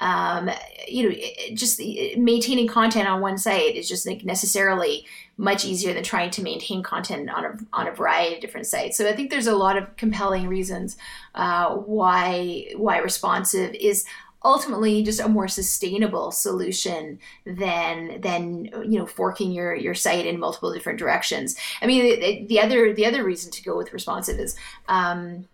um, 0.00 0.50
you 0.86 1.08
know, 1.08 1.16
just 1.54 1.80
maintaining 2.16 2.68
content 2.68 3.08
on 3.08 3.20
one 3.20 3.36
site 3.36 3.74
is 3.74 3.88
just 3.88 4.06
like 4.06 4.24
necessarily 4.24 5.04
much 5.38 5.64
easier 5.64 5.94
than 5.94 6.02
trying 6.02 6.30
to 6.30 6.42
maintain 6.42 6.82
content 6.82 7.30
on 7.30 7.44
a, 7.44 7.56
on 7.72 7.86
a 7.86 7.92
variety 7.92 8.34
of 8.34 8.40
different 8.40 8.66
sites. 8.66 8.98
So 8.98 9.08
I 9.08 9.14
think 9.14 9.30
there's 9.30 9.46
a 9.46 9.56
lot 9.56 9.76
of 9.76 9.96
compelling 9.96 10.48
reasons 10.48 10.98
uh, 11.34 11.74
why 11.76 12.72
why 12.76 12.98
responsive 12.98 13.72
is 13.74 14.04
ultimately 14.44 15.02
just 15.02 15.20
a 15.20 15.28
more 15.28 15.48
sustainable 15.48 16.32
solution 16.32 17.18
than 17.46 18.20
than 18.20 18.66
you 18.66 18.98
know 18.98 19.06
forking 19.06 19.52
your 19.52 19.74
your 19.74 19.94
site 19.94 20.26
in 20.26 20.40
multiple 20.40 20.72
different 20.72 20.98
directions. 20.98 21.56
I 21.80 21.86
mean, 21.86 22.20
the, 22.20 22.46
the 22.46 22.60
other 22.60 22.92
the 22.92 23.06
other 23.06 23.24
reason 23.24 23.50
to 23.52 23.62
go 23.62 23.76
with 23.76 23.92
responsive 23.92 24.38
is. 24.38 24.56
Um, 24.88 25.46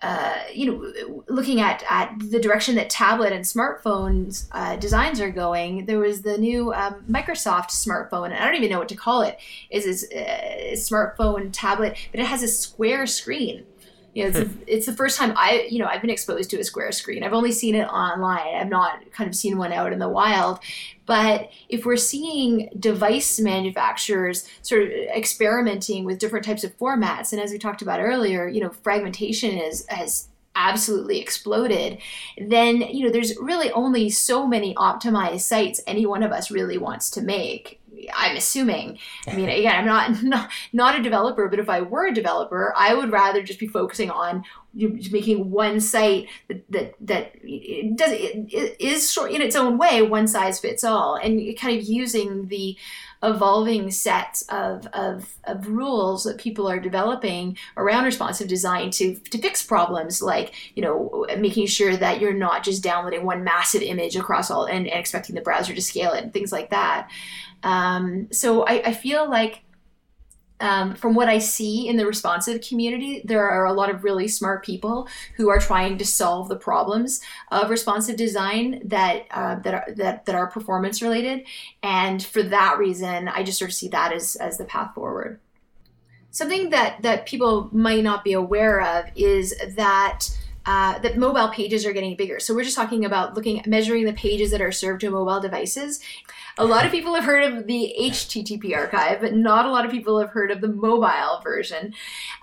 uh, 0.00 0.36
you 0.54 0.66
know, 0.66 1.24
looking 1.26 1.60
at, 1.60 1.82
at 1.90 2.14
the 2.30 2.38
direction 2.38 2.76
that 2.76 2.88
tablet 2.88 3.32
and 3.32 3.44
smartphones 3.44 4.46
uh, 4.52 4.76
designs 4.76 5.20
are 5.20 5.30
going, 5.30 5.86
there 5.86 5.98
was 5.98 6.22
the 6.22 6.38
new 6.38 6.72
um, 6.72 7.04
Microsoft 7.10 7.70
smartphone, 7.70 8.26
and 8.26 8.34
I 8.34 8.44
don't 8.44 8.54
even 8.54 8.70
know 8.70 8.78
what 8.78 8.88
to 8.90 8.96
call 8.96 9.22
it. 9.22 9.38
Is 9.70 9.86
is 9.86 10.08
uh, 10.12 10.74
smartphone 10.74 11.50
tablet, 11.52 11.96
but 12.12 12.20
it 12.20 12.26
has 12.26 12.44
a 12.44 12.48
square 12.48 13.06
screen. 13.06 13.64
You 14.18 14.24
know, 14.24 14.30
it's, 14.30 14.50
hmm. 14.50 14.58
a, 14.58 14.62
it's 14.66 14.86
the 14.86 14.92
first 14.92 15.16
time 15.16 15.32
I, 15.36 15.68
you 15.70 15.78
know, 15.78 15.86
I've 15.86 16.00
been 16.00 16.10
exposed 16.10 16.50
to 16.50 16.58
a 16.58 16.64
square 16.64 16.90
screen. 16.90 17.22
I've 17.22 17.32
only 17.32 17.52
seen 17.52 17.76
it 17.76 17.86
online. 17.86 18.56
I've 18.56 18.68
not 18.68 19.12
kind 19.12 19.28
of 19.28 19.36
seen 19.36 19.58
one 19.58 19.72
out 19.72 19.92
in 19.92 20.00
the 20.00 20.08
wild. 20.08 20.58
But 21.06 21.52
if 21.68 21.86
we're 21.86 21.96
seeing 21.96 22.68
device 22.80 23.38
manufacturers 23.38 24.48
sort 24.62 24.82
of 24.82 24.88
experimenting 24.88 26.04
with 26.04 26.18
different 26.18 26.44
types 26.44 26.64
of 26.64 26.76
formats, 26.76 27.32
and 27.32 27.40
as 27.40 27.52
we 27.52 27.58
talked 27.58 27.80
about 27.80 28.00
earlier, 28.00 28.48
you 28.48 28.60
know, 28.60 28.70
fragmentation 28.70 29.56
is 29.56 29.86
has 29.88 30.26
absolutely 30.56 31.20
exploded, 31.20 31.98
then 32.38 32.80
you 32.80 33.06
know 33.06 33.12
there's 33.12 33.38
really 33.38 33.70
only 33.70 34.10
so 34.10 34.48
many 34.48 34.74
optimized 34.74 35.42
sites 35.42 35.80
any 35.86 36.04
one 36.04 36.24
of 36.24 36.32
us 36.32 36.50
really 36.50 36.76
wants 36.76 37.08
to 37.10 37.22
make. 37.22 37.77
I'm 38.14 38.36
assuming. 38.36 38.98
I 39.26 39.34
mean, 39.34 39.48
again, 39.48 39.76
I'm 39.76 39.86
not, 39.86 40.22
not 40.22 40.50
not 40.72 40.98
a 40.98 41.02
developer, 41.02 41.48
but 41.48 41.58
if 41.58 41.68
I 41.68 41.82
were 41.82 42.06
a 42.06 42.14
developer, 42.14 42.72
I 42.76 42.94
would 42.94 43.12
rather 43.12 43.42
just 43.42 43.60
be 43.60 43.66
focusing 43.68 44.10
on 44.10 44.44
making 44.74 45.50
one 45.50 45.80
site 45.80 46.28
that 46.48 46.64
that, 46.70 46.94
that 47.00 47.32
it 47.42 47.96
does 47.96 48.12
it 48.12 48.76
is 48.78 49.10
short 49.10 49.32
in 49.32 49.42
its 49.42 49.56
own 49.56 49.78
way, 49.78 50.02
one 50.02 50.28
size 50.28 50.60
fits 50.60 50.84
all, 50.84 51.16
and 51.16 51.56
kind 51.58 51.78
of 51.78 51.84
using 51.84 52.48
the 52.48 52.76
evolving 53.22 53.90
sets 53.90 54.42
of, 54.42 54.86
of, 54.88 55.34
of 55.44 55.66
rules 55.66 56.24
that 56.24 56.38
people 56.38 56.68
are 56.68 56.78
developing 56.78 57.56
around 57.76 58.04
responsive 58.04 58.46
design 58.46 58.90
to, 58.90 59.16
to 59.16 59.38
fix 59.38 59.62
problems 59.62 60.22
like 60.22 60.54
you 60.76 60.82
know 60.82 61.26
making 61.38 61.66
sure 61.66 61.96
that 61.96 62.20
you're 62.20 62.32
not 62.32 62.62
just 62.62 62.82
downloading 62.82 63.24
one 63.24 63.42
massive 63.42 63.82
image 63.82 64.14
across 64.14 64.50
all 64.50 64.64
and, 64.64 64.86
and 64.86 65.00
expecting 65.00 65.34
the 65.34 65.40
browser 65.40 65.74
to 65.74 65.82
scale 65.82 66.12
it 66.12 66.22
and 66.22 66.32
things 66.32 66.52
like 66.52 66.70
that. 66.70 67.08
Um, 67.62 68.28
so 68.30 68.64
I, 68.64 68.82
I 68.86 68.92
feel 68.92 69.28
like 69.28 69.62
um, 70.60 70.94
from 70.94 71.14
what 71.14 71.28
I 71.28 71.38
see 71.38 71.88
in 71.88 71.96
the 71.96 72.06
responsive 72.06 72.60
community, 72.60 73.22
there 73.24 73.48
are 73.48 73.66
a 73.66 73.72
lot 73.72 73.90
of 73.90 74.04
really 74.04 74.28
smart 74.28 74.64
people 74.64 75.08
who 75.36 75.48
are 75.48 75.58
trying 75.58 75.98
to 75.98 76.04
solve 76.04 76.48
the 76.48 76.56
problems 76.56 77.20
of 77.50 77.70
responsive 77.70 78.16
design 78.16 78.80
that 78.84 79.26
uh, 79.30 79.56
that 79.60 79.74
are 79.74 79.94
that, 79.94 80.24
that 80.26 80.34
are 80.34 80.46
performance 80.48 81.02
related, 81.02 81.46
and 81.82 82.22
for 82.22 82.42
that 82.42 82.78
reason, 82.78 83.28
I 83.28 83.42
just 83.42 83.58
sort 83.58 83.70
of 83.70 83.74
see 83.74 83.88
that 83.88 84.12
as 84.12 84.36
as 84.36 84.58
the 84.58 84.64
path 84.64 84.94
forward. 84.94 85.40
Something 86.30 86.70
that 86.70 87.02
that 87.02 87.26
people 87.26 87.70
might 87.72 88.04
not 88.04 88.24
be 88.24 88.32
aware 88.32 88.80
of 88.80 89.06
is 89.16 89.54
that 89.76 90.28
uh, 90.68 90.98
that 90.98 91.16
mobile 91.16 91.48
pages 91.48 91.86
are 91.86 91.94
getting 91.94 92.14
bigger. 92.14 92.38
So 92.38 92.54
we're 92.54 92.62
just 92.62 92.76
talking 92.76 93.06
about 93.06 93.34
looking 93.34 93.62
measuring 93.66 94.04
the 94.04 94.12
pages 94.12 94.50
that 94.50 94.60
are 94.60 94.70
served 94.70 95.00
to 95.00 95.10
mobile 95.10 95.40
devices. 95.40 96.00
A 96.60 96.64
lot 96.64 96.84
of 96.84 96.90
people 96.90 97.14
have 97.14 97.22
heard 97.22 97.44
of 97.44 97.68
the 97.68 97.94
HTTP 98.00 98.74
archive, 98.74 99.20
but 99.20 99.32
not 99.32 99.64
a 99.64 99.70
lot 99.70 99.84
of 99.84 99.92
people 99.92 100.18
have 100.18 100.30
heard 100.30 100.50
of 100.50 100.60
the 100.60 100.66
mobile 100.66 101.40
version, 101.40 101.94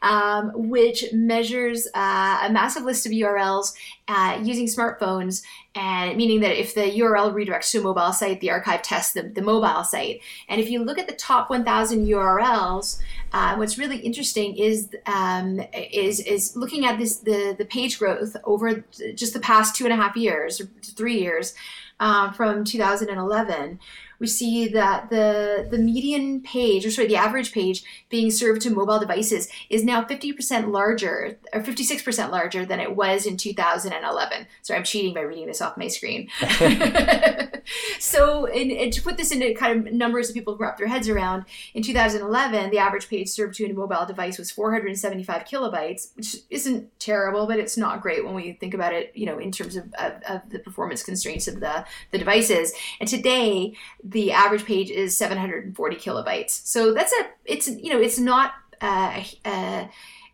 um, 0.04 0.54
which 0.56 1.04
measures 1.12 1.86
uh, 1.94 2.40
a 2.44 2.50
massive 2.50 2.84
list 2.84 3.06
of 3.06 3.12
URLs 3.12 3.74
uh, 4.08 4.40
using 4.42 4.68
smartphones, 4.68 5.44
and 5.76 6.16
meaning 6.16 6.40
that 6.40 6.58
if 6.58 6.74
the 6.74 6.84
URL 6.84 7.34
redirects 7.34 7.72
to 7.72 7.80
a 7.80 7.82
mobile 7.82 8.14
site, 8.14 8.40
the 8.40 8.52
archive 8.52 8.82
tests 8.82 9.12
the, 9.12 9.24
the 9.24 9.42
mobile 9.42 9.84
site. 9.84 10.22
And 10.48 10.62
if 10.62 10.70
you 10.70 10.82
look 10.82 10.98
at 10.98 11.08
the 11.08 11.16
top 11.16 11.50
1,000 11.50 12.08
URLs, 12.08 13.02
uh, 13.34 13.56
what's 13.58 13.78
really 13.78 13.98
interesting 13.98 14.56
is 14.56 14.96
um, 15.08 15.60
is 15.74 16.22
is 16.22 16.56
looking 16.56 16.86
at 16.86 16.98
this 16.98 17.18
the 17.18 17.54
the 17.58 17.66
page 17.66 18.00
growth 18.00 18.38
over 18.46 18.86
just 19.14 19.34
the 19.34 19.42
past 19.42 19.76
two 19.76 19.84
and 19.84 19.92
a 19.92 19.98
half 19.98 20.16
years, 20.16 20.62
three 20.82 21.20
years, 21.20 21.54
uh, 22.00 22.32
from 22.32 22.64
2011 22.64 23.80
we 24.26 24.30
see 24.30 24.68
that 24.70 25.12
the 25.12 25.68
the 25.70 25.78
median 25.78 26.42
page, 26.42 26.84
or 26.84 26.90
sorry, 26.90 27.08
the 27.08 27.16
average 27.16 27.52
page 27.52 27.84
being 28.10 28.32
served 28.32 28.60
to 28.62 28.72
mobile 28.72 28.98
devices 28.98 29.48
is 29.70 29.84
now 29.84 30.04
50% 30.04 30.72
larger, 30.72 31.38
or 31.54 31.62
56% 31.62 32.32
larger 32.32 32.66
than 32.66 32.80
it 32.80 32.96
was 32.96 33.28
in 33.28 33.38
2011. 33.38 34.48
Sorry, 34.64 34.78
I'm 34.78 34.84
cheating 34.84 35.14
by 35.14 35.22
reading 35.22 35.46
this 35.46 35.62
off 35.62 35.78
my 35.78 35.88
screen. 35.88 36.28
so, 38.00 38.46
in, 38.46 38.72
and 38.72 38.92
to 38.94 39.02
put 39.04 39.18
this 39.18 39.32
into 39.32 39.54
kind 39.54 39.88
of 39.88 39.94
numbers 39.94 40.28
that 40.28 40.34
people 40.34 40.58
wrap 40.58 40.80
their 40.80 40.88
heads 40.88 41.08
around, 41.08 41.46
in 41.76 41.84
2011, 41.84 42.72
the 42.72 42.80
average 42.80 43.08
page 43.08 43.30
served 43.30 43.54
to 43.56 43.66
a 43.66 43.74
mobile 43.74 44.08
device 44.08 44.40
was 44.40 44.50
475 44.50 45.44
kilobytes, 45.44 46.16
which 46.16 46.38
isn't 46.50 47.00
terrible, 47.00 47.46
but 47.46 47.60
it's 47.60 47.78
not 47.78 48.02
great 48.02 48.26
when 48.26 48.34
we 48.34 48.54
think 48.54 48.74
about 48.74 48.92
it, 48.92 49.12
you 49.14 49.28
know, 49.28 49.38
in 49.38 49.52
terms 49.52 49.76
of, 49.76 49.94
of, 50.00 50.14
of 50.28 50.50
the 50.50 50.58
performance 50.58 51.04
constraints 51.04 51.48
of 51.48 51.60
the, 51.60 51.86
the 52.12 52.18
devices. 52.18 52.74
And 53.00 53.08
today, 53.08 53.76
the 54.16 54.32
average 54.32 54.64
page 54.64 54.90
is 54.90 55.18
740 55.18 55.98
kilobytes. 55.98 56.66
So 56.66 56.94
that's 56.94 57.12
a 57.12 57.28
it's 57.44 57.68
you 57.68 57.92
know 57.92 58.00
it's 58.00 58.18
not 58.18 58.54
uh, 58.80 59.22
uh, 59.44 59.88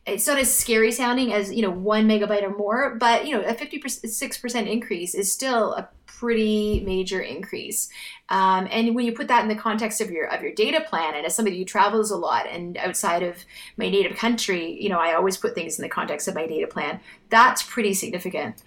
it's 0.05 0.27
not 0.27 0.38
as 0.38 0.53
scary 0.53 0.91
sounding 0.91 1.34
as 1.34 1.51
you 1.51 1.63
know 1.63 1.71
one 1.71 2.07
megabyte 2.07 2.43
or 2.43 2.55
more, 2.55 2.95
but 2.95 3.25
you 3.25 3.34
know 3.34 3.41
a 3.41 3.55
56 3.55 4.38
percent 4.38 4.67
increase 4.67 5.15
is 5.15 5.32
still 5.32 5.73
a 5.73 5.89
pretty 6.05 6.82
major 6.86 7.21
increase. 7.21 7.89
Um, 8.29 8.67
and 8.69 8.93
when 8.93 9.03
you 9.03 9.13
put 9.13 9.27
that 9.29 9.41
in 9.41 9.49
the 9.49 9.55
context 9.55 9.99
of 9.99 10.11
your 10.11 10.27
of 10.27 10.43
your 10.43 10.53
data 10.53 10.82
plan, 10.88 11.15
and 11.15 11.25
as 11.25 11.36
somebody 11.36 11.57
who 11.57 11.65
travels 11.65 12.11
a 12.11 12.17
lot 12.17 12.45
and 12.45 12.77
outside 12.77 13.23
of 13.23 13.43
my 13.77 13.89
native 13.89 14.15
country, 14.15 14.79
you 14.79 14.89
know 14.89 14.99
I 14.99 15.15
always 15.15 15.38
put 15.38 15.55
things 15.55 15.79
in 15.79 15.82
the 15.82 15.89
context 15.89 16.27
of 16.27 16.36
my 16.36 16.45
data 16.45 16.67
plan. 16.67 16.99
That's 17.29 17.63
pretty 17.63 17.95
significant. 17.95 18.61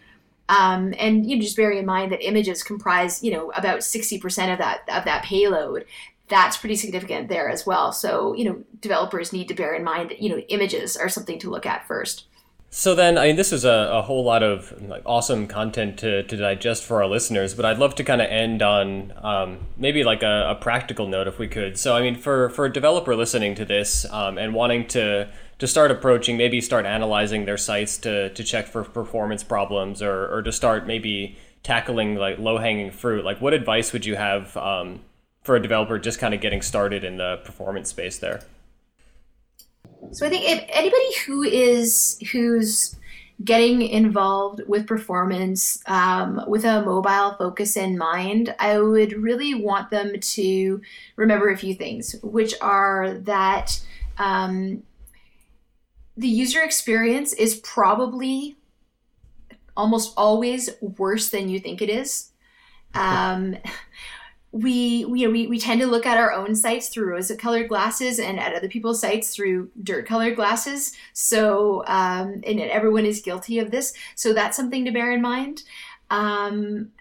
Um, 0.48 0.94
and 0.98 1.28
you 1.28 1.36
know, 1.36 1.42
just 1.42 1.56
bear 1.56 1.70
in 1.70 1.86
mind 1.86 2.12
that 2.12 2.26
images 2.26 2.62
comprise, 2.62 3.22
you 3.22 3.32
know, 3.32 3.50
about 3.52 3.80
60% 3.80 4.52
of 4.52 4.58
that 4.58 4.80
of 4.88 5.04
that 5.04 5.24
payload. 5.24 5.86
That's 6.28 6.56
pretty 6.56 6.76
significant 6.76 7.28
there 7.28 7.48
as 7.48 7.66
well. 7.66 7.92
So, 7.92 8.34
you 8.34 8.44
know, 8.44 8.62
developers 8.80 9.32
need 9.32 9.48
to 9.48 9.54
bear 9.54 9.74
in 9.74 9.84
mind 9.84 10.10
that, 10.10 10.22
you 10.22 10.30
know, 10.30 10.38
images 10.48 10.96
are 10.96 11.08
something 11.08 11.38
to 11.40 11.50
look 11.50 11.66
at 11.66 11.86
first. 11.86 12.24
So 12.76 12.96
then, 12.96 13.16
I 13.18 13.28
mean, 13.28 13.36
this 13.36 13.52
is 13.52 13.64
a, 13.64 13.88
a 13.92 14.02
whole 14.02 14.24
lot 14.24 14.42
of 14.42 14.74
like 14.88 15.02
awesome 15.06 15.46
content 15.46 15.96
to, 16.00 16.24
to 16.24 16.36
digest 16.36 16.82
for 16.82 17.00
our 17.00 17.08
listeners, 17.08 17.54
but 17.54 17.64
I'd 17.64 17.78
love 17.78 17.94
to 17.94 18.02
kind 18.02 18.20
of 18.20 18.28
end 18.28 18.62
on 18.62 19.12
um, 19.22 19.58
maybe 19.76 20.02
like 20.02 20.24
a, 20.24 20.50
a, 20.50 20.54
practical 20.56 21.06
note 21.06 21.28
if 21.28 21.38
we 21.38 21.46
could. 21.46 21.78
So, 21.78 21.94
I 21.94 22.02
mean, 22.02 22.16
for, 22.16 22.50
for 22.50 22.64
a 22.64 22.72
developer 22.72 23.14
listening 23.14 23.54
to 23.54 23.64
this 23.64 24.04
um, 24.10 24.38
and 24.38 24.54
wanting 24.54 24.88
to 24.88 25.28
to 25.58 25.66
start 25.66 25.90
approaching, 25.90 26.36
maybe 26.36 26.60
start 26.60 26.86
analyzing 26.86 27.44
their 27.44 27.58
sites 27.58 27.98
to, 27.98 28.30
to 28.30 28.44
check 28.44 28.66
for 28.66 28.84
performance 28.84 29.42
problems 29.42 30.02
or, 30.02 30.32
or 30.32 30.42
to 30.42 30.52
start 30.52 30.86
maybe 30.86 31.36
tackling 31.62 32.16
like 32.16 32.38
low 32.38 32.58
hanging 32.58 32.90
fruit? 32.90 33.24
Like, 33.24 33.40
what 33.40 33.54
advice 33.54 33.92
would 33.92 34.06
you 34.06 34.16
have 34.16 34.56
um, 34.56 35.00
for 35.42 35.56
a 35.56 35.62
developer 35.62 35.98
just 35.98 36.18
kind 36.18 36.34
of 36.34 36.40
getting 36.40 36.62
started 36.62 37.04
in 37.04 37.16
the 37.16 37.40
performance 37.44 37.90
space 37.90 38.18
there? 38.18 38.42
So 40.12 40.26
I 40.26 40.28
think 40.28 40.48
if 40.48 40.64
anybody 40.68 41.14
who 41.26 41.42
is 41.42 42.18
who's 42.32 42.96
getting 43.42 43.82
involved 43.82 44.62
with 44.68 44.86
performance 44.86 45.82
um, 45.86 46.44
with 46.46 46.64
a 46.64 46.82
mobile 46.82 47.34
focus 47.36 47.76
in 47.76 47.98
mind, 47.98 48.54
I 48.58 48.78
would 48.78 49.12
really 49.14 49.54
want 49.54 49.90
them 49.90 50.20
to 50.20 50.80
remember 51.16 51.48
a 51.48 51.56
few 51.56 51.74
things, 51.74 52.14
which 52.22 52.54
are 52.60 53.14
that 53.14 53.80
um, 54.18 54.82
the 56.16 56.28
user 56.28 56.62
experience 56.62 57.32
is 57.32 57.56
probably 57.56 58.56
almost 59.76 60.14
always 60.16 60.70
worse 60.80 61.30
than 61.30 61.48
you 61.48 61.58
think 61.58 61.82
it 61.82 61.88
is. 61.88 62.30
Um, 62.94 63.56
we, 64.52 65.04
we, 65.06 65.26
we, 65.26 65.46
we 65.48 65.58
tend 65.58 65.80
to 65.80 65.88
look 65.88 66.06
at 66.06 66.16
our 66.16 66.32
own 66.32 66.54
sites 66.54 66.88
through 66.88 67.08
rose 67.08 67.32
colored 67.36 67.68
glasses 67.68 68.20
and 68.20 68.38
at 68.38 68.54
other 68.54 68.68
people's 68.68 69.00
sites 69.00 69.34
through 69.34 69.68
dirt 69.82 70.06
colored 70.06 70.36
glasses. 70.36 70.92
So, 71.12 71.82
um, 71.88 72.40
and 72.46 72.60
everyone 72.60 73.04
is 73.04 73.20
guilty 73.20 73.58
of 73.58 73.72
this. 73.72 73.94
So 74.14 74.32
that's 74.32 74.56
something 74.56 74.84
to 74.84 74.92
bear 74.92 75.10
in 75.10 75.20
mind. 75.20 75.64
Um, 76.10 76.92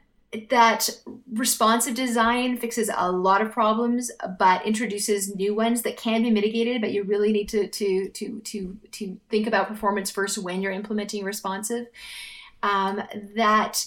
that 0.49 0.89
responsive 1.31 1.93
design 1.95 2.57
fixes 2.57 2.89
a 2.95 3.11
lot 3.11 3.41
of 3.41 3.51
problems 3.51 4.11
but 4.39 4.65
introduces 4.65 5.35
new 5.35 5.53
ones 5.53 5.81
that 5.83 5.97
can 5.97 6.23
be 6.23 6.31
mitigated 6.31 6.81
but 6.81 6.91
you 6.91 7.03
really 7.03 7.31
need 7.31 7.47
to 7.49 7.67
to 7.67 8.09
to 8.09 8.39
to 8.39 8.77
to 8.91 9.19
think 9.29 9.47
about 9.47 9.67
performance 9.67 10.09
first 10.09 10.37
when 10.37 10.61
you're 10.61 10.71
implementing 10.71 11.23
responsive. 11.23 11.87
Um, 12.61 13.01
that 13.35 13.85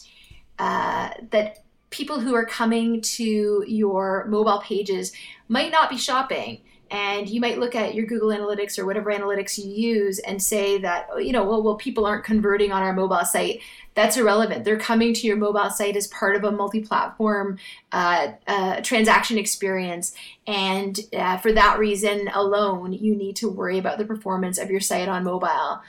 uh, 0.58 1.10
that 1.30 1.64
people 1.90 2.20
who 2.20 2.34
are 2.34 2.44
coming 2.44 3.00
to 3.00 3.64
your 3.66 4.26
mobile 4.26 4.60
pages 4.60 5.12
might 5.48 5.72
not 5.72 5.88
be 5.88 5.96
shopping 5.96 6.60
and 6.90 7.28
you 7.28 7.40
might 7.40 7.58
look 7.58 7.74
at 7.74 7.94
your 7.94 8.06
Google 8.06 8.28
Analytics 8.28 8.78
or 8.78 8.86
whatever 8.86 9.12
analytics 9.12 9.58
you 9.58 9.70
use 9.70 10.18
and 10.20 10.42
say 10.42 10.78
that 10.78 11.08
you 11.18 11.32
know 11.32 11.44
well 11.44 11.62
well 11.62 11.76
people 11.76 12.06
aren't 12.06 12.24
converting 12.24 12.72
on 12.72 12.82
our 12.82 12.92
mobile 12.92 13.24
site. 13.24 13.60
That's 13.94 14.16
irrelevant. 14.16 14.64
They're 14.64 14.78
coming 14.78 15.14
to 15.14 15.26
your 15.26 15.36
mobile 15.36 15.70
site 15.70 15.96
as 15.96 16.06
part 16.08 16.36
of 16.36 16.44
a 16.44 16.52
multi-platform 16.52 17.58
uh, 17.92 18.28
uh, 18.46 18.80
transaction 18.82 19.38
experience. 19.38 20.14
And 20.46 20.98
uh, 21.16 21.38
for 21.38 21.52
that 21.52 21.78
reason 21.78 22.28
alone 22.28 22.92
you 22.92 23.16
need 23.16 23.36
to 23.36 23.48
worry 23.48 23.78
about 23.78 23.98
the 23.98 24.04
performance 24.04 24.58
of 24.58 24.70
your 24.70 24.80
site 24.80 25.08
on 25.08 25.24
mobile. 25.24 25.80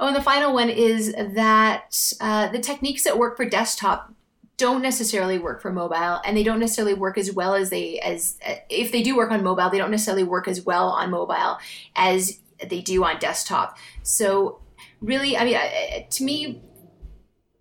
Oh 0.00 0.06
and 0.06 0.16
the 0.16 0.22
final 0.22 0.54
one 0.54 0.70
is 0.70 1.12
that 1.12 2.14
uh, 2.20 2.48
the 2.48 2.60
techniques 2.60 3.02
that 3.04 3.18
work 3.18 3.36
for 3.36 3.44
desktop 3.44 4.14
don't 4.58 4.82
necessarily 4.82 5.38
work 5.38 5.62
for 5.62 5.72
mobile 5.72 6.20
and 6.24 6.36
they 6.36 6.42
don't 6.42 6.60
necessarily 6.60 6.94
work 6.94 7.16
as 7.16 7.32
well 7.32 7.54
as 7.54 7.70
they 7.70 7.98
as 8.00 8.38
uh, 8.46 8.54
if 8.68 8.92
they 8.92 9.02
do 9.02 9.16
work 9.16 9.30
on 9.30 9.42
mobile 9.42 9.70
they 9.70 9.78
don't 9.78 9.90
necessarily 9.90 10.24
work 10.24 10.46
as 10.46 10.60
well 10.60 10.90
on 10.90 11.10
mobile 11.10 11.58
as 11.96 12.40
they 12.68 12.80
do 12.80 13.02
on 13.04 13.18
desktop. 13.18 13.78
So 14.02 14.60
really 15.00 15.36
i 15.36 15.44
mean 15.44 16.08
to 16.10 16.24
me 16.24 16.62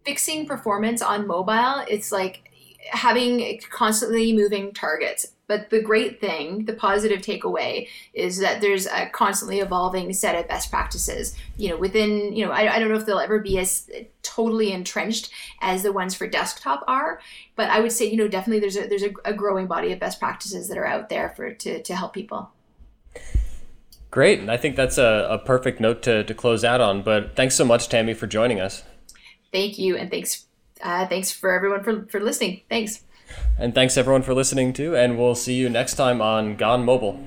fixing 0.06 0.46
performance 0.46 1.02
on 1.02 1.28
mobile 1.28 1.84
it's 1.88 2.12
like 2.12 2.52
having 2.92 3.60
constantly 3.70 4.34
moving 4.34 4.74
targets 4.74 5.34
but 5.48 5.70
the 5.70 5.82
great 5.82 6.20
thing, 6.20 6.66
the 6.66 6.74
positive 6.74 7.22
takeaway, 7.22 7.88
is 8.14 8.40
that 8.40 8.62
there's 8.62 8.86
a 8.86 9.10
constantly 9.10 9.60
evolving 9.60 10.12
set 10.14 10.36
of 10.36 10.48
best 10.48 10.70
practices. 10.70 11.36
You 11.56 11.70
know, 11.70 11.78
within, 11.78 12.36
you 12.36 12.46
know, 12.46 12.52
I, 12.52 12.76
I 12.76 12.80
don't 12.80 12.90
know 12.90 12.98
if 12.98 13.06
they'll 13.06 13.20
ever 13.20 13.40
be 13.40 13.58
as 13.58 13.90
totally 14.24 14.72
entrenched 14.72 15.30
as 15.62 15.84
the 15.84 15.94
ones 15.94 16.14
for 16.16 16.28
desktop 16.28 16.84
are, 16.88 17.22
but 17.56 17.70
I 17.70 17.80
would 17.80 17.92
say, 17.92 18.10
you 18.10 18.18
know, 18.18 18.28
definitely 18.28 18.60
there's 18.60 18.78
a 18.78 18.88
there's 18.88 19.04
a, 19.04 19.14
a 19.26 19.34
growing 19.34 19.68
body 19.68 19.92
of 19.92 20.00
best 20.00 20.20
practices 20.20 20.68
that 20.68 20.78
are 20.78 20.86
out 20.86 21.10
there 21.10 21.30
for 21.30 21.54
to, 21.54 21.82
to 21.82 21.96
help 21.96 22.14
people. 22.14 22.52
Great. 24.12 24.40
And 24.40 24.50
I 24.50 24.58
think 24.58 24.76
that's 24.76 24.98
a, 24.98 25.28
a 25.30 25.38
perfect 25.38 25.80
note 25.80 26.02
to, 26.04 26.24
to 26.24 26.34
close 26.34 26.64
out 26.64 26.82
on. 26.82 27.02
But 27.02 27.36
thanks 27.36 27.56
so 27.56 27.66
much, 27.66 27.90
Tammy, 27.90 28.14
for 28.14 28.26
joining 28.26 28.60
us. 28.60 28.84
Thank 29.52 29.78
you. 29.78 29.96
And 29.98 30.10
thanks 30.10 30.46
uh, 30.82 31.08
thanks 31.08 31.32
for 31.32 31.52
everyone 31.52 31.84
for, 31.84 32.06
for 32.06 32.20
listening. 32.20 32.62
Thanks. 32.70 33.04
And 33.60 33.74
thanks 33.74 33.98
everyone 33.98 34.22
for 34.22 34.34
listening 34.34 34.74
too, 34.74 34.96
and 34.96 35.18
we'll 35.18 35.36
see 35.36 35.56
you 35.56 35.70
next 35.70 35.96
time 35.96 36.22
on 36.22 36.56
Gone 36.56 36.86
Mobile. 36.86 37.20